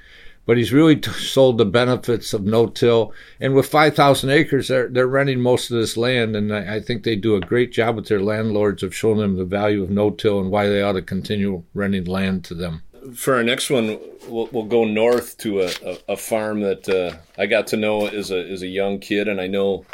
but 0.47 0.57
he's 0.57 0.73
really 0.73 1.03
sold 1.03 1.59
the 1.59 1.67
benefits 1.67 2.33
of 2.33 2.45
no-till. 2.45 3.13
And 3.41 3.55
with 3.55 3.67
5,000 3.67 4.31
acres, 4.31 4.69
they're, 4.69 4.89
they're 4.89 5.07
renting 5.07 5.41
most 5.41 5.71
of 5.71 5.77
this 5.77 5.97
land, 5.97 6.37
and 6.37 6.55
I, 6.55 6.77
I, 6.77 6.81
think 6.81 7.03
they 7.03 7.17
do 7.17 7.35
a 7.35 7.41
great 7.41 7.73
job 7.73 7.97
with 7.97 8.07
their 8.07 8.21
landlords 8.21 8.83
of 8.83 8.95
showing 8.95 9.19
them 9.19 9.37
the 9.37 9.45
value 9.45 9.83
of 9.83 9.91
no-till 9.91 10.41
and 10.41 10.51
why 10.51 10.69
they 10.69 10.81
ought 10.81 10.93
to 10.93 11.03
continue 11.03 11.65
renting 11.75 12.05
land 12.05 12.45
to 12.45 12.55
them. 12.55 12.83
for 13.15 13.35
our 13.35 13.43
next 13.43 13.71
one, 13.71 13.99
we'll, 14.29 14.49
we'll 14.53 14.65
go 14.65 14.85
north 14.85 15.37
to 15.39 15.63
a, 15.63 15.71
a, 15.85 16.13
a 16.13 16.17
farm 16.17 16.61
that 16.61 16.89
uh, 16.89 17.17
I 17.37 17.47
got 17.47 17.67
to 17.69 17.77
know 17.77 18.07
as 18.07 18.31
a 18.31 18.39
as 18.51 18.63
a 18.63 18.69
young 18.69 19.01
kid, 19.01 19.29
and 19.29 19.41
I 19.41 19.49
know 19.49 19.85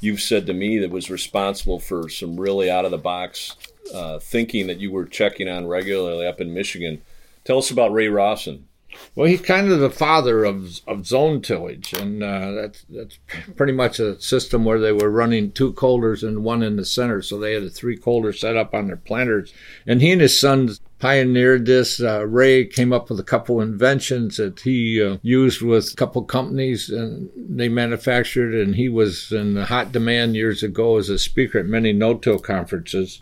you've 0.00 0.20
said 0.20 0.46
to 0.46 0.52
me 0.52 0.78
that 0.78 0.90
was 0.90 1.10
responsible 1.10 1.78
for 1.78 2.08
some 2.08 2.38
really 2.38 2.70
out 2.70 2.84
of 2.84 2.90
the 2.90 2.98
box 2.98 3.56
uh, 3.94 4.18
thinking 4.18 4.66
that 4.66 4.78
you 4.78 4.90
were 4.90 5.04
checking 5.04 5.48
on 5.48 5.66
regularly 5.66 6.26
up 6.26 6.40
in 6.40 6.52
Michigan. 6.52 7.02
Tell 7.44 7.58
us 7.58 7.70
about 7.70 7.92
Ray 7.92 8.08
Rawson. 8.08 8.66
Well, 9.14 9.26
he's 9.26 9.40
kind 9.40 9.70
of 9.70 9.80
the 9.80 9.90
father 9.90 10.44
of 10.44 10.80
of 10.86 11.06
zone 11.06 11.42
tillage, 11.42 11.92
and 11.92 12.22
uh, 12.22 12.52
that's 12.52 12.84
that's 12.88 13.18
pretty 13.56 13.72
much 13.72 13.98
a 13.98 14.20
system 14.20 14.64
where 14.64 14.80
they 14.80 14.92
were 14.92 15.10
running 15.10 15.52
two 15.52 15.72
coulters 15.74 16.22
and 16.22 16.44
one 16.44 16.62
in 16.62 16.76
the 16.76 16.84
center, 16.84 17.22
so 17.22 17.38
they 17.38 17.54
had 17.54 17.62
a 17.62 17.70
three 17.70 17.96
coulter 17.96 18.32
set 18.32 18.56
up 18.56 18.74
on 18.74 18.86
their 18.86 18.96
planters. 18.96 19.52
And 19.86 20.00
he 20.00 20.12
and 20.12 20.20
his 20.20 20.38
sons 20.38 20.80
pioneered 20.98 21.66
this. 21.66 22.00
Uh, 22.00 22.26
Ray 22.26 22.64
came 22.64 22.92
up 22.92 23.10
with 23.10 23.18
a 23.18 23.24
couple 23.24 23.60
inventions 23.60 24.36
that 24.36 24.60
he 24.60 25.02
uh, 25.02 25.18
used 25.20 25.60
with 25.60 25.92
a 25.92 25.96
couple 25.96 26.22
companies, 26.22 26.88
and 26.88 27.28
they 27.36 27.68
manufactured. 27.68 28.54
And 28.54 28.76
he 28.76 28.88
was 28.88 29.32
in 29.32 29.56
hot 29.56 29.92
demand 29.92 30.36
years 30.36 30.62
ago 30.62 30.98
as 30.98 31.08
a 31.08 31.18
speaker 31.18 31.58
at 31.58 31.66
many 31.66 31.92
no-till 31.92 32.38
conferences 32.38 33.20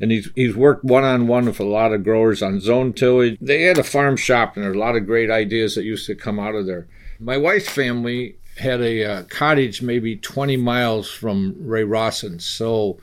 and 0.00 0.10
he's 0.10 0.30
he's 0.34 0.56
worked 0.56 0.84
one 0.84 1.04
on 1.04 1.26
one 1.26 1.46
with 1.46 1.60
a 1.60 1.64
lot 1.64 1.92
of 1.92 2.04
growers 2.04 2.42
on 2.42 2.60
zone 2.60 2.92
tillage. 2.92 3.38
They 3.40 3.62
had 3.62 3.78
a 3.78 3.84
farm 3.84 4.16
shop, 4.16 4.56
and 4.56 4.64
there's 4.64 4.76
a 4.76 4.78
lot 4.78 4.96
of 4.96 5.06
great 5.06 5.30
ideas 5.30 5.74
that 5.74 5.84
used 5.84 6.06
to 6.06 6.14
come 6.14 6.38
out 6.38 6.54
of 6.54 6.66
there. 6.66 6.86
My 7.18 7.36
wife's 7.36 7.68
family 7.68 8.36
had 8.58 8.80
a 8.80 9.04
uh, 9.04 9.22
cottage 9.24 9.82
maybe 9.82 10.16
20 10.16 10.56
miles 10.56 11.10
from 11.10 11.54
Ray 11.58 11.84
Rawson's, 11.84 12.44
so 12.44 12.98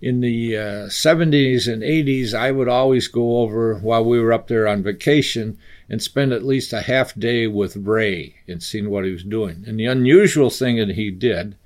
in 0.00 0.20
the 0.20 0.56
uh, 0.56 0.86
70s 0.88 1.72
and 1.72 1.82
80s, 1.82 2.34
I 2.34 2.50
would 2.50 2.68
always 2.68 3.08
go 3.08 3.38
over 3.38 3.76
while 3.76 4.04
we 4.04 4.20
were 4.20 4.32
up 4.32 4.48
there 4.48 4.68
on 4.68 4.82
vacation 4.82 5.58
and 5.88 6.02
spend 6.02 6.32
at 6.32 6.44
least 6.44 6.72
a 6.72 6.82
half 6.82 7.14
day 7.14 7.46
with 7.46 7.76
Ray 7.76 8.36
and 8.46 8.62
seeing 8.62 8.90
what 8.90 9.04
he 9.04 9.10
was 9.10 9.22
doing. 9.22 9.64
And 9.66 9.78
the 9.78 9.86
unusual 9.86 10.50
thing 10.50 10.76
that 10.76 10.96
he 10.96 11.10
did 11.10 11.56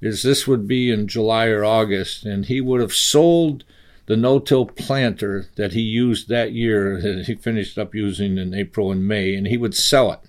is 0.00 0.22
this 0.22 0.46
would 0.46 0.66
be 0.66 0.90
in 0.90 1.08
July 1.08 1.46
or 1.46 1.64
August, 1.64 2.24
and 2.24 2.46
he 2.46 2.60
would 2.60 2.80
have 2.80 2.94
sold 2.94 3.64
the 4.06 4.16
no-till 4.16 4.66
planter 4.66 5.46
that 5.56 5.72
he 5.72 5.80
used 5.80 6.28
that 6.28 6.52
year 6.52 7.00
that 7.00 7.26
he 7.26 7.34
finished 7.34 7.76
up 7.76 7.94
using 7.94 8.38
in 8.38 8.54
April 8.54 8.90
and 8.90 9.06
May, 9.06 9.34
and 9.34 9.46
he 9.46 9.56
would 9.56 9.74
sell 9.74 10.12
it. 10.12 10.20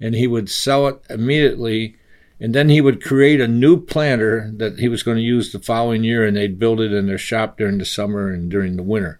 And 0.00 0.14
he 0.14 0.26
would 0.26 0.50
sell 0.50 0.86
it 0.88 1.02
immediately, 1.08 1.96
and 2.38 2.54
then 2.54 2.68
he 2.68 2.82
would 2.82 3.02
create 3.02 3.40
a 3.40 3.48
new 3.48 3.80
planter 3.80 4.52
that 4.56 4.78
he 4.78 4.88
was 4.88 5.02
going 5.02 5.16
to 5.16 5.22
use 5.22 5.52
the 5.52 5.58
following 5.58 6.04
year, 6.04 6.26
and 6.26 6.36
they'd 6.36 6.58
build 6.58 6.80
it 6.80 6.92
in 6.92 7.06
their 7.06 7.18
shop 7.18 7.56
during 7.56 7.78
the 7.78 7.86
summer 7.86 8.30
and 8.30 8.50
during 8.50 8.76
the 8.76 8.82
winter. 8.82 9.18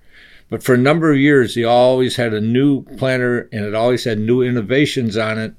But 0.48 0.62
for 0.62 0.74
a 0.74 0.78
number 0.78 1.10
of 1.10 1.18
years, 1.18 1.54
he 1.54 1.64
always 1.64 2.16
had 2.16 2.32
a 2.32 2.40
new 2.40 2.82
planter, 2.82 3.48
and 3.50 3.64
it 3.64 3.74
always 3.74 4.04
had 4.04 4.18
new 4.18 4.42
innovations 4.42 5.16
on 5.16 5.38
it. 5.38 5.54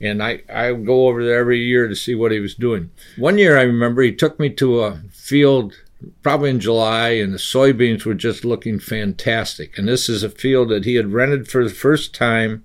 And 0.00 0.22
I, 0.22 0.42
I 0.48 0.72
would 0.72 0.86
go 0.86 1.08
over 1.08 1.24
there 1.24 1.40
every 1.40 1.60
year 1.60 1.88
to 1.88 1.96
see 1.96 2.14
what 2.14 2.32
he 2.32 2.40
was 2.40 2.54
doing. 2.54 2.90
One 3.18 3.36
year, 3.36 3.58
I 3.58 3.62
remember 3.62 4.02
he 4.02 4.14
took 4.14 4.38
me 4.40 4.48
to 4.50 4.80
a 4.80 5.02
field 5.12 5.74
probably 6.22 6.50
in 6.50 6.60
July, 6.60 7.10
and 7.10 7.32
the 7.32 7.38
soybeans 7.38 8.04
were 8.04 8.14
just 8.14 8.44
looking 8.44 8.78
fantastic. 8.78 9.76
And 9.78 9.88
this 9.88 10.08
is 10.08 10.22
a 10.22 10.30
field 10.30 10.68
that 10.70 10.84
he 10.84 10.94
had 10.94 11.12
rented 11.12 11.48
for 11.48 11.64
the 11.64 11.74
first 11.74 12.14
time. 12.14 12.64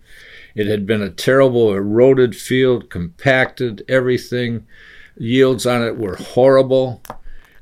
It 0.56 0.68
had 0.68 0.86
been 0.86 1.02
a 1.02 1.10
terrible 1.10 1.74
eroded 1.74 2.36
field, 2.36 2.90
compacted, 2.90 3.84
everything. 3.90 4.66
Yields 5.18 5.66
on 5.66 5.84
it 5.84 5.98
were 5.98 6.16
horrible. 6.16 7.02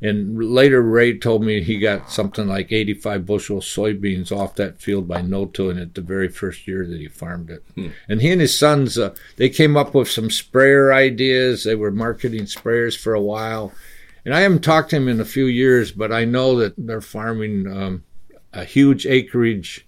And 0.01 0.43
later, 0.43 0.82
Ray 0.82 1.17
told 1.17 1.45
me 1.45 1.63
he 1.63 1.80
got 1.80 2.11
something 2.11 2.45
like 2.45 2.74
85 2.74 3.26
bushel 3.26 3.61
soybeans 3.61 4.34
off 4.34 4.55
that 4.55 4.82
field 4.82 5.07
by 5.07 5.21
no-till 5.21 5.69
in 5.69 5.78
it 5.78 5.95
the 5.95 6.01
very 6.01 6.28
first 6.28 6.67
year 6.67 6.86
that 6.86 6.99
he 6.99 7.07
farmed 7.07 7.49
it. 7.49 7.63
Hmm. 7.76 7.88
And 8.09 8.21
he 8.21 8.30
and 8.32 8.41
his 8.41 8.57
sons, 8.57 8.97
uh, 8.97 9.15
they 9.38 9.47
came 9.49 9.78
up 9.78 9.95
with 9.95 10.11
some 10.11 10.30
sprayer 10.30 10.91
ideas. 10.91 11.63
They 11.63 11.76
were 11.76 11.89
marketing 11.89 12.43
sprayers 12.43 12.97
for 12.97 13.13
a 13.13 13.21
while 13.21 13.71
and 14.26 14.34
I 14.34 14.41
haven't 14.41 14.63
talked 14.63 14.91
to 14.91 14.97
him 14.97 15.07
in 15.07 15.19
a 15.19 15.26
few 15.26 15.45
years, 15.45 15.91
but 15.91 16.11
I 16.11 16.26
know 16.26 16.57
that 16.57 16.74
they're 16.78 17.01
farming 17.01 17.67
um, 17.67 18.03
a 18.53 18.63
huge 18.63 19.05
acreage 19.05 19.86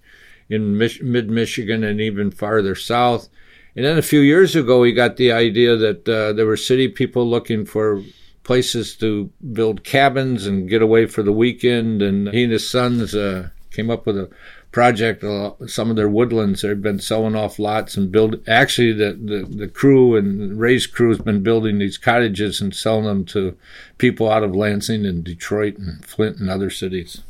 in 0.48 0.76
Mich- 0.76 1.02
mid 1.02 1.30
Michigan 1.30 1.82
and 1.82 2.00
even 2.00 2.30
farther 2.30 2.74
south. 2.74 3.28
And 3.74 3.84
then 3.84 3.98
a 3.98 4.02
few 4.02 4.20
years 4.20 4.56
ago, 4.56 4.82
he 4.82 4.92
got 4.92 5.16
the 5.16 5.32
idea 5.32 5.76
that 5.76 6.08
uh, 6.08 6.32
there 6.32 6.46
were 6.46 6.56
city 6.56 6.88
people 6.88 7.28
looking 7.28 7.64
for 7.64 8.02
places 8.42 8.96
to 8.96 9.30
build 9.52 9.84
cabins 9.84 10.46
and 10.46 10.68
get 10.68 10.82
away 10.82 11.06
for 11.06 11.22
the 11.22 11.32
weekend. 11.32 12.00
And 12.00 12.28
he 12.28 12.44
and 12.44 12.52
his 12.52 12.68
sons 12.68 13.14
uh, 13.14 13.50
came 13.70 13.90
up 13.90 14.06
with 14.06 14.16
a 14.16 14.30
project. 14.76 15.24
Uh, 15.24 15.52
some 15.66 15.88
of 15.88 15.96
their 15.96 16.06
woodlands 16.06 16.60
they've 16.60 16.82
been 16.82 17.00
selling 17.00 17.34
off 17.34 17.58
lots 17.58 17.96
and 17.96 18.12
build. 18.12 18.46
Actually, 18.46 18.92
the, 18.92 19.14
the 19.14 19.46
the 19.48 19.68
crew 19.68 20.14
and 20.16 20.60
Ray's 20.60 20.86
crew 20.86 21.08
has 21.08 21.18
been 21.18 21.42
building 21.42 21.78
these 21.78 21.96
cottages 21.96 22.60
and 22.60 22.76
selling 22.76 23.06
them 23.06 23.24
to 23.24 23.56
people 23.96 24.30
out 24.30 24.42
of 24.42 24.54
Lansing 24.54 25.06
and 25.06 25.24
Detroit 25.24 25.78
and 25.78 26.04
Flint 26.04 26.36
and 26.36 26.50
other 26.50 26.68
cities. 26.68 27.22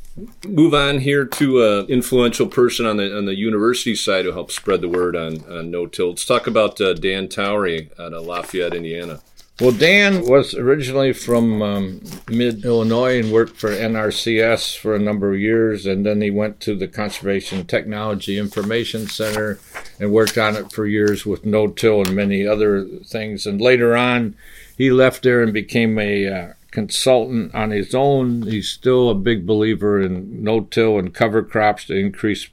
Move 0.44 0.74
on 0.74 0.98
here 0.98 1.24
to 1.24 1.62
an 1.62 1.86
influential 1.86 2.48
person 2.48 2.84
on 2.84 2.96
the 2.96 3.16
on 3.16 3.26
the 3.26 3.36
university 3.36 3.94
side 3.94 4.24
who 4.24 4.32
helped 4.32 4.50
spread 4.50 4.80
the 4.80 4.88
word 4.88 5.14
on, 5.14 5.44
on 5.48 5.70
no-till. 5.70 6.08
Let's 6.08 6.26
talk 6.26 6.48
about 6.48 6.80
uh, 6.80 6.94
Dan 6.94 7.28
Towery 7.28 7.90
out 7.96 8.12
of 8.12 8.26
Lafayette, 8.26 8.74
Indiana. 8.74 9.20
Well, 9.58 9.72
Dan 9.72 10.26
was 10.26 10.52
originally 10.52 11.14
from 11.14 11.62
um, 11.62 12.02
mid 12.28 12.62
Illinois 12.66 13.18
and 13.20 13.32
worked 13.32 13.56
for 13.56 13.70
NRCS 13.70 14.76
for 14.76 14.94
a 14.94 14.98
number 14.98 15.32
of 15.32 15.40
years, 15.40 15.86
and 15.86 16.04
then 16.04 16.20
he 16.20 16.30
went 16.30 16.60
to 16.60 16.76
the 16.76 16.86
Conservation 16.86 17.66
Technology 17.66 18.38
Information 18.38 19.06
Center 19.06 19.58
and 19.98 20.12
worked 20.12 20.36
on 20.36 20.56
it 20.56 20.72
for 20.72 20.84
years 20.84 21.24
with 21.24 21.46
no 21.46 21.68
till 21.68 22.02
and 22.02 22.14
many 22.14 22.46
other 22.46 22.84
things. 23.06 23.46
And 23.46 23.58
later 23.58 23.96
on, 23.96 24.36
he 24.76 24.90
left 24.90 25.22
there 25.22 25.42
and 25.42 25.54
became 25.54 25.98
a 25.98 26.28
uh, 26.28 26.52
consultant 26.70 27.54
on 27.54 27.70
his 27.70 27.94
own. 27.94 28.42
He's 28.42 28.68
still 28.68 29.08
a 29.08 29.14
big 29.14 29.46
believer 29.46 29.98
in 30.02 30.44
no 30.44 30.60
till 30.60 30.98
and 30.98 31.14
cover 31.14 31.42
crops 31.42 31.86
to 31.86 31.94
increase 31.96 32.50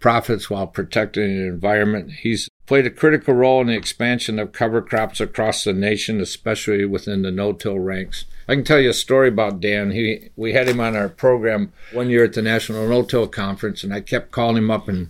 profits 0.00 0.48
while 0.48 0.66
protecting 0.66 1.28
the 1.36 1.46
environment. 1.46 2.10
He's 2.22 2.48
played 2.68 2.86
a 2.86 2.90
critical 2.90 3.32
role 3.32 3.62
in 3.62 3.66
the 3.68 3.74
expansion 3.74 4.38
of 4.38 4.52
cover 4.52 4.82
crops 4.82 5.20
across 5.20 5.64
the 5.64 5.72
nation, 5.72 6.20
especially 6.20 6.84
within 6.84 7.22
the 7.22 7.30
no-till 7.30 7.78
ranks. 7.78 8.26
I 8.46 8.54
can 8.54 8.62
tell 8.62 8.78
you 8.78 8.90
a 8.90 8.94
story 8.94 9.28
about 9.28 9.60
Dan. 9.60 9.90
He 9.90 10.28
we 10.36 10.52
had 10.52 10.68
him 10.68 10.78
on 10.78 10.94
our 10.94 11.08
program 11.08 11.72
one 11.92 12.10
year 12.10 12.24
at 12.24 12.34
the 12.34 12.42
National 12.42 12.86
No-Till 12.86 13.26
Conference, 13.28 13.82
and 13.82 13.92
I 13.92 14.02
kept 14.02 14.32
calling 14.32 14.58
him 14.58 14.70
up 14.70 14.86
and 14.86 15.08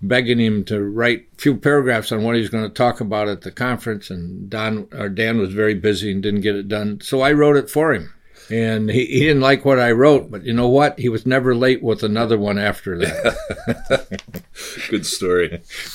begging 0.00 0.38
him 0.38 0.64
to 0.64 0.82
write 0.82 1.26
a 1.36 1.40
few 1.40 1.56
paragraphs 1.56 2.12
on 2.12 2.22
what 2.22 2.36
he 2.36 2.40
was 2.40 2.48
going 2.48 2.64
to 2.64 2.70
talk 2.72 3.00
about 3.00 3.28
at 3.28 3.42
the 3.42 3.50
conference. 3.50 4.08
And 4.08 4.48
Don 4.48 4.86
or 4.92 5.08
Dan 5.08 5.38
was 5.38 5.52
very 5.52 5.74
busy 5.74 6.12
and 6.12 6.22
didn't 6.22 6.40
get 6.42 6.56
it 6.56 6.68
done, 6.68 7.00
so 7.00 7.20
I 7.20 7.32
wrote 7.32 7.56
it 7.56 7.68
for 7.68 7.92
him 7.92 8.14
and 8.50 8.90
he, 8.90 9.06
he 9.06 9.20
didn't 9.20 9.42
like 9.42 9.64
what 9.64 9.78
I 9.78 9.92
wrote, 9.92 10.30
but 10.30 10.44
you 10.44 10.52
know 10.52 10.68
what? 10.68 10.98
He 10.98 11.08
was 11.08 11.24
never 11.24 11.54
late 11.54 11.82
with 11.82 12.02
another 12.02 12.38
one 12.38 12.58
after 12.58 12.98
that. 12.98 14.22
Good 14.90 15.06
story. 15.06 15.48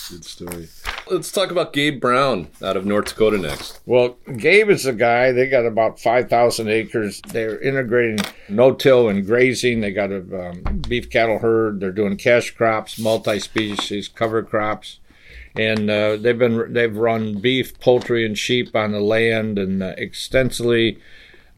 Good 0.09 0.25
story. 0.25 0.69
Let's 1.09 1.31
talk 1.31 1.51
about 1.51 1.73
Gabe 1.73 1.99
Brown 1.99 2.47
out 2.61 2.77
of 2.77 2.85
North 2.85 3.09
Dakota 3.09 3.37
next. 3.37 3.81
Well, 3.85 4.17
Gabe 4.37 4.69
is 4.69 4.85
a 4.85 4.93
guy. 4.93 5.31
They 5.31 5.47
got 5.47 5.65
about 5.65 5.99
five 5.99 6.29
thousand 6.29 6.69
acres. 6.69 7.21
They're 7.27 7.59
integrating 7.59 8.25
no-till 8.49 9.09
and 9.09 9.25
grazing. 9.25 9.81
They 9.81 9.91
got 9.91 10.11
a 10.11 10.49
um, 10.49 10.81
beef 10.87 11.09
cattle 11.09 11.39
herd. 11.39 11.79
They're 11.79 11.91
doing 11.91 12.17
cash 12.17 12.51
crops, 12.51 12.97
multi-species 12.97 14.07
cover 14.07 14.41
crops 14.43 14.99
and 15.57 15.89
uh, 15.89 16.17
they've 16.17 16.37
been 16.37 16.73
they've 16.73 16.95
run 16.95 17.39
beef, 17.39 17.79
poultry, 17.79 18.25
and 18.25 18.37
sheep 18.37 18.75
on 18.75 18.91
the 18.91 18.99
land 18.99 19.57
and 19.57 19.81
uh, 19.81 19.93
extensively 19.97 20.99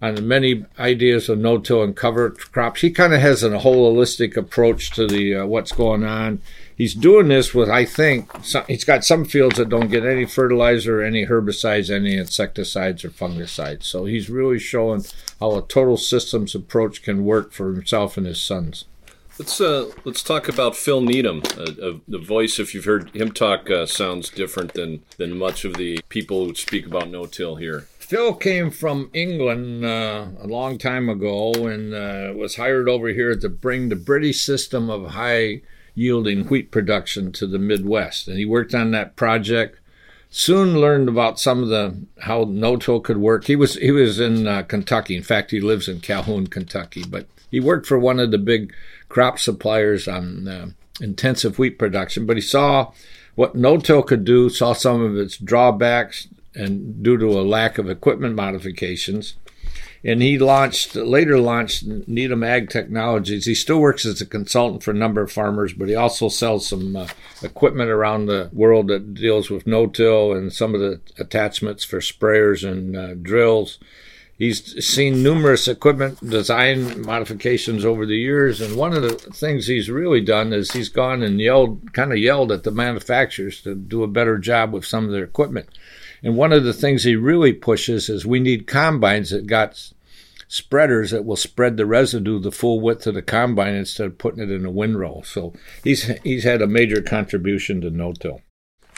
on 0.01 0.27
many 0.27 0.65
ideas 0.77 1.27
of 1.27 1.39
no-till 1.39 1.83
and 1.83 1.95
cover 1.95 2.29
crops. 2.29 2.81
He 2.81 2.91
kind 2.91 3.13
of 3.13 3.21
has 3.21 3.43
a 3.43 3.49
holistic 3.49 4.37
approach 4.37 4.91
to 4.91 5.07
the 5.07 5.35
uh, 5.35 5.45
what's 5.45 5.71
going 5.71 6.03
on. 6.03 6.39
He's 6.75 6.93
doing 6.93 7.29
this 7.29 7.55
with, 7.55 7.69
I 7.69 7.85
think, 7.85 8.29
some, 8.43 8.63
he's 8.67 8.83
got 8.83 9.03
some 9.03 9.25
fields 9.25 9.57
that 9.57 9.69
don't 9.69 9.89
get 9.89 10.05
any 10.05 10.25
fertilizer, 10.25 11.01
any 11.01 11.25
herbicides, 11.25 11.89
any 11.89 12.15
insecticides 12.15 13.03
or 13.03 13.09
fungicides. 13.09 13.85
So 13.85 14.05
he's 14.05 14.29
really 14.29 14.59
showing 14.59 15.03
how 15.39 15.55
a 15.55 15.63
total 15.63 15.97
systems 15.97 16.53
approach 16.53 17.01
can 17.01 17.25
work 17.25 17.51
for 17.51 17.73
himself 17.73 18.15
and 18.17 18.27
his 18.27 18.39
sons. 18.39 18.85
Let's 19.39 19.61
uh, 19.61 19.91
let's 20.03 20.23
talk 20.23 20.47
about 20.47 20.75
Phil 20.75 21.01
Needham. 21.01 21.43
Uh, 21.57 21.61
uh, 21.81 21.93
the 22.07 22.17
voice, 22.17 22.59
if 22.59 22.73
you've 22.73 22.85
heard 22.85 23.15
him 23.15 23.31
talk, 23.31 23.69
uh, 23.69 23.85
sounds 23.85 24.29
different 24.29 24.73
than 24.73 25.03
than 25.17 25.37
much 25.37 25.63
of 25.63 25.75
the 25.75 25.99
people 26.09 26.45
who 26.45 26.55
speak 26.55 26.87
about 26.87 27.09
no-till 27.09 27.55
here. 27.57 27.87
Phil 28.07 28.35
came 28.35 28.71
from 28.71 29.09
England 29.13 29.83
uh, 29.83 30.27
a 30.39 30.47
long 30.47 30.77
time 30.77 31.09
ago 31.09 31.51
and 31.51 31.93
uh, 31.93 32.31
was 32.33 32.55
hired 32.55 32.87
over 32.87 33.09
here 33.09 33.35
to 33.35 33.49
bring 33.49 33.89
the 33.89 33.97
British 33.97 34.39
system 34.39 34.89
of 34.89 35.11
high 35.11 35.61
yielding 35.93 36.45
wheat 36.45 36.71
production 36.71 37.33
to 37.33 37.45
the 37.45 37.59
Midwest. 37.59 38.29
And 38.29 38.37
he 38.37 38.45
worked 38.45 38.73
on 38.73 38.91
that 38.91 39.17
project. 39.17 39.81
Soon 40.29 40.79
learned 40.79 41.09
about 41.09 41.37
some 41.37 41.61
of 41.61 41.67
the 41.67 41.97
how 42.21 42.45
no-till 42.47 43.01
could 43.01 43.17
work. 43.17 43.43
He 43.43 43.57
was 43.57 43.75
he 43.75 43.91
was 43.91 44.21
in 44.21 44.47
uh, 44.47 44.61
Kentucky. 44.61 45.17
In 45.17 45.23
fact, 45.23 45.51
he 45.51 45.59
lives 45.59 45.89
in 45.89 45.99
Calhoun, 45.99 46.47
Kentucky. 46.47 47.03
But 47.05 47.27
he 47.51 47.59
worked 47.59 47.87
for 47.87 47.99
one 47.99 48.21
of 48.21 48.31
the 48.31 48.37
big 48.37 48.73
crop 49.09 49.37
suppliers 49.37 50.07
on 50.07 50.47
uh, 50.47 50.67
intensive 51.01 51.59
wheat 51.59 51.77
production. 51.77 52.25
But 52.25 52.37
he 52.37 52.41
saw 52.41 52.93
what 53.35 53.53
no-till 53.53 54.01
could 54.01 54.23
do, 54.23 54.47
saw 54.47 54.71
some 54.71 55.01
of 55.01 55.17
its 55.17 55.35
drawbacks, 55.35 56.29
and 56.57 57.03
due 57.03 57.17
to 57.17 57.39
a 57.39 57.41
lack 57.41 57.77
of 57.77 57.89
equipment 57.89 58.35
modifications. 58.35 59.35
And 60.03 60.21
he 60.21 60.37
launched 60.37 60.95
later 60.95 61.39
launched 61.39 61.85
Needham 61.85 62.43
Ag 62.43 62.69
Technologies. 62.69 63.45
He 63.45 63.55
still 63.55 63.79
works 63.79 64.05
as 64.05 64.21
a 64.21 64.25
consultant 64.25 64.83
for 64.83 64.91
a 64.91 64.95
number 64.95 65.21
of 65.21 65.31
farmers, 65.31 65.73
but 65.73 65.89
he 65.89 65.95
also 65.95 66.29
sells 66.29 66.67
some 66.67 66.95
uh, 66.95 67.07
equipment 67.41 67.89
around 67.89 68.25
the 68.25 68.49
world 68.53 68.87
that 68.87 69.15
deals 69.15 69.49
with 69.49 69.67
no-till 69.67 70.33
and 70.33 70.53
some 70.53 70.73
of 70.73 70.81
the 70.81 71.01
attachments 71.17 71.83
for 71.83 71.99
sprayers 71.99 72.67
and 72.67 72.95
uh, 72.95 73.15
drills. 73.15 73.79
He's 74.37 74.85
seen 74.85 75.23
numerous 75.23 75.67
equipment 75.67 76.19
design 76.29 77.01
modifications 77.01 77.83
over 77.83 78.05
the 78.05 78.17
years, 78.17 78.61
and 78.61 78.77
one 78.77 78.93
of 78.93 79.01
the 79.01 79.15
things 79.15 79.65
he's 79.65 79.89
really 79.89 80.21
done 80.21 80.53
is 80.53 80.71
he's 80.71 80.89
gone 80.89 81.23
and 81.23 81.41
yelled, 81.41 81.91
kind 81.93 82.11
of 82.11 82.19
yelled 82.19 82.51
at 82.51 82.63
the 82.63 82.69
manufacturers 82.69 83.61
to 83.63 83.73
do 83.73 84.03
a 84.03 84.07
better 84.07 84.37
job 84.37 84.73
with 84.73 84.85
some 84.85 85.05
of 85.05 85.11
their 85.11 85.23
equipment. 85.23 85.69
And 86.23 86.35
one 86.35 86.53
of 86.53 86.63
the 86.63 86.73
things 86.73 87.03
he 87.03 87.15
really 87.15 87.53
pushes 87.53 88.09
is 88.09 88.25
we 88.25 88.39
need 88.39 88.67
combines 88.67 89.29
that 89.29 89.47
got 89.47 89.91
spreaders 90.47 91.11
that 91.11 91.25
will 91.25 91.35
spread 91.35 91.77
the 91.77 91.85
residue 91.85 92.39
the 92.39 92.51
full 92.51 92.79
width 92.79 93.05
of 93.05 93.13
the 93.13 93.21
combine 93.21 93.75
instead 93.75 94.07
of 94.07 94.17
putting 94.17 94.41
it 94.41 94.51
in 94.51 94.65
a 94.65 94.71
windrow. 94.71 95.21
So 95.21 95.53
he's 95.83 96.03
he's 96.23 96.43
had 96.43 96.61
a 96.61 96.67
major 96.67 97.01
contribution 97.01 97.81
to 97.81 97.89
no-till. 97.89 98.41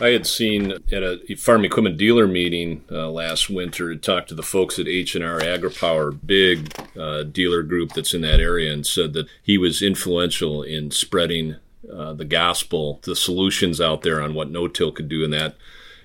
I 0.02 0.10
had 0.10 0.26
seen 0.26 0.72
at 0.72 1.04
a 1.04 1.36
farm 1.36 1.66
equipment 1.66 1.98
dealer 1.98 2.26
meeting 2.26 2.86
uh, 2.90 3.10
last 3.10 3.50
winter, 3.50 3.94
talked 3.98 4.30
to 4.30 4.36
the 4.36 4.44
folks 4.44 4.80
at 4.80 4.88
H&R 4.88 5.42
AgriPower, 5.42 6.18
big 6.26 6.74
uh, 6.98 7.24
dealer 7.24 7.64
group 7.64 7.92
that's 7.92 8.14
in 8.14 8.22
that 8.22 8.40
area, 8.40 8.72
and 8.72 8.88
said 8.88 9.12
that 9.12 9.28
he 9.44 9.58
was 9.58 9.82
influential 9.82 10.64
in 10.64 10.92
spreading 10.92 11.58
uh, 11.92 12.14
the 12.14 12.24
gospel, 12.24 13.02
the 13.04 13.16
solutions 13.16 13.82
out 13.82 14.02
there 14.04 14.22
on 14.22 14.34
what 14.34 14.50
no-till 14.50 14.94
could 14.94 15.10
do 15.10 15.26
in 15.26 15.32
that 15.32 15.58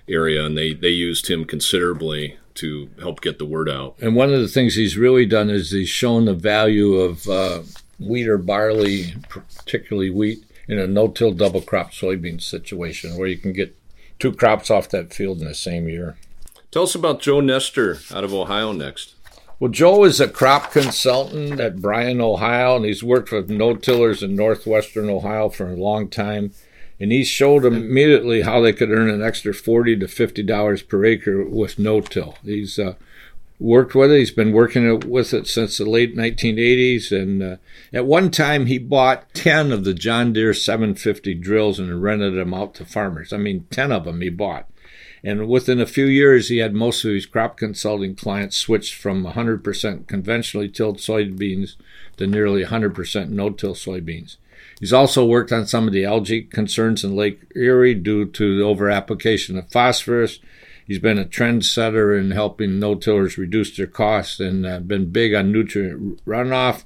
area, 0.08 0.44
and 0.44 0.56
they, 0.56 0.74
they 0.74 0.88
used 0.88 1.28
him 1.28 1.44
considerably 1.44 2.38
to 2.54 2.88
help 3.00 3.20
get 3.20 3.38
the 3.38 3.44
word 3.44 3.68
out. 3.68 3.96
And 4.00 4.14
one 4.14 4.32
of 4.32 4.40
the 4.40 4.48
things 4.48 4.74
he's 4.74 4.96
really 4.96 5.26
done 5.26 5.50
is 5.50 5.70
he's 5.70 5.88
shown 5.88 6.24
the 6.24 6.34
value 6.34 6.94
of 6.94 7.28
uh, 7.28 7.62
wheat 7.98 8.28
or 8.28 8.38
barley, 8.38 9.14
particularly 9.28 10.10
wheat, 10.10 10.44
in 10.68 10.78
a 10.78 10.86
no-till 10.86 11.32
double 11.32 11.60
crop 11.60 11.90
soybean 11.90 12.40
situation 12.40 13.16
where 13.16 13.28
you 13.28 13.36
can 13.36 13.52
get 13.52 13.76
two 14.18 14.32
crops 14.32 14.70
off 14.70 14.88
that 14.88 15.12
field 15.12 15.40
in 15.40 15.48
the 15.48 15.54
same 15.54 15.88
year. 15.88 16.16
Tell 16.70 16.84
us 16.84 16.94
about 16.94 17.20
Joe 17.20 17.40
Nestor 17.40 17.98
out 18.12 18.24
of 18.24 18.32
Ohio 18.32 18.72
next. 18.72 19.14
Well, 19.60 19.70
Joe 19.70 20.04
is 20.04 20.20
a 20.20 20.28
crop 20.28 20.72
consultant 20.72 21.60
at 21.60 21.80
Bryan, 21.80 22.20
Ohio, 22.20 22.76
and 22.76 22.84
he's 22.84 23.04
worked 23.04 23.30
with 23.30 23.48
no-tillers 23.48 24.22
in 24.22 24.34
northwestern 24.34 25.08
Ohio 25.08 25.48
for 25.48 25.68
a 25.68 25.76
long 25.76 26.08
time 26.08 26.52
and 27.00 27.12
he 27.12 27.24
showed 27.24 27.62
them 27.62 27.74
immediately 27.74 28.42
how 28.42 28.60
they 28.60 28.72
could 28.72 28.90
earn 28.90 29.10
an 29.10 29.22
extra 29.22 29.52
forty 29.52 29.96
to 29.96 30.08
fifty 30.08 30.42
dollars 30.42 30.82
per 30.82 31.04
acre 31.04 31.44
with 31.44 31.78
no-till. 31.78 32.36
He's 32.44 32.78
uh, 32.78 32.94
worked 33.58 33.94
with 33.94 34.12
it. 34.12 34.18
He's 34.18 34.30
been 34.30 34.52
working 34.52 35.00
with 35.08 35.32
it 35.34 35.46
since 35.46 35.78
the 35.78 35.88
late 35.88 36.16
1980s, 36.16 37.12
and 37.12 37.42
uh, 37.42 37.56
at 37.92 38.06
one 38.06 38.30
time 38.30 38.66
he 38.66 38.78
bought 38.78 39.32
ten 39.34 39.72
of 39.72 39.84
the 39.84 39.94
John 39.94 40.32
Deere 40.32 40.54
750 40.54 41.34
drills 41.34 41.78
and 41.78 42.02
rented 42.02 42.34
them 42.34 42.54
out 42.54 42.74
to 42.74 42.84
farmers. 42.84 43.32
I 43.32 43.38
mean, 43.38 43.66
ten 43.70 43.92
of 43.92 44.04
them 44.04 44.20
he 44.20 44.30
bought. 44.30 44.68
And 45.26 45.48
within 45.48 45.80
a 45.80 45.86
few 45.86 46.04
years, 46.04 46.50
he 46.50 46.58
had 46.58 46.74
most 46.74 47.02
of 47.02 47.10
his 47.10 47.24
crop 47.24 47.56
consulting 47.56 48.14
clients 48.14 48.58
switched 48.58 48.92
from 48.92 49.24
100% 49.24 50.06
conventionally 50.06 50.68
tilled 50.68 50.98
soybeans 50.98 51.76
to 52.18 52.26
nearly 52.26 52.62
100% 52.62 53.30
no-till 53.30 53.74
soybeans. 53.74 54.36
He's 54.80 54.92
also 54.92 55.24
worked 55.24 55.52
on 55.52 55.66
some 55.66 55.86
of 55.86 55.92
the 55.92 56.04
algae 56.04 56.42
concerns 56.42 57.04
in 57.04 57.16
Lake 57.16 57.40
Erie 57.54 57.94
due 57.94 58.26
to 58.26 58.58
the 58.58 58.64
overapplication 58.64 59.58
of 59.58 59.70
phosphorus. 59.70 60.40
He's 60.86 60.98
been 60.98 61.18
a 61.18 61.24
trendsetter 61.24 62.18
in 62.18 62.32
helping 62.32 62.78
no-tillers 62.78 63.38
reduce 63.38 63.74
their 63.76 63.86
costs 63.86 64.40
and 64.40 64.66
uh, 64.66 64.80
been 64.80 65.10
big 65.10 65.32
on 65.34 65.50
nutrient 65.50 66.22
runoff. 66.26 66.84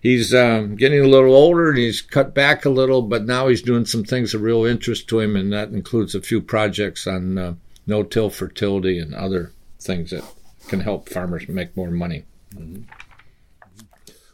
He's 0.00 0.34
um, 0.34 0.76
getting 0.76 1.00
a 1.00 1.08
little 1.08 1.34
older 1.34 1.70
and 1.70 1.78
he's 1.78 2.00
cut 2.00 2.34
back 2.34 2.64
a 2.64 2.70
little, 2.70 3.02
but 3.02 3.24
now 3.24 3.48
he's 3.48 3.62
doing 3.62 3.84
some 3.84 4.04
things 4.04 4.32
of 4.32 4.42
real 4.42 4.64
interest 4.64 5.08
to 5.08 5.20
him, 5.20 5.36
and 5.36 5.52
that 5.52 5.70
includes 5.70 6.14
a 6.14 6.22
few 6.22 6.40
projects 6.40 7.06
on 7.06 7.38
uh, 7.38 7.54
no-till 7.86 8.30
fertility 8.30 8.98
and 8.98 9.14
other 9.14 9.52
things 9.80 10.10
that 10.10 10.24
can 10.68 10.80
help 10.80 11.08
farmers 11.08 11.48
make 11.48 11.76
more 11.76 11.90
money. 11.90 12.24
Mm-hmm. 12.54 12.82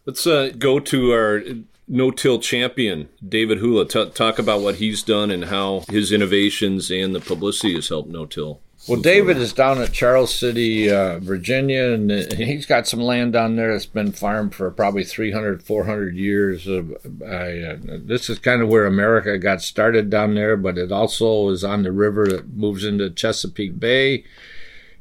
Let's 0.07 0.27
uh, 0.27 0.51
go 0.57 0.81
to 0.81 1.13
our 1.13 1.43
no-till 1.91 2.39
champion, 2.39 3.09
David 3.27 3.59
Hula. 3.59 3.87
T- 3.87 4.11
talk 4.11 4.39
about 4.39 4.63
what 4.63 4.77
he's 4.77 5.03
done 5.03 5.31
and 5.31 5.47
how 5.47 5.85
his 5.91 6.13
innovations 6.13 6.91
and 6.91 7.15
the 7.15 7.21
publicity 7.21 7.75
has 7.75 7.89
helped 7.89 8.09
no-till. 8.09 8.61
Well, 8.89 9.01
David 9.01 9.37
is 9.37 9.53
down 9.53 9.83
at 9.83 9.93
Charles 9.93 10.35
City, 10.35 10.91
uh, 10.91 11.19
Virginia, 11.19 11.93
and 11.93 12.11
he's 12.33 12.65
got 12.65 12.89
some 12.89 13.01
land 13.01 13.35
down 13.35 13.57
there 13.57 13.73
that's 13.73 13.85
been 13.85 14.11
farmed 14.11 14.55
for 14.55 14.71
probably 14.71 15.05
300, 15.05 15.63
400 15.63 16.17
years. 16.17 16.67
Uh, 16.67 16.85
I, 17.23 17.73
uh, 17.73 17.99
this 18.03 18.31
is 18.31 18.39
kind 18.39 18.63
of 18.63 18.69
where 18.69 18.87
America 18.87 19.37
got 19.37 19.61
started 19.61 20.09
down 20.09 20.35
there, 20.35 20.57
but 20.57 20.79
it 20.79 20.91
also 20.91 21.51
is 21.51 21.63
on 21.63 21.83
the 21.83 21.93
river 21.93 22.27
that 22.29 22.55
moves 22.55 22.83
into 22.83 23.11
Chesapeake 23.11 23.79
Bay. 23.79 24.25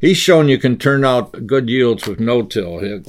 He's 0.01 0.17
shown 0.17 0.49
you 0.49 0.57
can 0.57 0.77
turn 0.77 1.05
out 1.05 1.47
good 1.47 1.69
yields 1.69 2.05
with 2.05 2.19
no-till. 2.19 3.01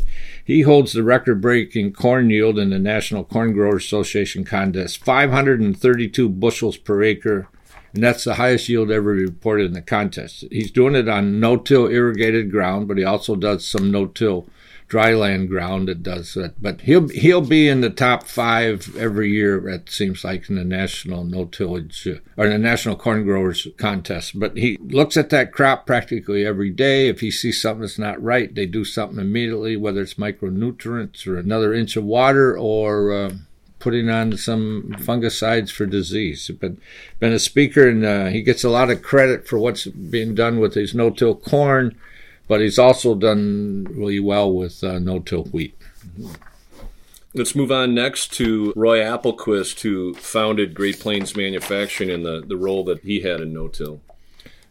He 0.50 0.62
holds 0.62 0.94
the 0.94 1.04
record 1.04 1.40
breaking 1.40 1.92
corn 1.92 2.28
yield 2.28 2.58
in 2.58 2.70
the 2.70 2.78
National 2.80 3.22
Corn 3.22 3.52
Growers 3.52 3.84
Association 3.84 4.42
contest 4.42 4.98
532 5.04 6.28
bushels 6.28 6.76
per 6.76 7.04
acre, 7.04 7.46
and 7.94 8.02
that's 8.02 8.24
the 8.24 8.34
highest 8.34 8.68
yield 8.68 8.90
ever 8.90 9.12
reported 9.12 9.66
in 9.66 9.74
the 9.74 9.80
contest. 9.80 10.44
He's 10.50 10.72
doing 10.72 10.96
it 10.96 11.08
on 11.08 11.38
no 11.38 11.56
till 11.56 11.86
irrigated 11.86 12.50
ground, 12.50 12.88
but 12.88 12.98
he 12.98 13.04
also 13.04 13.36
does 13.36 13.64
some 13.64 13.92
no 13.92 14.06
till 14.06 14.48
dryland 14.90 15.48
ground 15.48 15.88
that 15.88 16.02
does 16.02 16.34
that. 16.34 16.60
But 16.60 16.82
he'll 16.82 17.08
he'll 17.08 17.40
be 17.40 17.68
in 17.68 17.80
the 17.80 17.90
top 17.90 18.26
five 18.26 18.94
every 18.96 19.30
year. 19.30 19.66
It 19.68 19.88
seems 19.88 20.24
like 20.24 20.50
in 20.50 20.56
the 20.56 20.64
national 20.64 21.24
no 21.24 21.46
tillage 21.46 22.06
uh, 22.06 22.16
or 22.36 22.48
the 22.48 22.58
national 22.58 22.96
corn 22.96 23.24
growers 23.24 23.66
contest. 23.76 24.38
But 24.38 24.56
he 24.56 24.76
looks 24.80 25.16
at 25.16 25.30
that 25.30 25.52
crop 25.52 25.86
practically 25.86 26.44
every 26.44 26.70
day. 26.70 27.08
If 27.08 27.20
he 27.20 27.30
sees 27.30 27.62
something 27.62 27.82
that's 27.82 27.98
not 27.98 28.22
right, 28.22 28.54
they 28.54 28.66
do 28.66 28.84
something 28.84 29.20
immediately, 29.20 29.76
whether 29.76 30.02
it's 30.02 30.14
micronutrients 30.14 31.26
or 31.26 31.38
another 31.38 31.72
inch 31.72 31.96
of 31.96 32.04
water 32.04 32.58
or 32.58 33.12
uh, 33.12 33.30
putting 33.78 34.10
on 34.10 34.36
some 34.36 34.94
fungicides 34.98 35.70
for 35.70 35.86
disease. 35.86 36.50
But 36.60 36.72
been 37.20 37.32
a 37.32 37.38
speaker, 37.38 37.88
and 37.88 38.04
uh, 38.04 38.26
he 38.26 38.42
gets 38.42 38.64
a 38.64 38.70
lot 38.70 38.90
of 38.90 39.02
credit 39.02 39.46
for 39.46 39.58
what's 39.58 39.86
being 39.86 40.34
done 40.34 40.58
with 40.58 40.74
his 40.74 40.94
no-till 40.94 41.36
corn 41.36 41.96
but 42.50 42.60
he's 42.60 42.80
also 42.80 43.14
done 43.14 43.86
really 43.88 44.18
well 44.18 44.52
with 44.52 44.82
uh, 44.82 44.98
no-till 44.98 45.44
wheat. 45.44 45.78
Let's 47.32 47.54
move 47.54 47.70
on 47.70 47.94
next 47.94 48.32
to 48.34 48.72
Roy 48.74 48.98
Applequist, 48.98 49.82
who 49.82 50.14
founded 50.14 50.74
Great 50.74 50.98
Plains 50.98 51.36
Manufacturing 51.36 52.10
and 52.10 52.26
the, 52.26 52.42
the 52.44 52.56
role 52.56 52.82
that 52.86 53.02
he 53.02 53.20
had 53.20 53.40
in 53.40 53.52
no-till. 53.52 54.00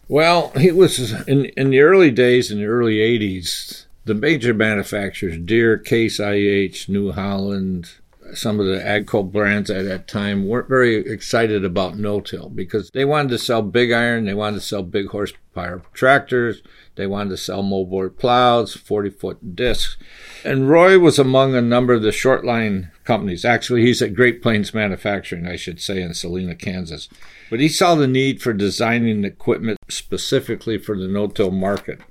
Well, 0.10 0.50
he 0.58 0.74
was 0.74 1.26
in 1.26 1.46
in 1.46 1.70
the 1.70 1.80
early 1.80 2.12
days, 2.12 2.52
in 2.52 2.58
the 2.58 2.66
early 2.66 2.98
'80s. 2.98 3.86
The 4.04 4.14
major 4.14 4.54
manufacturers, 4.54 5.38
Deere, 5.38 5.78
Case 5.78 6.20
IH, 6.20 6.90
New 6.90 7.14
Holland, 7.14 7.92
some 8.34 8.60
of 8.60 8.66
the 8.66 8.80
AGCO 8.80 9.32
brands 9.32 9.70
at 9.70 9.86
that 9.86 10.08
time 10.08 10.48
weren't 10.48 10.70
very 10.70 10.96
excited 10.96 11.64
about 11.66 11.98
no-till 11.98 12.50
because 12.50 12.90
they 12.92 13.06
wanted 13.06 13.30
to 13.30 13.38
sell 13.38 13.62
big 13.62 13.92
iron, 13.92 14.26
they 14.26 14.34
wanted 14.34 14.58
to 14.58 14.66
sell 14.66 14.84
big 14.84 15.08
horsepower 15.08 15.82
tractors, 15.94 16.62
they 17.00 17.08
wanted 17.08 17.30
to 17.30 17.38
sell 17.38 17.64
moldboard 17.64 18.18
plows, 18.18 18.76
40 18.76 19.10
foot 19.12 19.56
discs. 19.56 19.96
And 20.44 20.70
Roy 20.70 21.00
was 21.00 21.18
among 21.18 21.56
a 21.56 21.62
number 21.62 21.94
of 21.94 22.02
the 22.02 22.12
short 22.12 22.44
line 22.44 22.92
companies. 23.06 23.46
Actually, 23.46 23.84
he's 23.84 24.02
at 24.02 24.14
Great 24.14 24.42
Plains 24.42 24.74
Manufacturing, 24.74 25.48
I 25.48 25.56
should 25.56 25.80
say, 25.80 26.02
in 26.02 26.14
Salina, 26.14 26.56
Kansas. 26.56 27.08
But 27.50 27.62
he 27.62 27.70
saw 27.70 27.96
the 27.96 28.06
need 28.06 28.42
for 28.42 28.52
designing 28.52 29.24
equipment 29.24 29.78
specifically 29.88 30.78
for 30.78 30.98
the 30.98 31.08
no-till 31.08 31.52
market. 31.52 32.02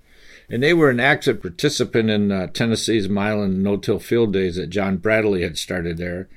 And 0.48 0.62
they 0.62 0.72
were 0.72 0.88
an 0.88 1.00
active 1.00 1.42
participant 1.42 2.08
in 2.08 2.32
uh, 2.32 2.46
Tennessee's 2.46 3.10
Milan 3.10 3.62
no-till 3.62 3.98
field 3.98 4.32
days 4.32 4.56
that 4.56 4.70
John 4.70 4.96
Bradley 4.96 5.42
had 5.42 5.58
started 5.58 5.98
there. 5.98 6.30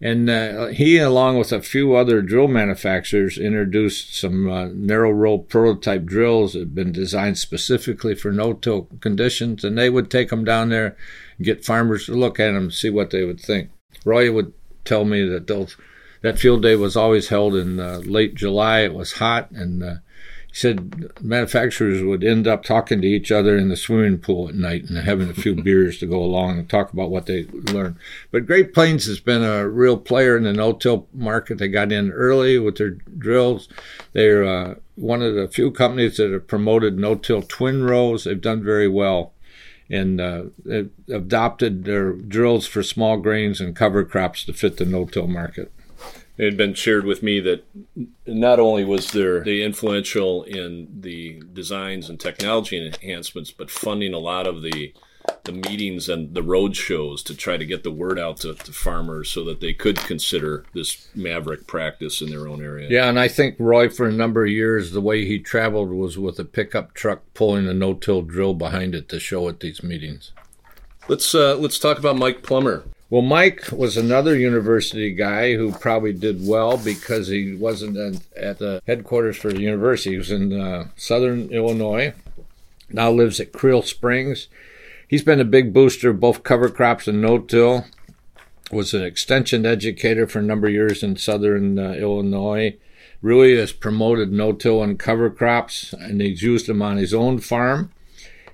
And 0.00 0.28
uh, 0.28 0.66
he, 0.66 0.98
along 0.98 1.38
with 1.38 1.52
a 1.52 1.62
few 1.62 1.94
other 1.94 2.20
drill 2.20 2.48
manufacturers, 2.48 3.38
introduced 3.38 4.14
some 4.14 4.50
uh, 4.50 4.66
narrow 4.66 5.10
row 5.10 5.38
prototype 5.38 6.04
drills 6.04 6.52
that 6.52 6.60
had 6.60 6.74
been 6.74 6.92
designed 6.92 7.38
specifically 7.38 8.14
for 8.14 8.30
no-till 8.30 8.88
conditions. 9.00 9.64
And 9.64 9.78
they 9.78 9.88
would 9.88 10.10
take 10.10 10.28
them 10.28 10.44
down 10.44 10.68
there 10.68 10.96
get 11.40 11.64
farmers 11.64 12.06
to 12.06 12.12
look 12.12 12.40
at 12.40 12.52
them 12.52 12.70
see 12.70 12.90
what 12.90 13.10
they 13.10 13.24
would 13.24 13.40
think. 13.40 13.70
Roy 14.04 14.32
would 14.32 14.52
tell 14.84 15.04
me 15.04 15.26
that 15.28 15.46
those, 15.46 15.76
that 16.22 16.38
field 16.38 16.62
day 16.62 16.76
was 16.76 16.96
always 16.96 17.28
held 17.28 17.54
in 17.54 17.80
uh, 17.80 17.98
late 18.04 18.34
July. 18.34 18.80
It 18.80 18.94
was 18.94 19.14
hot, 19.14 19.50
and 19.50 19.82
uh, 19.82 19.94
he 20.56 20.60
said 20.60 21.12
manufacturers 21.22 22.02
would 22.02 22.24
end 22.24 22.48
up 22.48 22.64
talking 22.64 23.02
to 23.02 23.06
each 23.06 23.30
other 23.30 23.58
in 23.58 23.68
the 23.68 23.76
swimming 23.76 24.16
pool 24.16 24.48
at 24.48 24.54
night 24.54 24.84
and 24.88 24.96
having 24.96 25.28
a 25.28 25.34
few 25.34 25.54
beers 25.62 25.98
to 25.98 26.06
go 26.06 26.22
along 26.22 26.58
and 26.58 26.70
talk 26.70 26.94
about 26.94 27.10
what 27.10 27.26
they 27.26 27.44
learned. 27.74 27.96
But 28.30 28.46
Great 28.46 28.72
Plains 28.72 29.04
has 29.04 29.20
been 29.20 29.42
a 29.42 29.68
real 29.68 29.98
player 29.98 30.34
in 30.34 30.44
the 30.44 30.54
no-till 30.54 31.08
market. 31.12 31.58
They 31.58 31.68
got 31.68 31.92
in 31.92 32.10
early 32.10 32.58
with 32.58 32.78
their 32.78 32.92
drills. 33.18 33.68
They're 34.14 34.44
uh, 34.44 34.74
one 34.94 35.20
of 35.20 35.34
the 35.34 35.46
few 35.46 35.70
companies 35.70 36.16
that 36.16 36.32
have 36.32 36.46
promoted 36.46 36.98
no-till 36.98 37.42
twin 37.42 37.84
rows. 37.84 38.24
They've 38.24 38.40
done 38.40 38.64
very 38.64 38.88
well 38.88 39.34
and 39.90 40.22
uh, 40.22 40.44
adopted 41.12 41.84
their 41.84 42.14
drills 42.14 42.66
for 42.66 42.82
small 42.82 43.18
grains 43.18 43.60
and 43.60 43.76
cover 43.76 44.06
crops 44.06 44.42
to 44.44 44.54
fit 44.54 44.78
the 44.78 44.86
no-till 44.86 45.26
market 45.26 45.70
it 46.38 46.44
had 46.44 46.56
been 46.56 46.74
shared 46.74 47.04
with 47.04 47.22
me 47.22 47.40
that 47.40 47.64
not 48.26 48.60
only 48.60 48.84
was 48.84 49.12
there 49.12 49.42
the 49.42 49.62
influential 49.62 50.42
in 50.44 50.88
the 51.00 51.42
designs 51.52 52.10
and 52.10 52.20
technology 52.20 52.84
enhancements, 52.84 53.50
but 53.50 53.70
funding 53.70 54.12
a 54.12 54.18
lot 54.18 54.46
of 54.46 54.62
the 54.62 54.92
the 55.44 55.52
meetings 55.52 56.08
and 56.08 56.34
the 56.34 56.42
road 56.42 56.76
shows 56.76 57.22
to 57.22 57.34
try 57.34 57.56
to 57.56 57.64
get 57.64 57.82
the 57.82 57.90
word 57.90 58.18
out 58.18 58.38
to, 58.38 58.54
to, 58.54 58.72
farmers 58.72 59.28
so 59.28 59.44
that 59.44 59.60
they 59.60 59.72
could 59.72 59.96
consider 59.96 60.64
this 60.72 61.08
maverick 61.14 61.66
practice 61.66 62.20
in 62.20 62.30
their 62.30 62.46
own 62.46 62.62
area. 62.62 62.88
Yeah, 62.88 63.08
and 63.08 63.18
I 63.18 63.28
think 63.28 63.56
Roy, 63.58 63.88
for 63.88 64.06
a 64.06 64.12
number 64.12 64.44
of 64.44 64.50
years, 64.50 64.92
the 64.92 65.00
way 65.00 65.24
he 65.24 65.38
traveled 65.38 65.90
was 65.90 66.18
with 66.18 66.38
a 66.38 66.44
pickup 66.44 66.94
truck 66.94 67.22
pulling 67.34 67.66
a 67.66 67.74
no-till 67.74 68.22
drill 68.22 68.54
behind 68.54 68.94
it 68.94 69.08
to 69.08 69.20
show 69.20 69.48
at 69.48 69.60
these 69.60 69.82
meetings. 69.82 70.32
Let's 71.08 71.34
uh, 71.34 71.56
let's 71.56 71.78
talk 71.78 71.98
about 71.98 72.16
Mike 72.16 72.42
Plummer. 72.42 72.84
Well, 73.08 73.22
Mike 73.22 73.70
was 73.70 73.96
another 73.96 74.36
university 74.36 75.12
guy 75.12 75.54
who 75.54 75.70
probably 75.70 76.12
did 76.12 76.44
well 76.44 76.76
because 76.76 77.28
he 77.28 77.54
wasn't 77.54 77.96
at 78.36 78.58
the 78.58 78.82
headquarters 78.84 79.36
for 79.36 79.52
the 79.52 79.60
university. 79.60 80.10
He 80.10 80.16
was 80.18 80.32
in 80.32 80.52
uh, 80.52 80.88
southern 80.96 81.50
Illinois, 81.50 82.14
now 82.90 83.12
lives 83.12 83.38
at 83.38 83.52
Creal 83.52 83.82
Springs. 83.82 84.48
He's 85.06 85.22
been 85.22 85.40
a 85.40 85.44
big 85.44 85.72
booster 85.72 86.10
of 86.10 86.18
both 86.18 86.42
cover 86.42 86.68
crops 86.68 87.06
and 87.06 87.22
no-till. 87.22 87.84
Was 88.72 88.92
an 88.92 89.04
extension 89.04 89.64
educator 89.64 90.26
for 90.26 90.40
a 90.40 90.42
number 90.42 90.66
of 90.66 90.72
years 90.72 91.04
in 91.04 91.14
southern 91.16 91.78
uh, 91.78 91.92
Illinois. 91.92 92.76
Really 93.22 93.56
has 93.56 93.70
promoted 93.70 94.32
no-till 94.32 94.82
and 94.82 94.98
cover 94.98 95.30
crops, 95.30 95.92
and 95.92 96.20
he's 96.20 96.42
used 96.42 96.66
them 96.66 96.82
on 96.82 96.96
his 96.96 97.14
own 97.14 97.38
farm. 97.38 97.92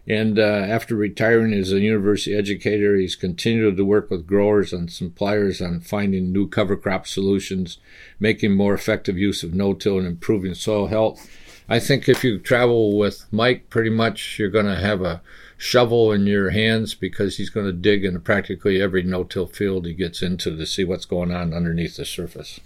And 0.06 0.38
uh, 0.38 0.42
after 0.42 0.96
retiring 0.96 1.52
as 1.52 1.72
a 1.72 1.78
university 1.78 2.34
educator, 2.36 2.96
he's 2.96 3.14
continued 3.14 3.76
to 3.76 3.84
work 3.84 4.10
with 4.10 4.26
growers 4.26 4.72
and 4.72 4.90
suppliers 4.90 5.62
on 5.62 5.80
finding 5.80 6.32
new 6.32 6.48
cover 6.48 6.76
crop 6.76 7.06
solutions, 7.06 7.78
making 8.18 8.52
more 8.52 8.74
effective 8.74 9.16
use 9.16 9.44
of 9.44 9.54
no-till 9.54 9.98
and 9.98 10.06
improving 10.06 10.54
soil 10.54 10.88
health. 10.88 11.30
I 11.68 11.78
think 11.78 12.08
if 12.08 12.24
you 12.24 12.38
travel 12.38 12.98
with 12.98 13.26
Mike, 13.30 13.70
pretty 13.70 13.90
much 13.90 14.38
you're 14.38 14.50
going 14.50 14.66
to 14.66 14.76
have 14.76 15.02
a 15.02 15.22
shovel 15.56 16.10
in 16.10 16.26
your 16.26 16.50
hands 16.50 16.94
because 16.94 17.36
he's 17.36 17.50
going 17.50 17.66
to 17.66 17.72
dig 17.72 18.04
in 18.04 18.20
practically 18.20 18.82
every 18.82 19.04
no-till 19.04 19.46
field 19.46 19.86
he 19.86 19.94
gets 19.94 20.20
into 20.20 20.56
to 20.56 20.66
see 20.66 20.82
what's 20.82 21.04
going 21.04 21.30
on 21.30 21.54
underneath 21.54 21.96
the 21.96 22.04
surface. 22.04 22.58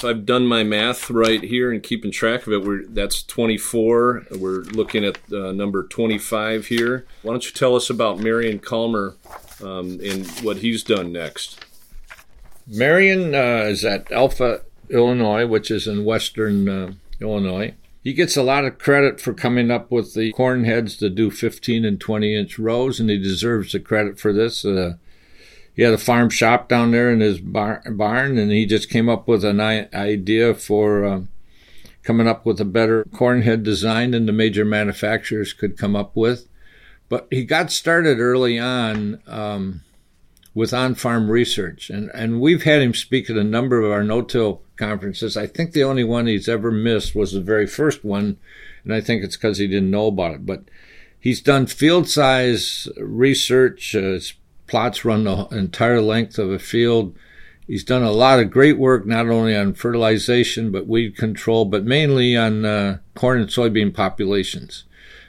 So 0.00 0.08
I've 0.08 0.24
done 0.24 0.46
my 0.46 0.64
math 0.64 1.10
right 1.10 1.42
here 1.42 1.70
and 1.70 1.82
keeping 1.82 2.10
track 2.10 2.46
of 2.46 2.54
it. 2.54 2.64
We're 2.64 2.86
that's 2.86 3.22
24. 3.22 4.28
We're 4.38 4.62
looking 4.62 5.04
at 5.04 5.18
uh, 5.30 5.52
number 5.52 5.82
25 5.82 6.68
here. 6.68 7.04
Why 7.20 7.34
don't 7.34 7.44
you 7.44 7.52
tell 7.52 7.76
us 7.76 7.90
about 7.90 8.18
Marion 8.18 8.60
Calmer 8.60 9.16
um, 9.62 10.00
and 10.02 10.26
what 10.40 10.58
he's 10.58 10.82
done 10.82 11.12
next? 11.12 11.62
Marion 12.66 13.34
uh, 13.34 13.66
is 13.68 13.84
at 13.84 14.10
Alpha, 14.10 14.62
Illinois, 14.88 15.46
which 15.46 15.70
is 15.70 15.86
in 15.86 16.06
western 16.06 16.66
uh, 16.66 16.92
Illinois. 17.20 17.74
He 18.02 18.14
gets 18.14 18.38
a 18.38 18.42
lot 18.42 18.64
of 18.64 18.78
credit 18.78 19.20
for 19.20 19.34
coming 19.34 19.70
up 19.70 19.90
with 19.90 20.14
the 20.14 20.32
corn 20.32 20.64
heads 20.64 20.96
to 20.96 21.10
do 21.10 21.30
15 21.30 21.84
and 21.84 22.00
20 22.00 22.34
inch 22.34 22.58
rows, 22.58 23.00
and 23.00 23.10
he 23.10 23.18
deserves 23.18 23.72
the 23.72 23.80
credit 23.80 24.18
for 24.18 24.32
this. 24.32 24.64
Uh, 24.64 24.94
he 25.74 25.82
had 25.82 25.94
a 25.94 25.98
farm 25.98 26.30
shop 26.30 26.68
down 26.68 26.90
there 26.90 27.10
in 27.10 27.20
his 27.20 27.40
bar- 27.40 27.82
barn, 27.90 28.38
and 28.38 28.50
he 28.50 28.66
just 28.66 28.90
came 28.90 29.08
up 29.08 29.28
with 29.28 29.44
an 29.44 29.60
idea 29.60 30.54
for 30.54 31.04
uh, 31.04 31.20
coming 32.02 32.26
up 32.28 32.44
with 32.44 32.60
a 32.60 32.64
better 32.64 33.04
cornhead 33.12 33.62
design 33.62 34.10
than 34.10 34.26
the 34.26 34.32
major 34.32 34.64
manufacturers 34.64 35.52
could 35.52 35.78
come 35.78 35.94
up 35.94 36.16
with. 36.16 36.48
But 37.08 37.26
he 37.30 37.44
got 37.44 37.72
started 37.72 38.20
early 38.20 38.58
on 38.58 39.20
um, 39.26 39.82
with 40.54 40.72
on-farm 40.72 41.30
research, 41.30 41.90
and 41.90 42.10
and 42.14 42.40
we've 42.40 42.64
had 42.64 42.82
him 42.82 42.94
speak 42.94 43.30
at 43.30 43.36
a 43.36 43.44
number 43.44 43.80
of 43.80 43.90
our 43.90 44.04
no-till 44.04 44.62
conferences. 44.76 45.36
I 45.36 45.46
think 45.46 45.72
the 45.72 45.84
only 45.84 46.04
one 46.04 46.26
he's 46.26 46.48
ever 46.48 46.70
missed 46.70 47.14
was 47.14 47.32
the 47.32 47.40
very 47.40 47.66
first 47.66 48.04
one, 48.04 48.38
and 48.84 48.94
I 48.94 49.00
think 49.00 49.22
it's 49.22 49.36
because 49.36 49.58
he 49.58 49.66
didn't 49.66 49.90
know 49.90 50.06
about 50.06 50.34
it. 50.34 50.46
But 50.46 50.64
he's 51.18 51.40
done 51.40 51.66
field 51.66 52.08
size 52.08 52.88
research. 52.98 53.94
Uh, 53.94 54.18
plots 54.70 55.04
run 55.04 55.24
the 55.24 55.48
entire 55.48 56.00
length 56.00 56.38
of 56.38 56.50
a 56.50 56.58
field. 56.58 57.14
He's 57.66 57.84
done 57.84 58.02
a 58.02 58.12
lot 58.12 58.38
of 58.38 58.50
great 58.50 58.78
work, 58.78 59.04
not 59.04 59.28
only 59.28 59.54
on 59.54 59.74
fertilization, 59.74 60.70
but 60.70 60.86
weed 60.86 61.16
control, 61.16 61.64
but 61.64 61.84
mainly 61.84 62.36
on 62.36 62.64
uh, 62.64 62.98
corn 63.14 63.40
and 63.40 63.50
soybean 63.50 63.92
populations. 63.92 64.84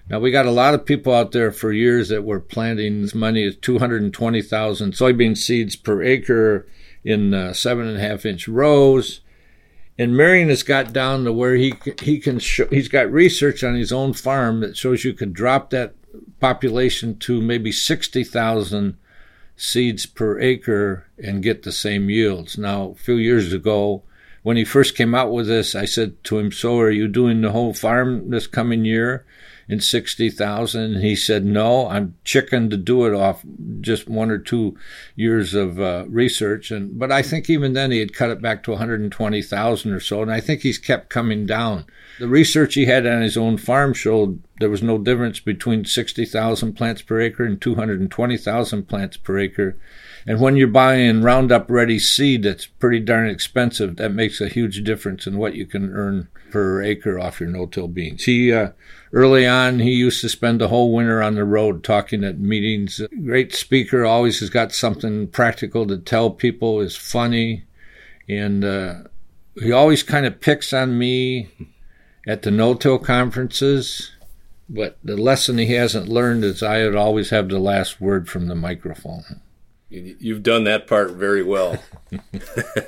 Now, 0.10 0.20
we 0.20 0.32
got 0.32 0.46
a 0.46 0.52
lot 0.52 0.74
of 0.74 0.86
people 0.86 1.14
out 1.14 1.32
there 1.32 1.52
for 1.52 1.72
years 1.72 2.10
that 2.10 2.24
were 2.24 2.40
planting 2.40 3.04
as 3.04 3.16
many 3.16 3.44
as 3.44 3.56
220,000 3.56 4.94
soybean 4.94 5.38
seeds 5.38 5.76
per 5.76 6.04
acre 6.04 6.68
in 7.04 7.34
uh, 7.34 7.54
seven 7.54 7.88
and 7.88 7.98
a 7.98 8.02
half 8.02 8.26
inch 8.26 8.48
rows. 8.48 9.22
And 9.98 10.16
Marion 10.16 10.50
has 10.50 10.64
got 10.64 10.94
down 10.94 11.24
to 11.26 11.34
where 11.34 11.56
he 11.56 11.74
he 12.02 12.20
can 12.20 12.40
show, 12.40 12.66
he's 12.68 12.88
got 12.88 13.12
research 13.12 13.64
on 13.64 13.76
his 13.76 13.92
own 13.92 14.14
farm 14.14 14.62
that 14.62 14.78
shows 14.78 15.04
you 15.04 15.14
could 15.14 15.34
drop 15.34 15.70
that 15.70 15.96
population 16.40 17.18
to 17.20 17.42
maybe 17.42 17.72
60,000 17.72 18.98
seeds 19.62 20.08
per 20.08 20.40
acre 20.40 21.06
and 21.24 21.44
get 21.44 21.62
the 21.62 21.72
same 21.72 22.10
yields. 22.10 22.58
Now, 22.58 22.90
a 22.90 22.96
few 22.96 23.16
years 23.16 23.54
ago, 23.54 24.02
when 24.42 24.58
he 24.58 24.66
first 24.66 24.98
came 24.98 25.14
out 25.14 25.32
with 25.32 25.46
this, 25.46 25.76
I 25.76 25.86
said 25.86 26.24
to 26.26 26.40
him, 26.40 26.52
So 26.52 26.80
are 26.80 26.90
you 26.90 27.08
doing 27.08 27.42
the 27.42 27.52
whole 27.52 27.72
farm 27.72 28.32
this 28.32 28.48
coming 28.48 28.86
year? 28.86 29.24
In 29.72 29.80
60,000. 29.80 31.00
He 31.00 31.16
said, 31.16 31.46
no, 31.46 31.88
I'm 31.88 32.16
chicken 32.26 32.70
to 32.72 32.76
do 32.76 33.06
it 33.06 33.14
off 33.14 33.42
just 33.80 34.10
one 34.10 34.30
or 34.30 34.38
two 34.38 34.78
years 35.16 35.54
of 35.54 35.80
uh, 35.80 36.04
research. 36.10 36.72
And, 36.72 37.00
but 37.00 37.10
I 37.10 37.22
think 37.22 37.50
even 37.50 37.72
then 37.72 37.90
he 37.90 38.00
had 38.00 38.14
cut 38.14 38.32
it 38.32 38.42
back 38.42 38.64
to 38.64 38.72
120,000 38.72 39.94
or 39.94 40.00
so. 40.02 40.22
And 40.22 40.30
I 40.30 40.42
think 40.42 40.62
he's 40.62 40.78
kept 40.78 41.10
coming 41.10 41.46
down. 41.46 41.86
The 42.20 42.28
research 42.28 42.74
he 42.74 42.86
had 42.86 43.08
on 43.08 43.22
his 43.22 43.38
own 43.38 43.56
farm 43.56 43.94
showed 43.94 44.44
there 44.60 44.70
was 44.70 44.84
no 44.84 44.98
difference 44.98 45.40
between 45.40 45.86
60,000 45.86 46.74
plants 46.74 47.02
per 47.02 47.22
acre 47.22 47.46
and 47.46 47.60
220,000 47.62 48.88
plants 48.90 49.16
per 49.16 49.40
acre. 49.40 49.78
And 50.26 50.40
when 50.40 50.56
you're 50.56 50.68
buying 50.68 51.22
Roundup 51.22 51.70
Ready 51.70 52.00
seed 52.00 52.44
that's 52.44 52.66
pretty 52.66 53.00
darn 53.00 53.30
expensive, 53.30 53.96
that 53.96 54.14
makes 54.14 54.40
a 54.40 54.48
huge 54.48 54.84
difference 54.84 55.26
in 55.26 55.38
what 55.38 55.56
you 55.56 55.66
can 55.66 55.92
earn 55.94 56.28
per 56.52 56.84
acre 56.84 57.20
off 57.20 57.40
your 57.40 57.50
no-till 57.50 57.88
beans. 57.88 58.26
He 58.26 58.52
uh, 58.52 58.72
early 59.14 59.48
on 59.48 59.80
he 59.80 59.92
used 59.92 60.22
to 60.22 60.30
spend 60.30 60.62
the 60.62 60.68
whole 60.68 60.94
winter 60.94 61.22
on 61.22 61.36
the 61.36 61.46
road 61.46 61.84
talking 61.84 62.24
at 62.24 62.40
meetings. 62.40 63.02
Great 63.24 63.54
speaker, 63.54 64.06
always 64.06 64.42
has 64.42 64.50
got 64.50 64.72
something 64.72 65.28
practical 65.28 65.88
to 65.88 65.98
tell 65.98 66.30
people. 66.30 66.82
Is 66.82 66.96
funny, 66.96 67.64
and 68.30 68.64
uh, 68.64 68.96
he 69.56 69.72
always 69.72 70.04
kind 70.04 70.26
of 70.26 70.42
picks 70.42 70.74
on 70.74 70.98
me 70.98 71.50
at 72.28 72.44
the 72.44 72.52
no-till 72.52 73.00
conferences. 73.00 74.12
But 74.70 74.98
the 75.04 75.18
lesson 75.18 75.58
he 75.58 75.74
hasn't 75.74 76.08
learned 76.08 76.46
is 76.46 76.64
I 76.64 76.84
would 76.84 76.96
always 76.96 77.32
have 77.32 77.50
the 77.50 77.60
last 77.60 78.00
word 78.00 78.30
from 78.30 78.48
the 78.48 78.56
microphone. 78.56 79.42
You've 79.92 80.42
done 80.42 80.64
that 80.64 80.88
part 80.88 81.12
very 81.12 81.44
well. 81.44 81.78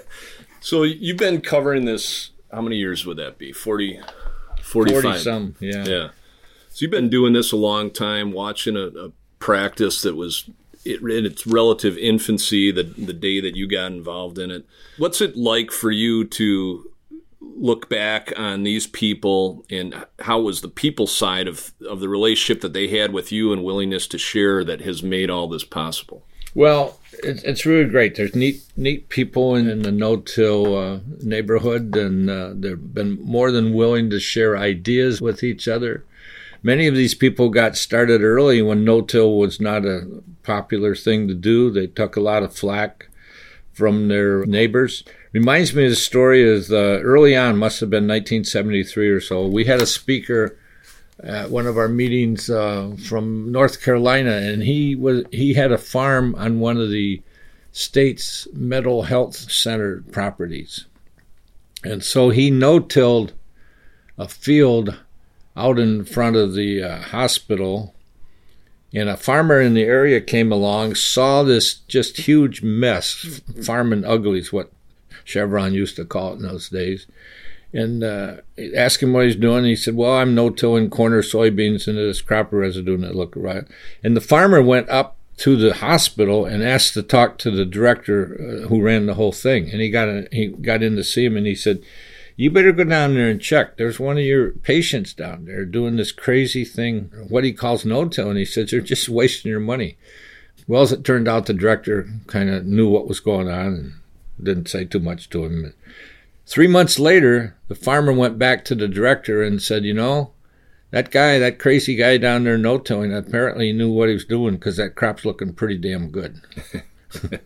so 0.61 0.83
you've 0.83 1.17
been 1.17 1.41
covering 1.41 1.85
this. 1.85 2.31
How 2.51 2.61
many 2.61 2.77
years 2.77 3.05
would 3.05 3.17
that 3.17 3.37
be? 3.37 3.51
40, 3.51 3.99
45? 4.61 5.01
40 5.03 5.19
some, 5.19 5.55
yeah. 5.59 5.83
Yeah. 5.85 6.09
So 6.69 6.83
you've 6.83 6.91
been 6.91 7.09
doing 7.09 7.33
this 7.33 7.51
a 7.51 7.57
long 7.57 7.91
time, 7.91 8.31
watching 8.31 8.77
a, 8.77 8.87
a 8.87 9.11
practice 9.39 10.01
that 10.03 10.15
was 10.15 10.49
in 10.85 11.25
its 11.25 11.45
relative 11.45 11.97
infancy, 11.97 12.71
the, 12.71 12.83
the 12.83 13.13
day 13.13 13.39
that 13.41 13.55
you 13.55 13.67
got 13.67 13.91
involved 13.91 14.37
in 14.37 14.51
it. 14.51 14.65
What's 14.97 15.21
it 15.21 15.35
like 15.35 15.71
for 15.71 15.91
you 15.91 16.25
to 16.25 16.89
look 17.41 17.89
back 17.89 18.33
on 18.37 18.63
these 18.63 18.87
people 18.87 19.65
and 19.69 20.05
how 20.19 20.39
was 20.41 20.61
the 20.61 20.67
people 20.67 21.07
side 21.07 21.47
of, 21.47 21.73
of 21.87 21.99
the 21.99 22.09
relationship 22.09 22.61
that 22.61 22.73
they 22.73 22.87
had 22.87 23.13
with 23.13 23.31
you 23.31 23.53
and 23.53 23.63
willingness 23.63 24.07
to 24.07 24.17
share 24.17 24.63
that 24.63 24.81
has 24.81 25.03
made 25.03 25.29
all 25.29 25.47
this 25.47 25.63
possible? 25.63 26.25
Well, 26.53 26.99
it, 27.23 27.43
it's 27.43 27.65
really 27.65 27.89
great. 27.89 28.15
There's 28.15 28.35
neat, 28.35 28.63
neat 28.75 29.09
people 29.09 29.55
in, 29.55 29.69
in 29.69 29.81
the 29.81 29.91
no-till 29.91 30.77
uh, 30.77 30.99
neighborhood, 31.21 31.95
and 31.95 32.29
uh, 32.29 32.51
they've 32.53 32.93
been 32.93 33.21
more 33.23 33.51
than 33.51 33.73
willing 33.73 34.09
to 34.09 34.19
share 34.19 34.57
ideas 34.57 35.21
with 35.21 35.43
each 35.43 35.67
other. 35.67 36.05
Many 36.61 36.87
of 36.87 36.95
these 36.95 37.13
people 37.13 37.49
got 37.49 37.75
started 37.75 38.21
early 38.21 38.61
when 38.61 38.85
no-till 38.85 39.37
was 39.37 39.59
not 39.59 39.85
a 39.85 40.07
popular 40.43 40.95
thing 40.95 41.27
to 41.27 41.33
do. 41.33 41.69
They 41.69 41.87
took 41.87 42.15
a 42.15 42.21
lot 42.21 42.43
of 42.43 42.55
flack 42.55 43.09
from 43.73 44.07
their 44.07 44.45
neighbors. 44.45 45.03
reminds 45.33 45.73
me 45.73 45.85
of 45.85 45.89
the 45.89 45.95
story 45.95 46.43
is 46.43 46.71
uh, 46.71 46.99
early 47.03 47.35
on, 47.35 47.57
must 47.57 47.79
have 47.79 47.89
been 47.89 48.07
1973 48.07 49.09
or 49.09 49.19
so. 49.19 49.47
We 49.47 49.65
had 49.65 49.81
a 49.81 49.87
speaker 49.87 50.57
at 51.21 51.49
one 51.49 51.67
of 51.67 51.77
our 51.77 51.87
meetings 51.87 52.49
uh, 52.49 52.95
from 53.07 53.51
North 53.51 53.81
Carolina, 53.81 54.31
and 54.31 54.63
he 54.63 54.95
was 54.95 55.25
he 55.31 55.53
had 55.53 55.71
a 55.71 55.77
farm 55.77 56.35
on 56.35 56.59
one 56.59 56.77
of 56.77 56.89
the 56.89 57.21
state's 57.71 58.47
mental 58.53 59.03
health 59.03 59.35
center 59.35 60.03
properties, 60.11 60.85
and 61.83 62.03
so 62.03 62.29
he 62.29 62.49
no-tilled 62.49 63.33
a 64.17 64.27
field 64.27 64.99
out 65.55 65.77
in 65.77 66.03
front 66.05 66.35
of 66.35 66.53
the 66.53 66.81
uh, 66.83 66.99
hospital. 66.99 67.93
And 68.95 69.09
a 69.09 69.17
farmer 69.17 69.59
in 69.59 69.73
the 69.73 69.85
area 69.85 70.21
came 70.21 70.51
along, 70.51 70.93
saw 70.93 71.41
this 71.41 71.73
just 71.73 72.17
huge 72.17 72.61
mess. 72.61 73.41
Farming 73.65 74.05
ugly 74.05 74.37
is 74.37 74.53
what 74.53 74.71
Chevron 75.23 75.73
used 75.73 75.95
to 75.95 76.05
call 76.05 76.33
it 76.33 76.35
in 76.35 76.43
those 76.43 76.69
days 76.69 77.07
and 77.73 78.03
uh, 78.03 78.37
asked 78.77 79.01
him 79.01 79.13
what 79.13 79.25
he's 79.25 79.35
doing. 79.35 79.65
He 79.65 79.75
said, 79.75 79.95
"Well, 79.95 80.13
I'm 80.13 80.35
no-tilling 80.35 80.89
corner 80.89 81.21
soybeans 81.21 81.87
into 81.87 82.05
this 82.05 82.21
crop 82.21 82.53
residue 82.53 82.95
and 82.95 83.03
it 83.03 83.15
looked 83.15 83.35
right." 83.35 83.65
And 84.03 84.15
the 84.15 84.21
farmer 84.21 84.61
went 84.61 84.89
up 84.89 85.17
to 85.37 85.55
the 85.55 85.73
hospital 85.75 86.45
and 86.45 86.63
asked 86.63 86.93
to 86.93 87.01
talk 87.01 87.39
to 87.39 87.49
the 87.49 87.65
director 87.65 88.35
uh, 88.63 88.67
who 88.67 88.81
ran 88.81 89.07
the 89.07 89.15
whole 89.15 89.31
thing. 89.31 89.69
And 89.71 89.81
he 89.81 89.89
got 89.89 90.07
a, 90.07 90.27
he 90.31 90.47
got 90.47 90.83
in 90.83 90.95
to 90.95 91.03
see 91.03 91.25
him, 91.25 91.35
and 91.35 91.47
he 91.47 91.55
said, 91.55 91.83
"You 92.35 92.51
better 92.51 92.71
go 92.71 92.83
down 92.83 93.15
there 93.15 93.29
and 93.29 93.41
check. 93.41 93.77
There's 93.77 93.99
one 93.99 94.17
of 94.17 94.23
your 94.23 94.51
patients 94.51 95.13
down 95.13 95.45
there 95.45 95.65
doing 95.65 95.95
this 95.95 96.11
crazy 96.11 96.65
thing, 96.65 97.11
what 97.27 97.43
he 97.43 97.51
calls 97.51 97.85
no-tilling." 97.85 98.37
He 98.37 98.45
says, 98.45 98.69
"They're 98.69 98.81
just 98.81 99.09
wasting 99.09 99.49
your 99.49 99.59
money." 99.59 99.97
Well, 100.67 100.83
as 100.83 100.91
it 100.91 101.03
turned 101.03 101.27
out, 101.27 101.47
the 101.47 101.53
director 101.53 102.07
kind 102.27 102.49
of 102.49 102.65
knew 102.65 102.87
what 102.87 103.07
was 103.07 103.19
going 103.19 103.49
on 103.49 103.65
and 103.65 103.93
didn't 104.41 104.69
say 104.69 104.85
too 104.85 104.99
much 104.99 105.29
to 105.31 105.45
him. 105.45 105.73
Three 106.45 106.67
months 106.67 106.99
later, 106.99 107.55
the 107.67 107.75
farmer 107.75 108.11
went 108.11 108.37
back 108.37 108.65
to 108.65 108.75
the 108.75 108.87
director 108.87 109.41
and 109.41 109.61
said, 109.61 109.85
You 109.85 109.93
know, 109.93 110.31
that 110.91 111.09
guy, 111.09 111.39
that 111.39 111.59
crazy 111.59 111.95
guy 111.95 112.17
down 112.17 112.43
there 112.43 112.57
no 112.57 112.77
tilling, 112.77 113.13
apparently 113.13 113.67
he 113.67 113.73
knew 113.73 113.91
what 113.91 114.09
he 114.09 114.13
was 114.13 114.25
doing 114.25 114.55
because 114.55 114.77
that 114.77 114.95
crop's 114.95 115.25
looking 115.25 115.53
pretty 115.53 115.77
damn 115.77 116.09
good. 116.09 116.41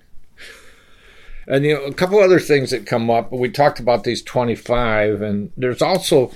and, 1.47 1.63
you 1.63 1.75
know, 1.75 1.83
a 1.83 1.93
couple 1.93 2.19
other 2.19 2.39
things 2.39 2.71
that 2.71 2.87
come 2.87 3.09
up. 3.09 3.31
We 3.31 3.49
talked 3.49 3.79
about 3.79 4.03
these 4.03 4.21
25, 4.21 5.21
and 5.21 5.51
there's 5.55 5.81
also. 5.81 6.31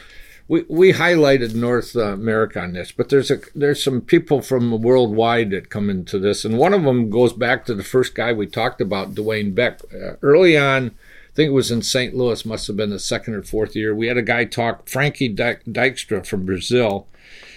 We, 0.48 0.66
we 0.68 0.92
highlighted 0.92 1.56
North 1.56 1.96
America 1.96 2.60
on 2.60 2.74
this, 2.74 2.92
but 2.92 3.08
there's 3.08 3.32
a 3.32 3.40
there's 3.56 3.82
some 3.82 4.02
people 4.02 4.42
from 4.42 4.82
worldwide 4.82 5.52
that 5.52 5.70
come 5.70 5.90
into 5.90 6.20
this, 6.20 6.44
and 6.44 6.58
one 6.58 6.74
of 6.74 6.84
them 6.84 7.10
goes 7.10 7.32
back 7.32 7.66
to 7.66 7.74
the 7.74 7.86
first 7.86 8.16
guy 8.16 8.34
we 8.34 8.48
talked 8.48 8.82
about, 8.82 9.16
Dwayne 9.16 9.56
Beck. 9.56 9.80
Uh, 9.94 10.16
early 10.22 10.58
on, 10.58 10.92
I 11.32 11.36
think 11.36 11.48
it 11.48 11.54
was 11.54 11.72
in 11.72 11.82
St. 11.82 12.14
Louis, 12.14 12.46
must 12.46 12.68
have 12.68 12.76
been 12.76 12.90
the 12.90 13.00
second 13.00 13.36
or 13.36 13.44
fourth 13.44 13.74
year. 13.76 13.96
We 13.96 14.08
had 14.08 14.18
a 14.18 14.22
guy 14.22 14.44
talk, 14.44 14.90
Frankie 14.90 15.34
Dykstra 15.34 16.26
from 16.26 16.46
Brazil, 16.46 17.08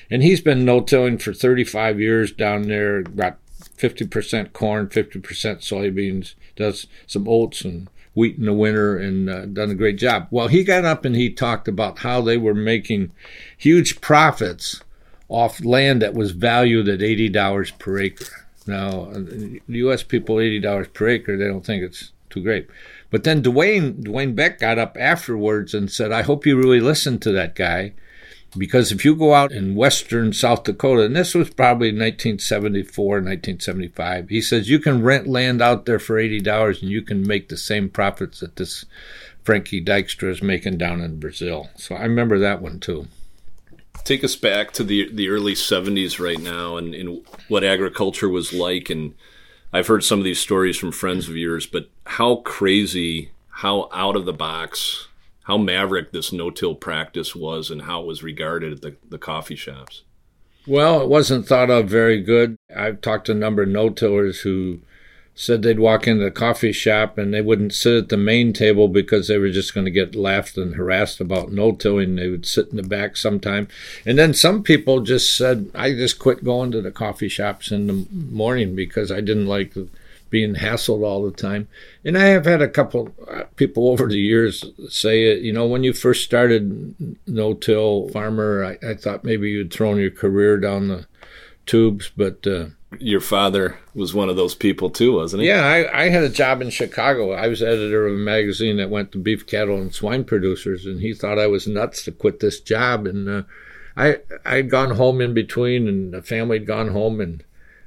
and 0.09 0.22
he's 0.22 0.41
been 0.41 0.64
no-tilling 0.64 1.18
for 1.18 1.33
35 1.33 1.99
years 1.99 2.31
down 2.31 2.62
there, 2.62 3.03
got 3.03 3.39
50% 3.77 4.53
corn, 4.53 4.89
50% 4.89 5.20
soybeans, 5.22 6.35
does 6.55 6.87
some 7.07 7.27
oats 7.29 7.62
and 7.64 7.89
wheat 8.14 8.39
in 8.39 8.45
the 8.45 8.53
winter 8.53 8.97
and 8.97 9.29
uh, 9.29 9.47
done 9.47 9.70
a 9.70 9.75
great 9.75 9.99
job. 9.99 10.29
Well, 10.31 10.49
he 10.49 10.62
got 10.62 10.85
up 10.85 11.05
and 11.05 11.16
he 11.16 11.31
talked 11.31 11.66
about 11.66 11.99
how 11.99 12.20
they 12.20 12.37
were 12.37 12.55
making 12.55 13.11
huge 13.57 14.01
profits 14.01 14.83
off 15.29 15.64
land 15.64 16.01
that 16.03 16.14
was 16.14 16.31
valued 16.31 16.89
at 16.89 17.01
$80 17.01 17.79
per 17.79 17.99
acre. 17.99 18.47
Now, 18.66 19.12
U.S. 19.66 20.03
people, 20.05 20.37
$80 20.37 20.93
per 20.93 21.09
acre, 21.09 21.37
they 21.37 21.47
don't 21.47 21.66
think 21.66 21.83
it's 21.83 22.12
too 22.31 22.43
great. 22.43 22.68
But 23.14 23.22
then 23.22 23.44
Dwayne 23.44 24.02
Dwayne 24.02 24.34
Beck 24.34 24.58
got 24.58 24.76
up 24.76 24.96
afterwards 24.98 25.72
and 25.72 25.88
said, 25.88 26.10
"I 26.10 26.22
hope 26.22 26.44
you 26.44 26.56
really 26.56 26.80
listened 26.80 27.22
to 27.22 27.30
that 27.30 27.54
guy." 27.54 27.92
Because 28.58 28.90
if 28.90 29.04
you 29.04 29.14
go 29.14 29.34
out 29.34 29.52
in 29.52 29.76
western 29.76 30.32
South 30.32 30.64
Dakota, 30.64 31.02
and 31.02 31.14
this 31.14 31.32
was 31.32 31.50
probably 31.50 31.92
1974, 31.92 33.20
1975, 33.20 34.30
he 34.30 34.40
says 34.40 34.68
you 34.68 34.80
can 34.80 35.04
rent 35.04 35.28
land 35.28 35.62
out 35.62 35.86
there 35.86 36.00
for 36.00 36.16
$80 36.16 36.82
and 36.82 36.90
you 36.90 37.02
can 37.02 37.24
make 37.24 37.50
the 37.50 37.56
same 37.56 37.88
profits 37.88 38.40
that 38.40 38.56
this 38.56 38.84
Frankie 39.44 39.84
Dykstra 39.84 40.30
is 40.30 40.42
making 40.42 40.78
down 40.78 41.00
in 41.00 41.20
Brazil. 41.20 41.68
So 41.76 41.94
I 41.94 42.02
remember 42.02 42.40
that 42.40 42.60
one 42.60 42.80
too. 42.80 43.06
Take 44.02 44.24
us 44.24 44.34
back 44.34 44.72
to 44.72 44.82
the 44.82 45.08
the 45.12 45.28
early 45.28 45.54
70s 45.54 46.18
right 46.18 46.40
now 46.40 46.78
and, 46.78 46.96
and 46.96 47.24
what 47.46 47.62
agriculture 47.62 48.28
was 48.28 48.52
like 48.52 48.90
and 48.90 49.14
I've 49.72 49.86
heard 49.86 50.02
some 50.02 50.18
of 50.18 50.24
these 50.24 50.40
stories 50.40 50.76
from 50.76 50.92
friends 50.92 51.28
of 51.28 51.36
yours, 51.36 51.66
but 51.66 51.90
how 52.07 52.36
crazy, 52.36 53.30
how 53.48 53.88
out 53.92 54.16
of 54.16 54.24
the 54.24 54.32
box, 54.32 55.09
how 55.44 55.59
maverick 55.59 56.12
this 56.12 56.32
no-till 56.32 56.74
practice 56.74 57.34
was, 57.34 57.70
and 57.70 57.82
how 57.82 58.02
it 58.02 58.07
was 58.07 58.22
regarded 58.22 58.72
at 58.72 58.82
the, 58.82 58.96
the 59.09 59.18
coffee 59.18 59.57
shops. 59.57 60.02
Well, 60.66 61.02
it 61.02 61.09
wasn't 61.09 61.46
thought 61.46 61.70
of 61.70 61.88
very 61.88 62.22
good. 62.22 62.57
I've 62.74 63.00
talked 63.00 63.26
to 63.26 63.32
a 63.32 63.36
number 63.36 63.62
of 63.62 63.68
no-tillers 63.68 64.40
who 64.40 64.80
said 65.34 65.62
they'd 65.62 65.80
walk 65.80 66.07
into 66.07 66.24
the 66.24 66.30
coffee 66.30 66.72
shop 66.72 67.18
and 67.18 67.34
they 67.34 67.40
wouldn't 67.40 67.74
sit 67.74 67.96
at 67.96 68.09
the 68.09 68.16
main 68.16 68.52
table 68.52 68.86
because 68.86 69.26
they 69.26 69.36
were 69.36 69.50
just 69.50 69.74
going 69.74 69.84
to 69.84 69.90
get 69.90 70.14
laughed 70.14 70.57
and 70.57 70.76
harassed 70.76 71.20
about 71.20 71.50
no-tilling. 71.52 72.14
They 72.14 72.28
would 72.28 72.46
sit 72.46 72.68
in 72.68 72.76
the 72.76 72.84
back 72.84 73.16
sometime. 73.16 73.66
And 74.07 74.16
then 74.16 74.32
some 74.32 74.62
people 74.62 75.00
just 75.00 75.36
said, 75.36 75.70
I 75.74 75.92
just 75.92 76.20
quit 76.20 76.44
going 76.44 76.70
to 76.70 76.80
the 76.80 76.92
coffee 76.92 77.28
shops 77.28 77.72
in 77.72 77.88
the 77.88 78.07
morning 78.12 78.76
because 78.76 79.11
I 79.11 79.20
didn't 79.20 79.46
like 79.46 79.74
being 80.31 80.55
hassled 80.55 81.05
all 81.05 81.25
the 81.25 81.31
time. 81.31 81.68
And 82.05 82.18
I 82.18 82.27
have 82.27 82.45
had 82.45 82.62
a 82.62 82.68
couple 82.68 83.14
uh, 83.31 83.45
people 83.57 83.89
over 83.89 84.09
the 84.09 84.18
years 84.18 84.64
say, 84.89 85.25
it, 85.25 85.43
you 85.43 85.53
know, 85.53 85.66
when 85.66 85.85
you 85.85 85.93
first 85.93 86.25
started 86.25 86.95
no-till 87.27 88.09
farmer, 88.09 88.64
I, 88.64 88.91
I 88.91 88.95
thought 88.95 89.25
maybe 89.25 89.51
you'd 89.51 89.72
thrown 89.72 89.99
your 89.99 90.11
career 90.11 90.59
down 90.59 90.89
the 90.89 91.07
tubes, 91.66 92.11
but 92.16 92.47
uh, 92.47 92.66
your 92.99 93.20
father 93.20 93.79
was 93.95 94.14
one 94.14 94.29
of 94.29 94.37
those 94.37 94.55
people 94.55 94.91
too, 94.91 95.14
wasn't 95.14 95.43
he? 95.43 95.49
Yeah, 95.49 95.64
I, 95.64 96.05
I, 96.05 96.09
had 96.09 96.25
a 96.25 96.29
job 96.29 96.61
in 96.61 96.70
Chicago. 96.70 97.33
I 97.33 97.49
was 97.49 97.62
editor 97.62 98.07
of 98.07 98.14
a 98.14 98.18
magazine 98.18 98.77
that 98.77 98.91
went 98.91 99.12
to 99.12 99.18
beef, 99.18 99.47
cattle, 99.47 99.81
and 99.81 99.95
swine 99.95 100.25
producers, 100.25 100.87
and 100.87 101.01
he 101.01 101.14
thought 101.14 101.39
I 101.39 101.47
was 101.47 101.66
nuts 101.66 102.05
to 102.05 102.12
quit 102.12 102.41
this 102.41 102.61
job. 102.61 103.07
And 103.07 103.29
uh, 103.29 103.43
I 103.97 104.18
I'd 104.45 104.70
gone 104.70 104.97
home 104.97 105.20
in 105.20 105.35
between, 105.35 105.89
and 105.89 106.12
the 106.12 106.22
family 106.22 106.59
had 106.59 106.66
gone 106.66 106.89
home, 106.89 107.20
and 107.20 107.43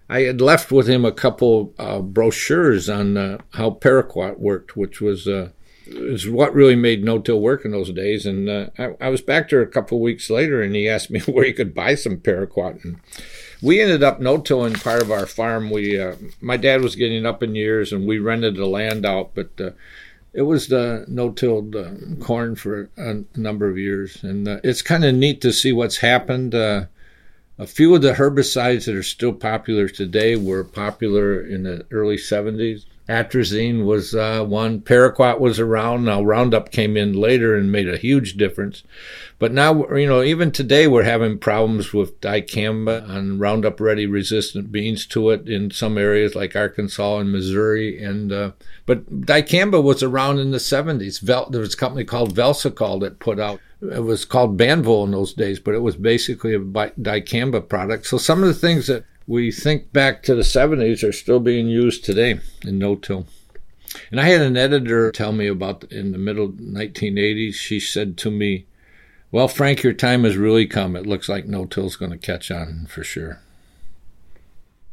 I 0.09 0.21
had 0.21 0.39
left 0.39 0.71
with 0.71 0.87
him 0.87 1.03
a 1.03 1.11
couple 1.11 1.73
uh, 1.77 1.99
brochures 1.99 2.89
on 2.89 3.17
uh, 3.17 3.39
how 3.51 3.71
paraquat 3.71 4.39
worked, 4.39 4.77
which 4.77 5.01
was 5.01 5.27
uh, 5.27 5.49
is 5.85 6.29
what 6.29 6.53
really 6.53 6.75
made 6.75 7.03
no-till 7.03 7.39
work 7.39 7.65
in 7.65 7.71
those 7.71 7.91
days. 7.91 8.25
And 8.25 8.49
uh, 8.49 8.67
I, 8.77 8.95
I, 9.01 9.09
was 9.09 9.21
back 9.21 9.49
there 9.49 9.61
a 9.61 9.67
couple 9.67 9.99
weeks 9.99 10.29
later, 10.29 10.61
and 10.61 10.75
he 10.75 10.87
asked 10.87 11.09
me 11.09 11.19
where 11.25 11.45
he 11.45 11.53
could 11.53 11.73
buy 11.73 11.95
some 11.95 12.17
paraquat. 12.17 12.83
And 12.83 12.99
we 13.61 13.81
ended 13.81 14.03
up 14.03 14.19
no-tilling 14.19 14.75
part 14.75 15.01
of 15.01 15.11
our 15.11 15.25
farm. 15.25 15.69
We, 15.69 15.99
uh, 15.99 16.15
my 16.39 16.57
dad 16.57 16.81
was 16.81 16.95
getting 16.95 17.25
up 17.25 17.43
in 17.43 17.55
years, 17.55 17.91
and 17.91 18.07
we 18.07 18.19
rented 18.19 18.55
the 18.55 18.67
land 18.67 19.05
out, 19.05 19.31
but 19.33 19.49
uh, 19.59 19.71
it 20.33 20.43
was 20.43 20.67
the 20.67 21.05
no-tilled 21.07 21.75
corn 22.21 22.55
for 22.55 22.89
a 22.95 23.23
number 23.35 23.67
of 23.69 23.77
years, 23.77 24.23
and 24.23 24.47
it's 24.47 24.81
kind 24.81 25.03
of 25.03 25.15
neat 25.15 25.41
to 25.41 25.51
see 25.51 25.73
what's 25.73 25.97
happened. 25.97 26.53
A 27.59 27.65
few 27.67 27.95
of 27.95 28.01
the 28.01 28.13
herbicides 28.13 28.85
that 28.85 28.95
are 28.95 29.03
still 29.03 29.33
popular 29.33 29.89
today 29.89 30.35
were 30.35 30.63
popular 30.63 31.41
in 31.41 31.63
the 31.63 31.85
early 31.91 32.17
70s 32.17 32.85
Atrazine 33.09 33.85
was 33.85 34.13
uh, 34.13 34.43
one. 34.43 34.81
Paraquat 34.81 35.39
was 35.39 35.59
around. 35.59 36.03
Now 36.03 36.21
Roundup 36.21 36.71
came 36.71 36.97
in 36.97 37.13
later 37.13 37.55
and 37.55 37.71
made 37.71 37.87
a 37.87 37.97
huge 37.97 38.35
difference. 38.35 38.83
But 39.39 39.53
now, 39.53 39.87
you 39.95 40.07
know, 40.07 40.21
even 40.21 40.51
today 40.51 40.87
we're 40.87 41.03
having 41.03 41.39
problems 41.39 41.93
with 41.93 42.19
dicamba 42.19 43.09
and 43.09 43.39
Roundup 43.39 43.79
Ready 43.79 44.07
resistant 44.07 44.71
beans 44.73 45.05
to 45.07 45.29
it 45.29 45.47
in 45.47 45.71
some 45.71 45.97
areas 45.97 46.35
like 46.35 46.55
Arkansas 46.55 47.19
and 47.19 47.31
Missouri. 47.31 48.03
And 48.03 48.33
uh, 48.33 48.51
but 48.85 49.21
dicamba 49.21 49.81
was 49.81 50.03
around 50.03 50.39
in 50.39 50.51
the 50.51 50.57
70s. 50.57 51.21
Vel- 51.21 51.49
there 51.49 51.61
was 51.61 51.75
a 51.75 51.77
company 51.77 52.03
called 52.03 52.35
Velsicol 52.35 52.99
that 53.01 53.19
put 53.19 53.39
out. 53.39 53.61
It 53.81 54.03
was 54.03 54.25
called 54.25 54.57
Banvel 54.57 55.05
in 55.05 55.11
those 55.11 55.33
days, 55.33 55.59
but 55.59 55.75
it 55.75 55.81
was 55.81 55.95
basically 55.95 56.53
a 56.53 56.59
dicamba 56.59 57.67
product. 57.67 58.07
So 58.07 58.17
some 58.17 58.41
of 58.41 58.47
the 58.47 58.53
things 58.53 58.87
that 58.87 59.05
we 59.27 59.51
think 59.51 59.93
back 59.93 60.23
to 60.23 60.33
the 60.33 60.41
70s 60.41 61.07
are 61.07 61.11
still 61.11 61.39
being 61.39 61.67
used 61.67 62.03
today 62.03 62.39
in 62.65 62.79
no-till. 62.79 63.27
And 64.09 64.19
I 64.19 64.29
had 64.29 64.41
an 64.41 64.57
editor 64.57 65.11
tell 65.11 65.31
me 65.31 65.47
about 65.47 65.83
in 65.91 66.11
the 66.11 66.17
middle 66.17 66.49
1980s. 66.49 67.53
She 67.53 67.79
said 67.79 68.17
to 68.17 68.31
me, 68.31 68.65
"Well, 69.31 69.47
Frank, 69.47 69.83
your 69.83 69.93
time 69.93 70.23
has 70.23 70.37
really 70.37 70.65
come. 70.65 70.95
It 70.95 71.05
looks 71.05 71.29
like 71.29 71.45
no-till's 71.45 71.95
going 71.95 72.11
to 72.11 72.17
catch 72.17 72.51
on 72.51 72.87
for 72.89 73.03
sure." 73.03 73.41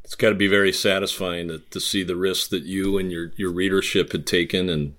It's 0.04 0.14
got 0.14 0.28
to 0.28 0.34
be 0.34 0.46
very 0.46 0.72
satisfying 0.72 1.48
to, 1.48 1.58
to 1.70 1.80
see 1.80 2.02
the 2.02 2.16
risks 2.16 2.46
that 2.48 2.64
you 2.64 2.98
and 2.98 3.10
your, 3.10 3.32
your 3.36 3.50
readership 3.50 4.12
had 4.12 4.26
taken 4.26 4.68
and 4.68 4.94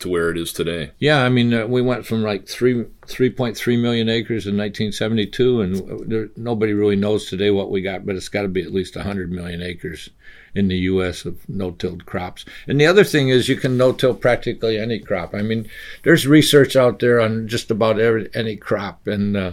to 0.00 0.08
where 0.08 0.30
it 0.30 0.36
is 0.36 0.52
today. 0.52 0.92
Yeah, 0.98 1.22
I 1.22 1.28
mean, 1.28 1.54
uh, 1.54 1.66
we 1.66 1.80
went 1.80 2.06
from 2.06 2.22
like 2.22 2.48
three 2.48 2.84
three 3.06 3.30
point 3.30 3.56
three 3.56 3.76
million 3.76 4.08
acres 4.08 4.46
in 4.46 4.56
1972, 4.56 5.60
and 5.60 6.10
there, 6.10 6.28
nobody 6.36 6.72
really 6.72 6.96
knows 6.96 7.26
today 7.26 7.50
what 7.50 7.70
we 7.70 7.80
got, 7.80 8.04
but 8.04 8.16
it's 8.16 8.28
got 8.28 8.42
to 8.42 8.48
be 8.48 8.62
at 8.62 8.72
least 8.72 8.96
100 8.96 9.30
million 9.30 9.62
acres 9.62 10.10
in 10.54 10.68
the 10.68 10.76
U.S. 10.78 11.24
of 11.24 11.48
no-tilled 11.48 12.06
crops. 12.06 12.44
And 12.68 12.80
the 12.80 12.86
other 12.86 13.04
thing 13.04 13.28
is, 13.28 13.48
you 13.48 13.56
can 13.56 13.76
no-till 13.76 14.14
practically 14.14 14.78
any 14.78 14.98
crop. 14.98 15.34
I 15.34 15.42
mean, 15.42 15.68
there's 16.02 16.26
research 16.26 16.76
out 16.76 17.00
there 17.00 17.20
on 17.20 17.48
just 17.48 17.70
about 17.70 17.98
every, 17.98 18.30
any 18.34 18.56
crop, 18.56 19.06
and 19.06 19.36
uh, 19.36 19.52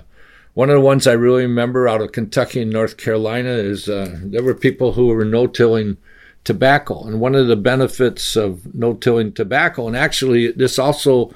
one 0.54 0.70
of 0.70 0.76
the 0.76 0.82
ones 0.82 1.08
I 1.08 1.14
really 1.14 1.44
remember 1.44 1.88
out 1.88 2.02
of 2.02 2.12
Kentucky 2.12 2.62
and 2.62 2.72
North 2.72 2.98
Carolina 2.98 3.52
is 3.52 3.88
uh, 3.88 4.20
there 4.22 4.44
were 4.44 4.54
people 4.54 4.94
who 4.94 5.08
were 5.08 5.26
no-tilling 5.26 5.98
tobacco. 6.44 7.04
And 7.04 7.20
one 7.20 7.36
of 7.36 7.48
the 7.48 7.56
benefits 7.56 8.36
of 8.36 8.74
no 8.74 8.94
tilling 8.94 9.34
tobacco, 9.34 9.88
and 9.88 9.96
actually, 9.96 10.52
this 10.52 10.80
also 10.80 11.34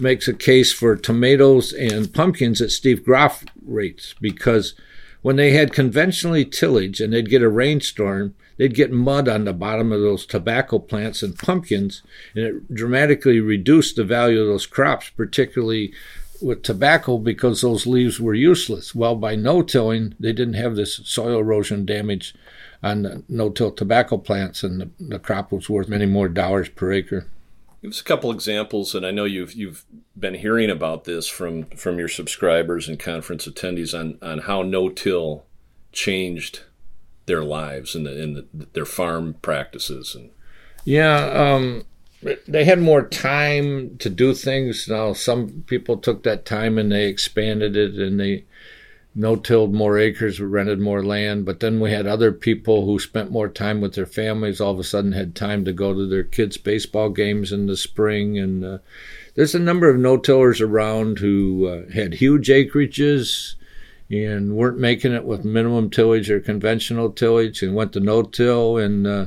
makes 0.00 0.28
a 0.28 0.34
case 0.34 0.72
for 0.72 0.96
tomatoes 0.96 1.72
and 1.72 2.12
pumpkins 2.12 2.60
at 2.60 2.70
Steve 2.70 3.04
Groff 3.04 3.44
rates 3.64 4.14
because 4.20 4.74
when 5.20 5.36
they 5.36 5.52
had 5.52 5.72
conventionally 5.72 6.44
tillage 6.44 7.00
and 7.00 7.12
they'd 7.12 7.30
get 7.30 7.42
a 7.42 7.48
rainstorm, 7.48 8.34
they'd 8.56 8.74
get 8.74 8.90
mud 8.90 9.28
on 9.28 9.44
the 9.44 9.52
bottom 9.52 9.92
of 9.92 10.00
those 10.00 10.26
tobacco 10.26 10.78
plants 10.78 11.22
and 11.22 11.38
pumpkins, 11.38 12.02
and 12.34 12.44
it 12.44 12.74
dramatically 12.74 13.38
reduced 13.38 13.96
the 13.96 14.04
value 14.04 14.40
of 14.40 14.48
those 14.48 14.66
crops, 14.66 15.10
particularly 15.10 15.92
with 16.40 16.62
tobacco 16.62 17.18
because 17.18 17.60
those 17.60 17.86
leaves 17.86 18.18
were 18.18 18.34
useless. 18.34 18.94
Well, 18.94 19.14
by 19.14 19.36
no 19.36 19.62
tilling, 19.62 20.14
they 20.18 20.32
didn't 20.32 20.54
have 20.54 20.74
this 20.74 20.96
soil 21.04 21.38
erosion 21.38 21.86
damage 21.86 22.34
on 22.82 23.24
no-till 23.28 23.70
tobacco 23.70 24.18
plants, 24.18 24.62
and 24.62 24.80
the, 24.80 24.90
the 24.98 25.18
crop 25.18 25.52
was 25.52 25.70
worth 25.70 25.88
many 25.88 26.06
more 26.06 26.28
dollars 26.28 26.68
per 26.68 26.92
acre. 26.92 27.26
Give 27.80 27.90
us 27.90 28.00
a 28.00 28.04
couple 28.04 28.30
examples, 28.30 28.94
and 28.94 29.04
I 29.04 29.10
know 29.10 29.24
you've 29.24 29.54
you've 29.54 29.84
been 30.18 30.34
hearing 30.34 30.70
about 30.70 31.04
this 31.04 31.28
from 31.28 31.64
from 31.66 31.98
your 31.98 32.08
subscribers 32.08 32.88
and 32.88 32.98
conference 32.98 33.46
attendees 33.46 33.98
on 33.98 34.18
on 34.22 34.40
how 34.40 34.62
no-till 34.62 35.44
changed 35.92 36.60
their 37.26 37.44
lives 37.44 37.94
and 37.94 38.06
the, 38.06 38.20
in 38.20 38.34
the, 38.34 38.46
their 38.72 38.84
farm 38.84 39.34
practices 39.42 40.14
and 40.14 40.30
yeah 40.84 41.26
um, 41.30 41.84
they 42.48 42.64
had 42.64 42.80
more 42.80 43.06
time 43.06 43.96
to 43.98 44.10
do 44.10 44.34
things 44.34 44.88
now 44.88 45.12
some 45.12 45.64
people 45.66 45.96
took 45.96 46.22
that 46.22 46.44
time 46.44 46.78
and 46.78 46.90
they 46.90 47.06
expanded 47.06 47.76
it 47.76 47.94
and 47.94 48.18
they 48.18 48.44
no-tilled 49.14 49.74
more 49.74 49.98
acres, 49.98 50.40
we 50.40 50.46
rented 50.46 50.80
more 50.80 51.04
land. 51.04 51.44
But 51.44 51.60
then 51.60 51.80
we 51.80 51.90
had 51.90 52.06
other 52.06 52.32
people 52.32 52.86
who 52.86 52.98
spent 52.98 53.30
more 53.30 53.48
time 53.48 53.80
with 53.80 53.94
their 53.94 54.06
families. 54.06 54.60
All 54.60 54.72
of 54.72 54.78
a 54.78 54.84
sudden, 54.84 55.12
had 55.12 55.34
time 55.34 55.64
to 55.64 55.72
go 55.72 55.92
to 55.92 56.06
their 56.06 56.22
kids' 56.24 56.56
baseball 56.56 57.10
games 57.10 57.52
in 57.52 57.66
the 57.66 57.76
spring. 57.76 58.38
And 58.38 58.64
uh, 58.64 58.78
there's 59.34 59.54
a 59.54 59.58
number 59.58 59.88
of 59.90 59.98
no-tillers 59.98 60.60
around 60.60 61.18
who 61.18 61.66
uh, 61.66 61.92
had 61.92 62.14
huge 62.14 62.48
acreages 62.48 63.54
and 64.10 64.56
weren't 64.56 64.78
making 64.78 65.12
it 65.12 65.24
with 65.24 65.44
minimum 65.44 65.88
tillage 65.88 66.30
or 66.30 66.40
conventional 66.40 67.10
tillage, 67.10 67.62
and 67.62 67.74
went 67.74 67.92
to 67.94 68.00
no-till 68.00 68.76
and 68.76 69.06
uh, 69.06 69.26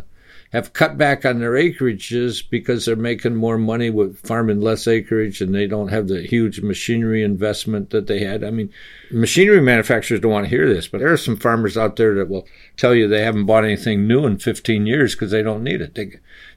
have 0.56 0.72
cut 0.72 0.97
back 0.97 1.26
on 1.26 1.39
their 1.39 1.51
acreages 1.51 2.41
because 2.49 2.86
they're 2.86 2.95
making 2.95 3.36
more 3.36 3.58
money 3.58 3.89
with 3.89 4.18
farming 4.26 4.62
less 4.62 4.88
acreage 4.88 5.41
and 5.41 5.53
they 5.53 5.68
don't 5.68 5.89
have 5.89 6.08
the 6.08 6.22
huge 6.22 6.62
machinery 6.62 7.24
investment 7.24 7.89
that 7.89 8.08
they 8.08 8.24
had. 8.24 8.41
I 8.41 8.51
mean, 8.51 8.72
machinery 9.12 9.60
manufacturers 9.60 10.22
don't 10.22 10.32
want 10.32 10.45
to 10.45 10.49
hear 10.49 10.74
this, 10.74 10.88
but 10.88 10.99
there 10.99 11.12
are 11.12 11.18
some 11.18 11.36
farmers 11.36 11.78
out 11.78 11.97
there 11.97 12.16
that 12.16 12.30
will 12.30 12.47
tell 12.78 12.95
you 12.95 13.06
they 13.06 13.22
haven't 13.22 13.45
bought 13.45 13.66
anything 13.66 14.08
new 14.08 14.26
in 14.26 14.39
15 14.39 14.86
years 14.86 15.14
because 15.14 15.30
they 15.30 15.43
don't 15.43 15.64
need 15.64 15.82
it. 15.82 15.95
They 15.95 16.12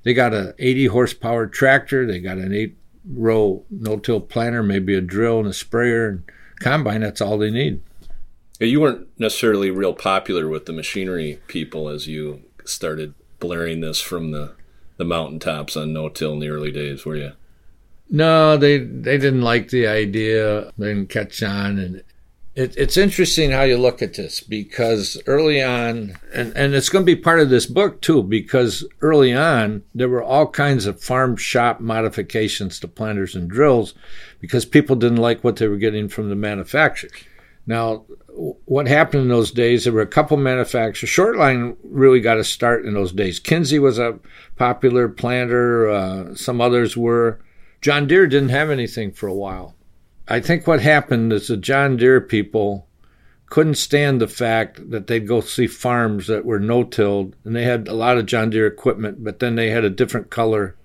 they 0.05 0.15
got 0.15 0.33
an 0.33 0.55
80 0.61 0.87
horsepower 0.87 1.49
tractor, 1.49 2.07
they 2.07 2.21
got 2.21 2.39
an 2.39 2.55
eight 2.55 2.77
row 3.05 3.65
no-till 3.69 4.21
planter, 4.21 4.63
maybe 4.63 4.95
a 4.95 5.01
drill 5.01 5.41
and 5.41 5.49
a 5.49 5.53
sprayer 5.53 6.09
and 6.09 6.23
combine. 6.61 7.01
That's 7.01 7.21
all 7.21 7.37
they 7.37 7.51
need. 7.51 7.81
You 8.61 8.81
weren't 8.81 9.09
necessarily 9.19 9.73
real 9.73 9.93
popular 9.93 10.47
with 10.47 10.67
the 10.67 10.73
machinery 10.73 11.41
people 11.49 11.89
as 11.89 12.07
you 12.07 12.43
started 12.65 13.15
blaring 13.41 13.81
this 13.81 14.01
from 14.01 14.31
the 14.31 14.53
the 14.97 15.05
mountaintops 15.05 15.77
on 15.77 15.93
no 15.93 16.09
till 16.09 16.33
in 16.33 16.41
the 16.41 16.49
early 16.49 16.73
days, 16.73 17.05
were 17.05 17.17
you? 17.17 17.33
No, 18.11 18.57
they 18.57 18.79
they 18.79 19.19
didn't 19.19 19.43
like 19.43 19.69
the 19.69 19.87
idea. 19.87 20.73
They 20.77 20.89
didn't 20.89 21.11
catch 21.11 21.43
on, 21.43 21.79
and 21.79 22.03
it, 22.55 22.77
it's 22.77 22.97
interesting 22.97 23.51
how 23.51 23.63
you 23.63 23.77
look 23.77 24.03
at 24.03 24.15
this 24.15 24.41
because 24.41 25.21
early 25.27 25.63
on, 25.63 26.19
and 26.33 26.57
and 26.57 26.75
it's 26.75 26.89
going 26.89 27.05
to 27.05 27.15
be 27.15 27.21
part 27.21 27.39
of 27.39 27.51
this 27.51 27.67
book 27.67 28.01
too, 28.01 28.23
because 28.23 28.85
early 29.01 29.33
on 29.35 29.85
there 29.95 30.09
were 30.09 30.23
all 30.23 30.49
kinds 30.49 30.87
of 30.87 31.03
farm 31.03 31.37
shop 31.37 31.81
modifications 31.81 32.81
to 32.81 32.89
planters 32.89 33.35
and 33.35 33.49
drills, 33.49 33.95
because 34.41 34.65
people 34.65 34.97
didn't 34.97 35.19
like 35.19 35.45
what 35.45 35.57
they 35.57 35.69
were 35.69 35.77
getting 35.77 36.09
from 36.09 36.31
the 36.31 36.35
manufacturers. 36.37 37.13
Now, 37.67 38.07
what 38.39 38.87
happened 38.87 39.23
in 39.23 39.29
those 39.29 39.51
days, 39.51 39.85
there 39.85 39.93
were 39.93 40.01
a 40.01 40.07
couple 40.07 40.37
manufacturers. 40.37 41.11
Shortline 41.11 41.77
really 41.83 42.21
got 42.21 42.39
a 42.39 42.45
start 42.45 42.85
in 42.85 42.95
those 42.95 43.13
days. 43.13 43.41
Kinze 43.41 43.81
was 43.81 43.99
a 43.99 44.19
popular 44.57 45.09
planter, 45.09 45.91
uh, 45.91 46.35
some 46.35 46.61
others 46.61 46.97
were. 46.97 47.41
John 47.81 48.07
Deere 48.07 48.27
didn't 48.27 48.51
have 48.51 48.71
anything 48.71 49.13
for 49.13 49.27
a 49.27 49.35
while. 49.35 49.75
I 50.29 50.41
think 50.41 50.67
what 50.67 50.81
happened 50.81 51.33
is 51.33 51.49
the 51.49 51.57
John 51.57 51.97
Deere 51.97 52.21
people 52.21 52.87
couldn't 53.47 53.77
stand 53.77 54.21
the 54.21 54.29
fact 54.29 54.91
that 54.91 55.07
they'd 55.07 55.27
go 55.27 55.41
see 55.41 55.67
farms 55.67 56.27
that 56.27 56.45
were 56.45 56.61
no-tilled, 56.61 57.35
and 57.45 57.57
they 57.57 57.65
had 57.65 57.89
a 57.89 57.95
lot 57.95 58.19
of 58.19 58.27
John 58.27 58.51
Deere 58.51 58.67
equipment, 58.67 59.25
but 59.25 59.39
then 59.39 59.57
they 59.57 59.71
had 59.71 59.85
a 59.85 59.91
different 59.91 60.31
color 60.31 60.77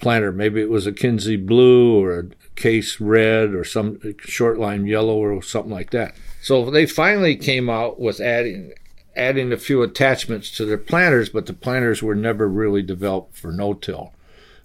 planter. 0.00 0.32
Maybe 0.32 0.60
it 0.60 0.70
was 0.70 0.86
a 0.86 0.92
Kinze 0.92 1.44
blue 1.44 2.02
or 2.02 2.18
a 2.18 2.24
Case 2.54 3.00
red 3.00 3.54
or 3.54 3.64
some 3.64 3.96
Shortline 3.96 4.86
yellow 4.86 5.16
or 5.16 5.42
something 5.42 5.72
like 5.72 5.90
that. 5.90 6.14
So 6.42 6.68
they 6.68 6.86
finally 6.86 7.36
came 7.36 7.70
out 7.70 8.00
with 8.00 8.20
adding 8.20 8.72
adding 9.14 9.52
a 9.52 9.56
few 9.56 9.80
attachments 9.82 10.50
to 10.56 10.64
their 10.64 10.76
planters, 10.76 11.28
but 11.28 11.46
the 11.46 11.52
planters 11.52 12.02
were 12.02 12.16
never 12.16 12.48
really 12.48 12.82
developed 12.82 13.36
for 13.36 13.52
no-till. 13.52 14.12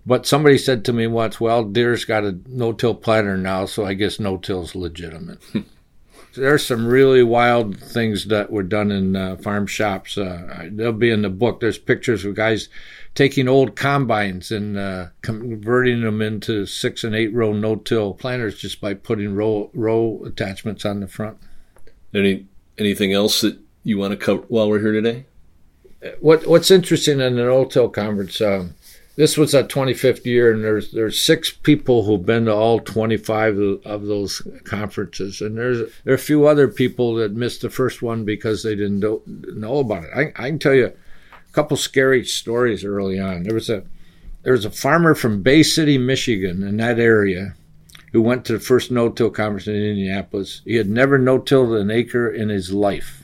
But 0.04 0.26
somebody 0.26 0.58
said 0.58 0.84
to 0.86 0.94
me 0.94 1.06
once, 1.06 1.40
"Well, 1.40 1.64
Deere's 1.64 2.04
got 2.04 2.24
a 2.24 2.40
no-till 2.48 2.96
planter 2.96 3.38
now, 3.38 3.68
so 3.68 3.86
I 3.86 3.94
guess 3.94 4.20
no-till's 4.20 4.74
legitimate." 4.74 5.38
There's 6.36 6.66
some 6.66 6.88
really 6.88 7.22
wild 7.22 7.80
things 7.80 8.26
that 8.26 8.52
were 8.52 8.64
done 8.64 8.92
in 8.92 9.16
uh, 9.16 9.36
farm 9.36 9.68
shops. 9.68 10.18
Uh, 10.18 10.70
they'll 10.72 10.92
be 10.94 11.12
in 11.12 11.22
the 11.22 11.30
book. 11.30 11.60
There's 11.60 11.78
pictures 11.78 12.26
of 12.26 12.34
guys 12.34 12.70
taking 13.14 13.48
old 13.48 13.76
combines 13.76 14.52
and 14.52 14.80
uh, 14.80 15.08
converting 15.22 16.02
them 16.02 16.24
into 16.24 16.66
six 16.66 17.04
and 17.04 17.14
eight 17.16 17.34
row 17.34 17.54
no-till 17.54 18.16
planters 18.16 18.58
just 18.58 18.82
by 18.82 18.96
putting 18.96 19.36
row 19.36 19.70
row 19.76 20.24
attachments 20.26 20.84
on 20.84 21.02
the 21.02 21.08
front. 21.08 21.38
Any 22.14 22.48
anything 22.78 23.14
else 23.14 23.42
that 23.42 23.60
you 23.84 23.98
want 23.98 24.12
to 24.12 24.18
cover 24.18 24.44
while 24.48 24.70
we're 24.70 24.80
here 24.80 24.94
today? 24.94 25.26
What 26.20 26.48
What's 26.48 26.72
interesting 26.72 27.16
in 27.16 27.22
an 27.22 27.36
no-till 27.36 27.90
conference? 27.90 28.40
Um, 28.42 28.76
this 29.18 29.36
was 29.36 29.56
our 29.56 29.64
25th 29.64 30.26
year, 30.26 30.52
and 30.52 30.64
there's 30.64 30.92
there's 30.92 31.20
six 31.20 31.52
people 31.52 32.04
who've 32.04 32.26
been 32.26 32.46
to 32.46 32.54
all 32.54 32.80
25 32.80 33.58
of 33.84 34.06
those 34.06 34.44
conferences, 34.64 35.42
and 35.42 35.58
there's 35.58 35.92
there 36.04 36.14
are 36.14 36.16
a 36.16 36.20
few 36.20 36.46
other 36.46 36.68
people 36.68 37.16
that 37.16 37.34
missed 37.34 37.62
the 37.62 37.70
first 37.72 38.04
one 38.04 38.26
because 38.26 38.62
they 38.62 38.76
didn't 38.76 39.00
know, 39.00 39.24
know 39.26 39.80
about 39.80 40.04
it. 40.04 40.12
I, 40.16 40.22
I 40.36 40.50
can 40.50 40.60
tell 40.60 40.76
you 40.76 40.86
a 40.86 41.54
couple 41.54 41.78
scary 41.78 42.24
stories 42.26 42.86
early 42.86 43.20
on. 43.20 43.44
There 43.44 43.56
was 43.56 43.72
a 43.72 43.84
there 44.44 44.54
was 44.54 44.66
a 44.66 44.72
farmer 44.72 45.16
from 45.16 45.42
Bay 45.42 45.64
City, 45.64 45.98
Michigan, 45.98 46.62
in 46.62 46.78
that 46.78 47.00
area, 47.00 47.56
who 48.18 48.22
went 48.24 48.44
to 48.44 48.54
the 48.54 48.60
first 48.60 48.90
no-till 48.90 49.30
conference 49.30 49.68
in 49.68 49.76
Indianapolis. 49.76 50.64
He 50.66 50.78
had 50.78 50.90
never 50.90 51.20
no-tilled 51.20 51.74
an 51.74 51.92
acre 51.92 52.28
in 52.28 52.50
his 52.50 52.74
life. 52.74 53.22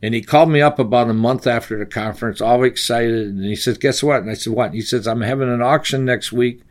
And 0.00 0.14
he 0.14 0.22
called 0.22 0.48
me 0.48 0.62
up 0.62 0.78
about 0.78 1.10
a 1.10 1.12
month 1.12 1.44
after 1.44 1.76
the 1.76 1.84
conference, 1.84 2.40
all 2.40 2.62
excited. 2.62 3.26
And 3.26 3.44
he 3.44 3.56
says, 3.56 3.78
Guess 3.78 4.00
what? 4.00 4.20
And 4.22 4.30
I 4.30 4.34
said, 4.34 4.52
What? 4.52 4.66
And 4.66 4.74
he 4.76 4.80
says, 4.80 5.08
I'm 5.08 5.22
having 5.22 5.52
an 5.52 5.60
auction 5.60 6.04
next 6.04 6.30
week. 6.30 6.62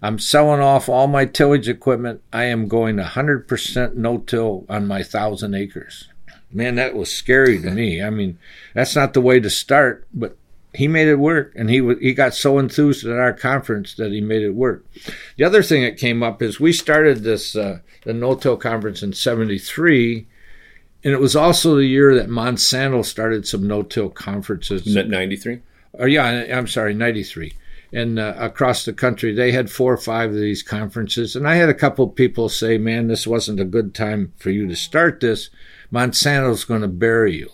I'm 0.00 0.20
selling 0.20 0.60
off 0.60 0.88
all 0.88 1.08
my 1.08 1.24
tillage 1.24 1.68
equipment. 1.68 2.22
I 2.32 2.44
am 2.44 2.68
going 2.68 2.98
100% 2.98 3.94
no 3.96 4.18
till 4.18 4.64
on 4.68 4.86
my 4.86 5.02
thousand 5.02 5.54
acres. 5.54 6.06
Man, 6.52 6.76
that 6.76 6.94
was 6.94 7.10
scary 7.10 7.60
to 7.62 7.70
me. 7.72 8.00
I 8.00 8.10
mean, 8.10 8.38
that's 8.74 8.94
not 8.94 9.12
the 9.12 9.20
way 9.20 9.40
to 9.40 9.50
start, 9.50 10.06
but 10.14 10.37
he 10.74 10.86
made 10.86 11.08
it 11.08 11.16
work, 11.16 11.52
and 11.56 11.70
he 11.70 11.76
he 12.00 12.12
got 12.12 12.34
so 12.34 12.58
enthused 12.58 13.06
at 13.06 13.18
our 13.18 13.32
conference 13.32 13.94
that 13.94 14.12
he 14.12 14.20
made 14.20 14.42
it 14.42 14.54
work. 14.54 14.84
The 15.36 15.44
other 15.44 15.62
thing 15.62 15.82
that 15.82 15.96
came 15.96 16.22
up 16.22 16.42
is 16.42 16.60
we 16.60 16.72
started 16.72 17.22
this 17.22 17.56
uh, 17.56 17.80
the 18.04 18.12
No-Till 18.12 18.56
conference 18.56 19.02
in 19.02 19.12
'73, 19.12 20.26
and 21.04 21.12
it 21.12 21.20
was 21.20 21.36
also 21.36 21.76
the 21.76 21.86
year 21.86 22.14
that 22.14 22.28
Monsanto 22.28 23.04
started 23.04 23.46
some 23.46 23.66
no-till 23.66 24.10
conferences. 24.10 24.84
'93. 25.08 25.60
Or 25.92 26.08
yeah, 26.08 26.46
I'm 26.56 26.66
sorry, 26.66 26.94
'93. 26.94 27.54
And 27.90 28.18
uh, 28.18 28.34
across 28.36 28.84
the 28.84 28.92
country, 28.92 29.32
they 29.32 29.52
had 29.52 29.70
four 29.70 29.94
or 29.94 29.98
five 29.98 30.30
of 30.30 30.36
these 30.36 30.62
conferences, 30.62 31.34
and 31.34 31.48
I 31.48 31.54
had 31.54 31.70
a 31.70 31.74
couple 31.74 32.04
of 32.04 32.14
people 32.14 32.48
say, 32.48 32.76
"Man, 32.76 33.06
this 33.06 33.26
wasn't 33.26 33.60
a 33.60 33.64
good 33.64 33.94
time 33.94 34.32
for 34.36 34.50
you 34.50 34.66
to 34.68 34.76
start 34.76 35.20
this. 35.20 35.48
Monsanto's 35.90 36.64
going 36.64 36.82
to 36.82 36.88
bury 36.88 37.36
you." 37.36 37.50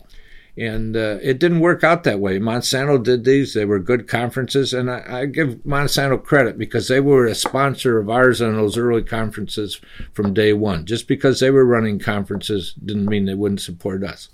And 0.56 0.96
uh, 0.96 1.18
it 1.20 1.40
didn't 1.40 1.60
work 1.60 1.82
out 1.82 2.04
that 2.04 2.20
way. 2.20 2.38
Monsanto 2.38 3.02
did 3.02 3.24
these. 3.24 3.54
They 3.54 3.64
were 3.64 3.80
good 3.80 4.06
conferences. 4.06 4.72
And 4.72 4.88
I, 4.88 5.22
I, 5.22 5.26
give 5.26 5.56
Monsanto 5.66 6.22
credit 6.22 6.56
because 6.56 6.86
they 6.86 7.00
were 7.00 7.26
a 7.26 7.34
sponsor 7.34 7.98
of 7.98 8.08
ours 8.08 8.40
on 8.40 8.54
those 8.54 8.78
early 8.78 9.02
conferences 9.02 9.80
from 10.12 10.32
day 10.32 10.52
one. 10.52 10.86
Just 10.86 11.08
because 11.08 11.40
they 11.40 11.50
were 11.50 11.64
running 11.64 11.98
conferences 11.98 12.74
didn't 12.84 13.06
mean 13.06 13.24
they 13.24 13.34
wouldn't 13.34 13.62
support 13.62 14.04
us. 14.04 14.28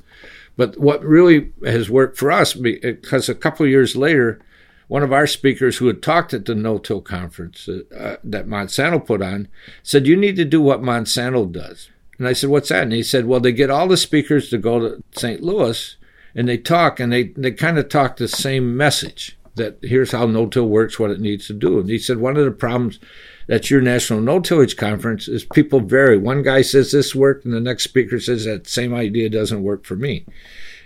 But 0.59 0.77
what 0.77 1.03
really 1.03 1.53
has 1.65 1.89
worked 1.89 2.19
for 2.19 2.31
us, 2.31 2.53
because 2.53 3.31
a 3.31 3.35
couple 3.35 3.67
years 3.67 3.97
later, 3.97 4.43
one 4.89 5.03
of 5.03 5.13
our 5.13 5.27
speakers 5.27 5.79
who 5.79 5.87
had 5.87 6.03
talked 6.03 6.35
at 6.35 6.45
the 6.45 6.55
no-till 6.55 7.01
conference 7.01 7.67
uh, 7.67 8.17
that 8.25 8.47
Monsanto 8.47 9.07
put 9.07 9.23
on 9.23 9.49
said, 9.83 10.07
"You 10.07 10.17
need 10.17 10.35
to 10.37 10.45
do 10.45 10.61
what 10.61 10.83
Monsanto 10.83 11.51
does." 11.51 11.91
And 12.19 12.27
I 12.27 12.33
said, 12.33 12.51
"What's 12.51 12.71
that?" 12.71 12.83
And 12.83 12.93
he 12.93 13.05
said, 13.05 13.27
"Well, 13.27 13.39
they 13.39 13.53
get 13.53 13.71
all 13.71 13.87
the 13.87 13.97
speakers 13.97 14.51
to 14.51 14.59
go 14.59 14.81
to 14.81 15.03
St. 15.13 15.43
Louis 15.43 15.97
and 16.35 16.49
they 16.49 16.59
talk 16.59 17.01
and 17.01 17.13
they, 17.13 17.25
they 17.37 17.51
kind 17.51 17.79
of 17.79 17.89
talk 17.89 18.17
the 18.17 18.29
same 18.29 18.77
message 18.77 19.37
that 19.57 19.79
here's 19.83 20.13
how 20.13 20.27
no-till 20.27 20.69
works, 20.69 20.99
what 20.99 21.11
it 21.11 21.21
needs 21.21 21.47
to 21.47 21.53
do. 21.53 21.79
And 21.79 21.89
he 21.89 21.99
said 21.99 22.19
one 22.19 22.37
of 22.37 22.45
the 22.45 22.51
problems 22.51 22.99
that's 23.47 23.71
your 23.71 23.81
national 23.81 24.21
no-tillage 24.21 24.77
conference 24.77 25.27
is 25.27 25.45
people 25.45 25.81
vary. 25.81 26.17
One 26.17 26.43
guy 26.43 26.63
says 26.63 26.93
this 26.93 27.15
worked 27.15 27.45
and 27.45 27.53
the 27.53 27.61
next 27.61 27.85
speaker 27.85 28.21
says 28.21 28.45
that 28.45 28.69
same 28.69 28.95
idea 28.95 29.29
doesn't 29.29 29.63
work 29.63 29.85
for 29.85 29.97
me. 29.97 30.25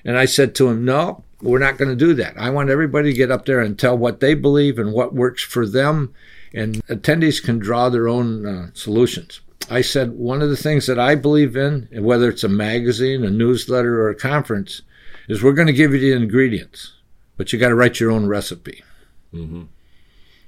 And 0.05 0.19
I 0.19 0.25
said 0.25 0.55
to 0.55 0.69
him, 0.69 0.85
no, 0.85 1.25
we're 1.43 1.59
not 1.59 1.77
going 1.77 1.91
to 1.91 1.97
do 1.97 2.15
that. 2.15 2.35
I 2.39 2.51
want 2.51 2.71
everybody 2.71 3.13
to 3.13 3.17
get 3.17 3.31
up 3.31 3.45
there 3.45 3.61
and 3.61 3.79
tell 3.79 3.97
what 3.97 4.21
they 4.21 4.35
believe 4.35 4.79
and 4.79 4.93
what 4.93 5.15
works 5.15 5.43
for 5.43 5.67
them. 5.67 6.15
And 6.55 6.77
attendees 6.87 7.43
can 7.43 7.59
draw 7.59 7.89
their 7.89 8.09
own 8.09 8.47
uh, 8.47 8.71
solutions. 8.73 9.41
I 9.71 9.81
said, 9.81 10.13
one 10.13 10.41
of 10.41 10.51
the 10.51 10.57
things 10.57 10.87
that 10.87 10.99
I 10.99 11.15
believe 11.15 11.57
in, 11.57 11.89
whether 11.93 12.29
it's 12.29 12.45
a 12.45 12.49
magazine, 12.49 13.25
a 13.25 13.31
newsletter, 13.31 14.01
or 14.01 14.11
a 14.11 14.15
conference, 14.15 14.83
is 15.29 15.43
we're 15.43 15.53
going 15.53 15.67
to 15.67 15.73
give 15.73 15.93
you 15.93 16.01
the 16.01 16.13
ingredients, 16.13 16.93
but 17.37 17.53
you 17.53 17.59
got 17.59 17.69
to 17.69 17.75
write 17.75 18.01
your 18.01 18.11
own 18.11 18.27
recipe. 18.27 18.83
Mm-hmm. 19.33 19.63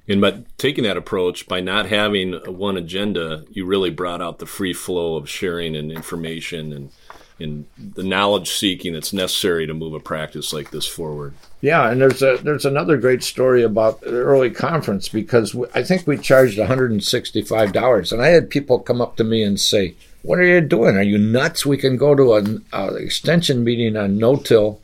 And 0.09 0.21
by 0.21 0.45
taking 0.57 0.85
that 0.85 0.97
approach, 0.97 1.49
by 1.49 1.61
not 1.61 1.87
having 1.87 2.35
one 2.47 2.77
agenda, 2.77 3.45
you 3.51 3.67
really 3.67 3.91
brought 3.91 4.23
out 4.23 4.39
the 4.39 4.47
free 4.47 4.73
flow 4.73 5.17
of 5.17 5.29
sharing 5.29 5.75
and 5.75 5.91
information 5.91 6.73
and 6.73 6.91
in 7.39 7.67
the 7.79 8.03
knowledge 8.03 8.51
seeking 8.51 8.95
that's 8.95 9.13
necessary 9.13 9.67
to 9.67 9.75
move 9.75 9.93
a 9.93 10.01
practice 10.01 10.53
like 10.53 10.71
this 10.71 10.87
forward. 10.87 11.35
Yeah, 11.61 11.91
and 11.91 12.01
there's 12.01 12.23
a 12.23 12.39
there's 12.43 12.65
another 12.65 12.97
great 12.97 13.23
story 13.23 13.63
about 13.63 14.01
the 14.01 14.11
early 14.11 14.51
conference 14.51 15.09
because 15.09 15.57
I 15.75 15.83
think 15.83 16.07
we 16.07 16.17
charged 16.17 16.59
165 16.59 17.73
dollars, 17.73 18.13
and 18.13 18.23
I 18.23 18.29
had 18.29 18.51
people 18.51 18.79
come 18.79 19.01
up 19.01 19.17
to 19.17 19.25
me 19.25 19.43
and 19.43 19.61
say, 19.61 19.95
"What 20.23 20.39
are 20.39 20.45
you 20.45 20.61
doing? 20.61 20.97
Are 20.97 21.03
you 21.03 21.19
nuts? 21.19 21.67
We 21.67 21.77
can 21.77 21.97
go 21.97 22.15
to 22.15 22.35
an 22.35 22.65
extension 22.73 23.65
meeting 23.65 23.97
on 23.97 24.19
no-till 24.19 24.81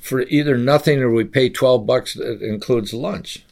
for 0.00 0.22
either 0.22 0.56
nothing 0.56 1.00
or 1.00 1.10
we 1.10 1.24
pay 1.24 1.48
12 1.48 1.86
bucks 1.86 2.14
that 2.14 2.42
includes 2.42 2.94
lunch." 2.94 3.44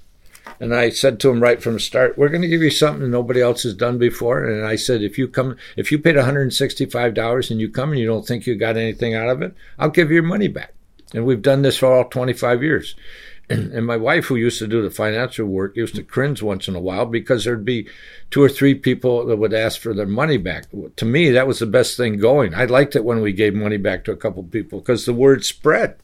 And 0.60 0.74
I 0.74 0.90
said 0.90 1.20
to 1.20 1.30
him 1.30 1.40
right 1.40 1.62
from 1.62 1.74
the 1.74 1.80
start, 1.80 2.16
we're 2.16 2.28
going 2.28 2.42
to 2.42 2.48
give 2.48 2.62
you 2.62 2.70
something 2.70 3.10
nobody 3.10 3.40
else 3.40 3.62
has 3.64 3.74
done 3.74 3.98
before. 3.98 4.44
And 4.44 4.66
I 4.66 4.76
said, 4.76 5.02
if 5.02 5.18
you 5.18 5.28
come, 5.28 5.56
if 5.76 5.92
you 5.92 5.98
paid 5.98 6.16
$165 6.16 7.50
and 7.50 7.60
you 7.60 7.68
come 7.68 7.90
and 7.90 8.00
you 8.00 8.06
don't 8.06 8.26
think 8.26 8.46
you 8.46 8.56
got 8.56 8.76
anything 8.76 9.14
out 9.14 9.28
of 9.28 9.42
it, 9.42 9.54
I'll 9.78 9.90
give 9.90 10.10
you 10.10 10.14
your 10.14 10.22
money 10.22 10.48
back. 10.48 10.74
And 11.14 11.24
we've 11.24 11.42
done 11.42 11.62
this 11.62 11.78
for 11.78 11.92
all 11.92 12.04
25 12.08 12.62
years. 12.62 12.94
And, 13.48 13.86
my 13.86 13.96
wife, 13.96 14.24
who 14.24 14.34
used 14.34 14.58
to 14.58 14.66
do 14.66 14.82
the 14.82 14.90
financial 14.90 15.46
work, 15.46 15.76
used 15.76 15.94
to 15.94 16.02
cringe 16.02 16.42
once 16.42 16.66
in 16.66 16.74
a 16.74 16.80
while 16.80 17.06
because 17.06 17.44
there'd 17.44 17.64
be 17.64 17.86
two 18.28 18.42
or 18.42 18.48
three 18.48 18.74
people 18.74 19.24
that 19.24 19.36
would 19.36 19.54
ask 19.54 19.80
for 19.80 19.94
their 19.94 20.04
money 20.04 20.36
back. 20.36 20.66
To 20.96 21.04
me, 21.04 21.30
that 21.30 21.46
was 21.46 21.60
the 21.60 21.66
best 21.66 21.96
thing 21.96 22.18
going. 22.18 22.56
I 22.56 22.64
liked 22.64 22.96
it 22.96 23.04
when 23.04 23.20
we 23.20 23.32
gave 23.32 23.54
money 23.54 23.76
back 23.76 24.04
to 24.04 24.10
a 24.10 24.16
couple 24.16 24.42
people 24.42 24.80
because 24.80 25.06
the 25.06 25.14
word 25.14 25.44
spread 25.44 25.96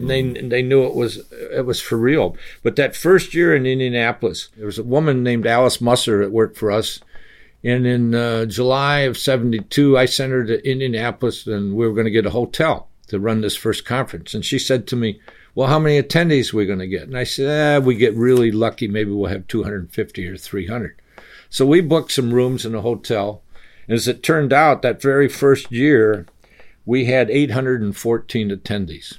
and 0.00 0.10
they 0.10 0.20
and 0.20 0.50
they 0.50 0.62
knew 0.62 0.84
it 0.84 0.94
was 0.94 1.30
it 1.32 1.64
was 1.66 1.80
for 1.80 1.96
real. 1.96 2.36
But 2.62 2.76
that 2.76 2.96
first 2.96 3.34
year 3.34 3.54
in 3.54 3.66
Indianapolis, 3.66 4.48
there 4.56 4.66
was 4.66 4.78
a 4.78 4.84
woman 4.84 5.22
named 5.22 5.46
Alice 5.46 5.80
Musser 5.80 6.22
that 6.22 6.32
worked 6.32 6.56
for 6.56 6.70
us. 6.70 7.00
And 7.62 7.86
in 7.86 8.14
uh, 8.14 8.46
July 8.46 9.00
of 9.00 9.18
72, 9.18 9.98
I 9.98 10.06
sent 10.06 10.32
her 10.32 10.44
to 10.44 10.66
Indianapolis 10.66 11.46
and 11.46 11.74
we 11.74 11.86
were 11.86 11.92
going 11.92 12.06
to 12.06 12.10
get 12.10 12.24
a 12.24 12.30
hotel 12.30 12.88
to 13.08 13.20
run 13.20 13.42
this 13.42 13.56
first 13.56 13.84
conference. 13.84 14.32
And 14.32 14.44
she 14.44 14.58
said 14.58 14.86
to 14.86 14.96
me, 14.96 15.20
Well, 15.54 15.68
how 15.68 15.78
many 15.78 16.00
attendees 16.00 16.54
are 16.54 16.56
we 16.56 16.66
going 16.66 16.78
to 16.78 16.86
get? 16.86 17.02
And 17.02 17.18
I 17.18 17.24
said, 17.24 17.82
ah, 17.82 17.84
We 17.84 17.96
get 17.96 18.14
really 18.14 18.50
lucky. 18.50 18.88
Maybe 18.88 19.10
we'll 19.10 19.30
have 19.30 19.46
250 19.46 20.26
or 20.26 20.36
300. 20.36 21.00
So 21.50 21.66
we 21.66 21.80
booked 21.80 22.12
some 22.12 22.32
rooms 22.32 22.64
in 22.64 22.74
a 22.74 22.80
hotel. 22.80 23.42
And 23.86 23.94
as 23.94 24.08
it 24.08 24.22
turned 24.22 24.52
out, 24.52 24.82
that 24.82 25.02
very 25.02 25.28
first 25.28 25.70
year, 25.70 26.26
we 26.86 27.06
had 27.06 27.30
814 27.30 28.50
attendees. 28.50 29.18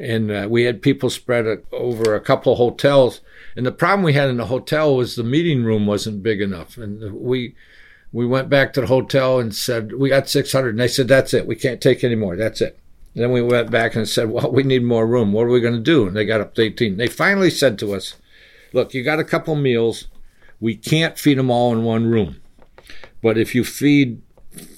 And 0.00 0.30
uh, 0.30 0.46
we 0.50 0.64
had 0.64 0.82
people 0.82 1.10
spread 1.10 1.46
over 1.72 2.14
a 2.14 2.20
couple 2.20 2.52
of 2.52 2.58
hotels. 2.58 3.20
And 3.56 3.64
the 3.64 3.72
problem 3.72 4.04
we 4.04 4.12
had 4.12 4.28
in 4.28 4.36
the 4.36 4.46
hotel 4.46 4.94
was 4.94 5.16
the 5.16 5.24
meeting 5.24 5.64
room 5.64 5.86
wasn't 5.86 6.22
big 6.22 6.40
enough. 6.40 6.76
And 6.76 7.12
we 7.14 7.54
we 8.12 8.26
went 8.26 8.48
back 8.48 8.72
to 8.72 8.80
the 8.80 8.86
hotel 8.86 9.38
and 9.38 9.54
said, 9.54 9.92
We 9.92 10.08
got 10.08 10.28
600. 10.28 10.70
And 10.70 10.80
they 10.80 10.88
said, 10.88 11.08
That's 11.08 11.34
it. 11.34 11.46
We 11.46 11.56
can't 11.56 11.80
take 11.80 12.04
any 12.04 12.14
more. 12.14 12.36
That's 12.36 12.60
it. 12.60 12.78
And 13.14 13.22
then 13.22 13.32
we 13.32 13.42
went 13.42 13.70
back 13.70 13.94
and 13.94 14.08
said, 14.08 14.30
Well, 14.30 14.50
we 14.50 14.62
need 14.62 14.82
more 14.82 15.06
room. 15.06 15.32
What 15.32 15.42
are 15.42 15.50
we 15.50 15.60
going 15.60 15.74
to 15.74 15.80
do? 15.80 16.06
And 16.06 16.16
they 16.16 16.24
got 16.24 16.40
up 16.40 16.54
to 16.54 16.62
18. 16.62 16.96
They 16.96 17.08
finally 17.08 17.50
said 17.50 17.78
to 17.78 17.94
us, 17.94 18.14
Look, 18.72 18.94
you 18.94 19.02
got 19.02 19.20
a 19.20 19.24
couple 19.24 19.54
meals. 19.54 20.08
We 20.60 20.76
can't 20.76 21.18
feed 21.18 21.38
them 21.38 21.50
all 21.50 21.72
in 21.72 21.84
one 21.84 22.06
room. 22.06 22.40
But 23.22 23.38
if 23.38 23.54
you 23.54 23.64
feed 23.64 24.22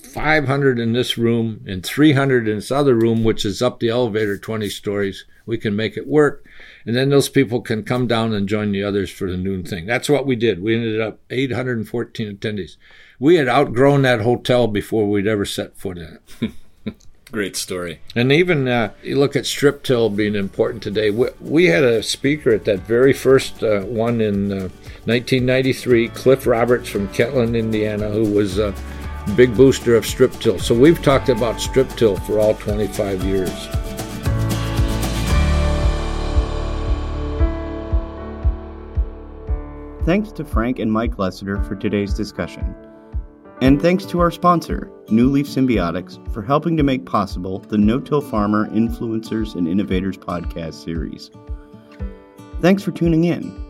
500 0.09 0.79
in 0.79 0.93
this 0.93 1.19
room 1.19 1.65
and 1.67 1.85
300 1.85 2.49
in 2.49 2.57
this 2.57 2.71
other 2.71 2.95
room, 2.95 3.25
which 3.25 3.45
is 3.45 3.63
up 3.63 3.81
the 3.81 3.89
elevator 3.89 4.39
20 4.39 4.69
stories. 4.69 5.25
We 5.47 5.59
can 5.59 5.77
make 5.77 5.97
it 5.97 6.07
work. 6.07 6.45
And 6.85 6.97
then 6.97 7.11
those 7.11 7.29
people 7.29 7.61
can 7.61 7.83
come 7.83 8.07
down 8.07 8.33
and 8.33 8.49
join 8.49 8.73
the 8.73 8.85
others 8.85 9.11
for 9.11 9.31
the 9.31 9.37
noon 9.37 9.63
thing. 9.65 9.87
That's 9.87 10.09
what 10.09 10.27
we 10.27 10.37
did. 10.37 10.63
We 10.63 10.75
ended 10.75 11.01
up 11.01 11.21
814 11.31 12.37
attendees. 12.37 12.77
We 13.19 13.37
had 13.37 13.49
outgrown 13.49 14.03
that 14.03 14.21
hotel 14.21 14.67
before 14.67 15.09
we'd 15.09 15.27
ever 15.27 15.45
set 15.45 15.77
foot 15.77 15.99
in 15.99 16.19
it. 16.41 16.53
Great 17.33 17.57
story. 17.57 18.01
And 18.15 18.33
even 18.33 18.67
uh, 18.69 18.93
you 19.03 19.19
look 19.19 19.37
at 19.37 19.45
strip 19.45 19.83
till 19.83 20.09
being 20.09 20.35
important 20.35 20.83
today. 20.83 21.11
We, 21.11 21.29
we, 21.41 21.67
had 21.67 21.85
a 21.85 22.03
speaker 22.03 22.51
at 22.53 22.65
that 22.65 22.81
very 22.81 23.13
first 23.13 23.63
uh, 23.63 23.83
one 23.83 24.23
in 24.23 24.51
uh, 24.51 24.69
1993, 25.05 26.09
Cliff 26.09 26.47
Roberts 26.47 26.89
from 26.89 27.09
Kentland, 27.09 27.55
Indiana, 27.55 28.09
who 28.09 28.33
was 28.33 28.59
uh, 28.59 28.75
big 29.37 29.57
booster 29.57 29.97
of 29.97 30.07
strip 30.07 30.33
till. 30.35 30.59
So 30.59 30.74
we've 30.74 31.03
talked 31.03 31.29
about 31.29 31.61
strip 31.61 31.89
till 31.91 32.16
for 32.16 32.39
all 32.39 32.55
25 32.55 33.24
years. 33.24 33.68
Thanks 40.05 40.33
to 40.33 40.45
Frank 40.45 40.79
and 40.79 40.91
Mike 40.91 41.16
Lessiter 41.16 41.66
for 41.68 41.76
today's 41.76 42.14
discussion. 42.14 42.74
And 43.61 43.83
thanks 43.83 44.07
to 44.07 44.20
our 44.20 44.31
sponsor, 44.31 44.91
New 45.09 45.29
Leaf 45.29 45.47
Symbiotics, 45.47 46.33
for 46.33 46.43
helping 46.43 46.76
to 46.76 46.83
make 46.83 47.05
possible 47.05 47.59
the 47.59 47.76
No 47.76 48.01
Till 48.01 48.20
Farmer 48.20 48.68
Influencers 48.70 49.55
and 49.55 49.66
Innovators 49.68 50.16
podcast 50.16 50.83
series. 50.83 51.31
Thanks 52.61 52.83
for 52.83 52.93
tuning 52.93 53.24
in. 53.24 53.64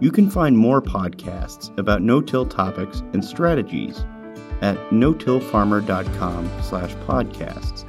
You 0.00 0.10
can 0.10 0.30
find 0.30 0.56
more 0.56 0.80
podcasts 0.80 1.76
about 1.78 2.00
no-till 2.00 2.46
topics 2.46 3.00
and 3.12 3.22
strategies 3.22 4.04
at 4.60 4.92
no-tillfarmer.com 4.92 6.50
slash 6.62 6.94
podcasts. 7.06 7.86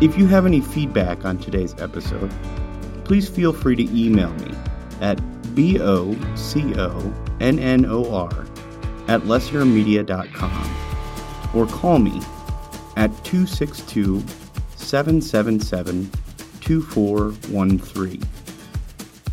If 0.02 0.18
you 0.18 0.28
have 0.28 0.46
any 0.46 0.60
feedback 0.62 1.26
on 1.26 1.38
today's 1.38 1.74
episode, 1.80 2.34
please 3.06 3.30
feel 3.30 3.54
free 3.54 3.76
to 3.76 3.84
email 3.98 4.34
me 4.34 4.52
at 5.02 5.22
b-o-c-o-n-n-o-r 5.56 6.16
at 9.08 9.22
lessitermedia.com 9.22 11.56
or 11.56 11.68
call 11.68 12.00
me 12.00 12.20
at 12.98 13.12
262 13.24 14.24
777 14.76 16.10
2413. 16.62 18.22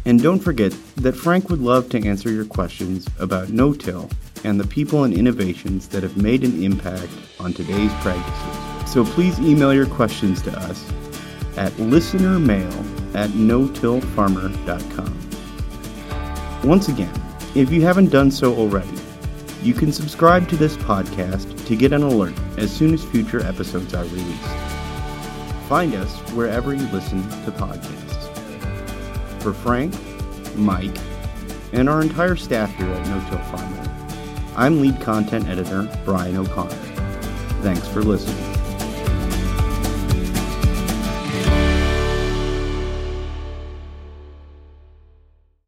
And 0.04 0.20
don't 0.20 0.40
forget 0.40 0.72
that 0.96 1.14
Frank 1.14 1.48
would 1.48 1.60
love 1.60 1.88
to 1.90 2.06
answer 2.06 2.30
your 2.30 2.44
questions 2.44 3.06
about 3.18 3.50
no-till 3.50 4.10
and 4.44 4.58
the 4.58 4.66
people 4.66 5.04
and 5.04 5.14
innovations 5.14 5.86
that 5.88 6.02
have 6.02 6.16
made 6.16 6.42
an 6.42 6.62
impact 6.62 7.08
on 7.38 7.52
today's 7.52 7.92
practices. 8.00 8.90
So 8.90 9.04
please 9.04 9.38
email 9.38 9.72
your 9.72 9.86
questions 9.86 10.42
to 10.42 10.50
us 10.58 10.84
at 11.56 11.72
listenermail 11.74 13.14
at 13.14 13.34
no-tillfarmer.com. 13.34 15.18
Once 16.68 16.88
again, 16.88 17.12
if 17.54 17.70
you 17.70 17.82
haven't 17.82 18.10
done 18.10 18.30
so 18.30 18.54
already, 18.54 18.98
you 19.62 19.74
can 19.74 19.92
subscribe 19.92 20.48
to 20.48 20.56
this 20.56 20.76
podcast 20.78 21.66
to 21.66 21.76
get 21.76 21.92
an 21.92 22.02
alert 22.02 22.34
as 22.58 22.72
soon 22.72 22.92
as 22.94 23.04
future 23.04 23.40
episodes 23.40 23.94
are 23.94 24.04
released. 24.04 24.50
Find 25.68 25.94
us 25.94 26.18
wherever 26.32 26.74
you 26.74 26.86
listen 26.88 27.22
to 27.44 27.52
podcasts. 27.52 28.01
For 29.42 29.52
Frank, 29.52 29.92
Mike, 30.54 30.96
and 31.72 31.88
our 31.88 32.00
entire 32.00 32.36
staff 32.36 32.72
here 32.76 32.86
at 32.86 33.06
No 33.08 33.28
Till 33.28 33.38
Farmer, 33.46 34.14
I'm 34.54 34.80
lead 34.80 35.00
content 35.00 35.48
editor 35.48 35.88
Brian 36.04 36.36
O'Connor. 36.36 36.70
Thanks 37.62 37.88
for 37.88 38.02
listening. 38.02 38.51